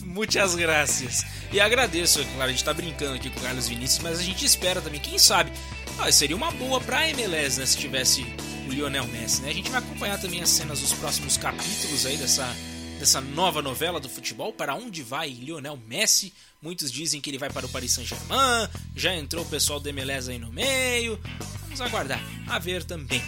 [0.03, 1.25] Muitas graças.
[1.51, 4.45] E agradeço, claro, a gente tá brincando aqui com o Carlos Vinícius, mas a gente
[4.45, 5.51] espera também, quem sabe,
[5.99, 8.25] ah, seria uma boa pra MLS, né, se tivesse
[8.67, 9.49] o Lionel Messi, né?
[9.49, 12.47] A gente vai acompanhar também as cenas dos próximos capítulos aí dessa,
[12.99, 16.33] dessa nova novela do futebol, para onde vai Lionel Messi.
[16.61, 20.29] Muitos dizem que ele vai para o Paris Saint-Germain, já entrou o pessoal do MLS
[20.29, 21.19] aí no meio.
[21.63, 23.21] Vamos aguardar, a ver também.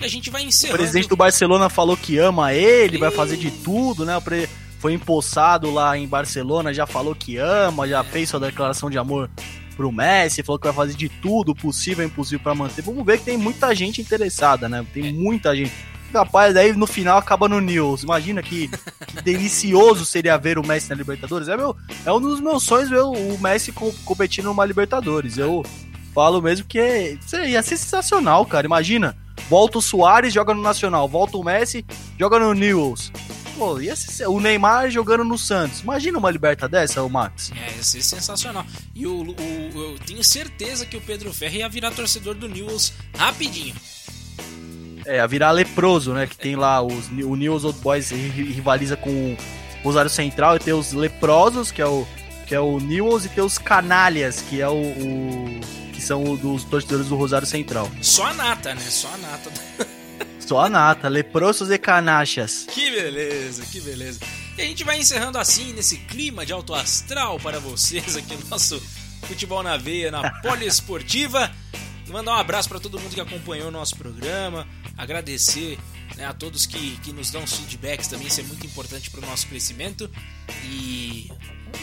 [0.00, 0.76] E a gente vai encerrando.
[0.76, 3.00] O presidente do Barcelona falou que ama ele, e...
[3.00, 4.16] vai fazer de tudo, né?
[4.16, 4.48] O pre
[4.78, 9.28] foi empossado lá em Barcelona, já falou que ama, já fez sua declaração de amor
[9.76, 12.82] pro Messi, falou que vai fazer de tudo possível e impossível para manter.
[12.82, 14.84] Vamos ver que tem muita gente interessada, né?
[14.92, 15.72] Tem muita gente.
[16.12, 18.02] Rapaz, aí no final acaba no News.
[18.02, 18.68] Imagina que,
[19.06, 21.48] que delicioso seria ver o Messi na Libertadores.
[21.48, 23.72] É, meu, é um dos meus sonhos ver o Messi
[24.04, 25.38] competindo numa Libertadores.
[25.38, 25.64] Eu
[26.14, 28.66] falo mesmo que é, ia ser sensacional, cara.
[28.66, 29.16] Imagina,
[29.48, 31.84] volta o Soares, joga no Nacional, volta o Messi,
[32.18, 33.12] joga no News.
[33.58, 35.80] Pô, ia ser, o Neymar jogando no Santos.
[35.80, 37.50] Imagina uma liberta dessa, o Max.
[37.60, 38.64] É, ia ser sensacional.
[38.94, 42.92] E o, o, eu tenho certeza que o Pedro Ferro ia virar torcedor do News
[43.16, 43.74] rapidinho.
[45.04, 46.28] É, ia virar leproso, né?
[46.28, 49.36] Que tem lá os, o News Old Boys rivaliza com o
[49.82, 52.06] Rosário Central e tem os leprosos, que é o,
[52.46, 55.60] que é o News, e tem os canalhas, que é o, o
[55.92, 57.90] que são dos torcedores do Rosário Central.
[58.00, 58.82] Só a nata, né?
[58.82, 59.50] Só a nata.
[60.48, 62.64] Só a nata, leprosos e canachas.
[62.72, 64.20] Que beleza, que beleza.
[64.56, 68.48] E a gente vai encerrando assim, nesse clima de alto astral para vocês aqui no
[68.48, 68.80] nosso
[69.24, 71.54] Futebol na Veia, na Poliesportiva.
[72.06, 74.66] Mandar um abraço para todo mundo que acompanhou o nosso programa,
[74.96, 75.78] agradecer
[76.16, 79.26] né, a todos que, que nos dão feedbacks também, isso é muito importante para o
[79.28, 80.10] nosso crescimento.
[80.64, 81.30] E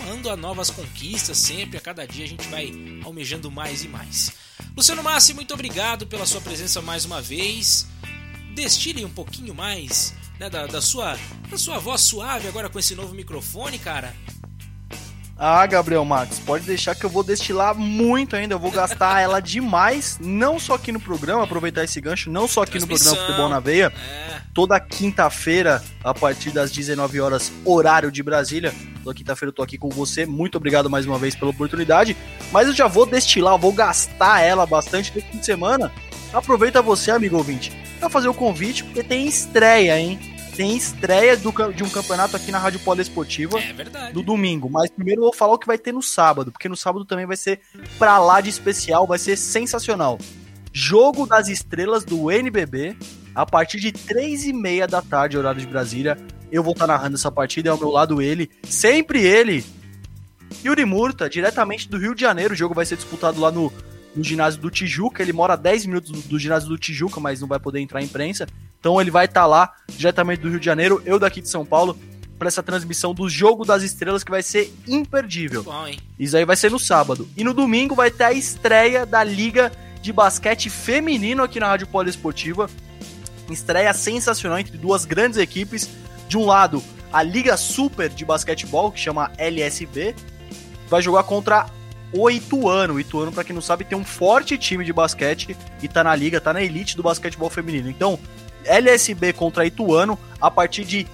[0.07, 2.73] mando a novas conquistas sempre, a cada dia a gente vai
[3.03, 4.31] almejando mais e mais.
[4.75, 7.85] Luciano Massi, muito obrigado pela sua presença mais uma vez.
[8.55, 11.17] Destile um pouquinho mais né, da, da, sua,
[11.49, 14.15] da sua voz suave agora com esse novo microfone, cara.
[15.37, 19.41] Ah, Gabriel Max, pode deixar que eu vou destilar muito ainda, eu vou gastar ela
[19.41, 23.49] demais, não só aqui no programa, aproveitar esse gancho, não só aqui no programa Futebol
[23.49, 24.41] na Veia, é.
[24.53, 28.73] toda quinta-feira, a partir das 19 horas, horário de Brasília,
[29.03, 32.15] toda quinta-feira eu tô aqui com você, muito obrigado mais uma vez pela oportunidade,
[32.53, 35.91] mas eu já vou destilar, vou gastar ela bastante no fim de semana,
[36.33, 40.19] aproveita você, amigo ouvinte, pra fazer o convite, porque tem estreia, hein?
[40.55, 44.15] tem estreia do, de um campeonato aqui na Rádio Poliesportiva é verdade.
[44.15, 44.69] no domingo.
[44.69, 47.25] Mas primeiro eu vou falar o que vai ter no sábado, porque no sábado também
[47.25, 47.59] vai ser
[47.99, 50.17] pra lá de especial, vai ser sensacional.
[50.71, 52.95] Jogo das estrelas do NBB,
[53.33, 56.17] a partir de 3 e meia da tarde, horário de Brasília.
[56.51, 59.65] Eu vou estar narrando essa partida, é ao meu lado ele, sempre ele,
[60.63, 62.53] Yuri Murta, diretamente do Rio de Janeiro.
[62.53, 63.73] O jogo vai ser disputado lá no,
[64.15, 65.21] no ginásio do Tijuca.
[65.21, 68.01] Ele mora a 10 minutos do, do ginásio do Tijuca, mas não vai poder entrar
[68.01, 68.47] em imprensa.
[68.79, 71.65] Então ele vai estar tá lá, diretamente do Rio de Janeiro, eu daqui de São
[71.65, 71.97] Paulo,
[72.37, 75.63] para essa transmissão do Jogo das Estrelas, que vai ser imperdível.
[75.63, 75.87] Bom,
[76.19, 77.27] Isso aí vai ser no sábado.
[77.35, 79.71] E no domingo vai ter a estreia da Liga
[80.01, 82.69] de Basquete Feminino aqui na Rádio Poliesportiva.
[83.49, 85.89] Estreia sensacional entre duas grandes equipes.
[86.27, 90.13] De um lado, a Liga Super de Basquetebol, que chama LSB,
[90.89, 91.67] vai jogar contra
[92.15, 92.95] o Ituano.
[92.95, 96.15] O Ituano, para quem não sabe, tem um forte time de basquete e tá na
[96.15, 97.89] liga, tá na elite do basquetebol feminino.
[97.89, 98.17] Então,
[98.63, 101.05] LSB contra Ituano a partir de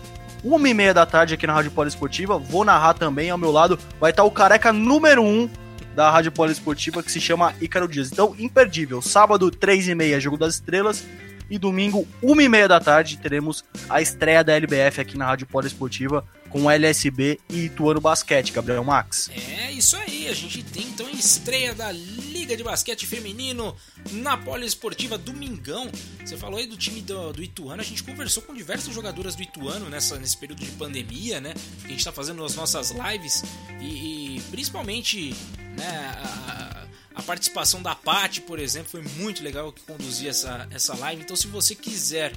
[0.44, 2.38] uma e meia da tarde aqui na Rádio Poliesportiva.
[2.38, 3.78] Vou narrar também ao meu lado.
[3.99, 5.49] Vai estar o careca número um
[5.95, 8.11] da Rádio Poliesportiva que se chama Ícaro Dias.
[8.11, 9.02] Então, imperdível.
[9.02, 11.03] Sábado, três e meia, Jogo das Estrelas.
[11.52, 15.45] E domingo, uma e meia da tarde, teremos a estreia da LBF aqui na Rádio
[15.48, 19.30] Poliesportiva com LSB e Ituano Basquete, Gabriel Max.
[19.60, 23.76] É isso aí, a gente tem então a estreia da Liga de Basquete Feminino
[24.14, 25.91] na Poliesportiva Domingão.
[26.23, 29.44] Você falou aí do time do, do, Ituano, a gente conversou com diversas jogadoras do
[29.44, 31.53] Ituano nessa, nesse período de pandemia, né?
[31.84, 33.44] A gente está fazendo as nossas lives
[33.82, 35.36] e, e principalmente
[35.76, 40.95] né, a, a participação da Paty, por exemplo, foi muito legal que conduzia essa, essa
[40.95, 41.23] live.
[41.23, 42.33] Então, se você quiser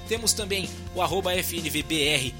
[0.08, 2.32] Temos também o arroba FNVBR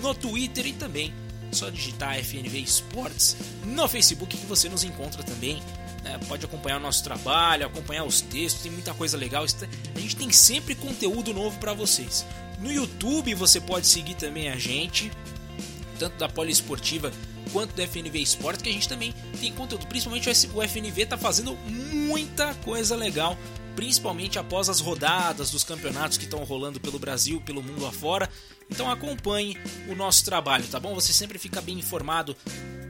[0.00, 1.12] no Twitter e também
[1.52, 3.36] só digitar FNV Esportes
[3.66, 5.60] no Facebook que você nos encontra também
[6.02, 6.18] né?
[6.28, 9.44] Pode acompanhar o nosso trabalho, acompanhar os textos, tem muita coisa legal.
[9.44, 12.24] A gente tem sempre conteúdo novo para vocês.
[12.58, 15.10] No YouTube você pode seguir também a gente,
[15.98, 17.12] tanto da Poliesportiva
[17.52, 19.86] quanto do FNV Esportes, que a gente também tem conteúdo.
[19.86, 23.36] Principalmente o FNV está fazendo muita coisa legal,
[23.74, 28.28] principalmente após as rodadas dos campeonatos que estão rolando pelo Brasil, pelo mundo afora.
[28.70, 29.56] Então acompanhe
[29.88, 30.94] o nosso trabalho, tá bom?
[30.94, 32.36] Você sempre fica bem informado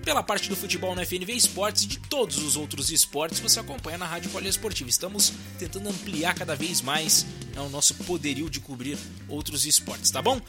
[0.04, 3.98] pela parte do futebol no FNV Esportes e de todos os outros esportes você acompanha
[3.98, 4.88] na Rádio Poliesportiva.
[4.88, 8.98] Estamos tentando ampliar cada vez mais né, o nosso poderio de cobrir
[9.28, 10.40] outros esportes, tá bom?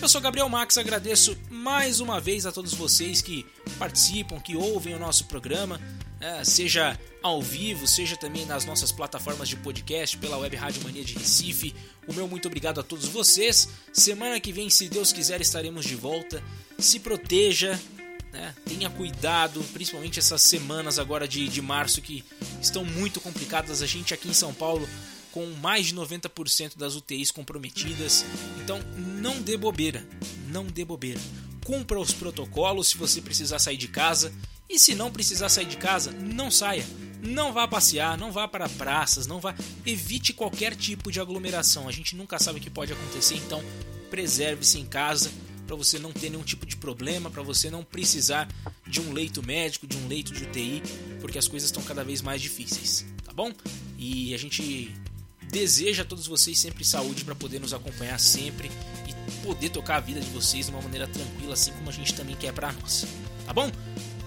[0.00, 3.44] Eu sou Gabriel Max, agradeço mais uma vez a todos vocês que
[3.78, 5.80] participam, que ouvem o nosso programa,
[6.20, 11.04] né, seja ao vivo, seja também nas nossas plataformas de podcast, pela Web Rádio Mania
[11.04, 11.74] de Recife.
[12.06, 13.68] O meu muito obrigado a todos vocês.
[13.92, 16.42] Semana que vem, se Deus quiser, estaremos de volta.
[16.78, 17.78] Se proteja,
[18.32, 18.54] né?
[18.64, 22.24] Tenha cuidado, principalmente essas semanas agora de, de março que
[22.60, 23.82] estão muito complicadas.
[23.82, 24.88] A gente aqui em São Paulo
[25.32, 28.24] com mais de 90% das UTIs comprometidas.
[28.62, 30.06] Então não dê bobeira,
[30.48, 31.20] não dê bobeira.
[31.64, 34.32] Cumpra os protocolos se você precisar sair de casa.
[34.68, 36.86] E se não precisar sair de casa, não saia.
[37.22, 39.54] não vá passear, não vá para praças, não vá.
[39.84, 41.88] Evite qualquer tipo de aglomeração.
[41.88, 43.62] A gente nunca sabe o que pode acontecer, então
[44.10, 45.30] preserve-se em casa
[45.70, 48.48] para você não ter nenhum tipo de problema, para você não precisar
[48.84, 50.82] de um leito médico, de um leito de UTI,
[51.20, 53.52] porque as coisas estão cada vez mais difíceis, tá bom?
[53.96, 54.92] E a gente
[55.48, 58.68] deseja a todos vocês sempre saúde para poder nos acompanhar sempre
[59.06, 62.14] e poder tocar a vida de vocês de uma maneira tranquila, assim como a gente
[62.14, 63.06] também quer para nós,
[63.46, 63.70] tá bom?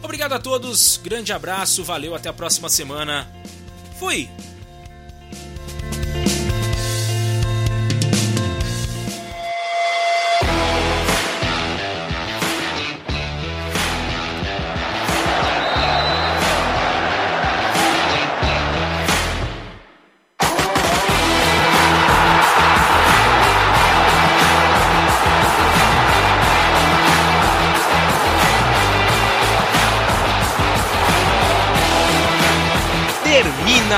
[0.02, 3.30] Obrigado a todos, grande abraço, valeu, até a próxima semana.
[4.00, 4.30] Fui!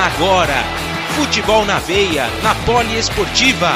[0.06, 0.64] Agora.
[1.15, 3.73] Futebol na veia, na Poliesportiva.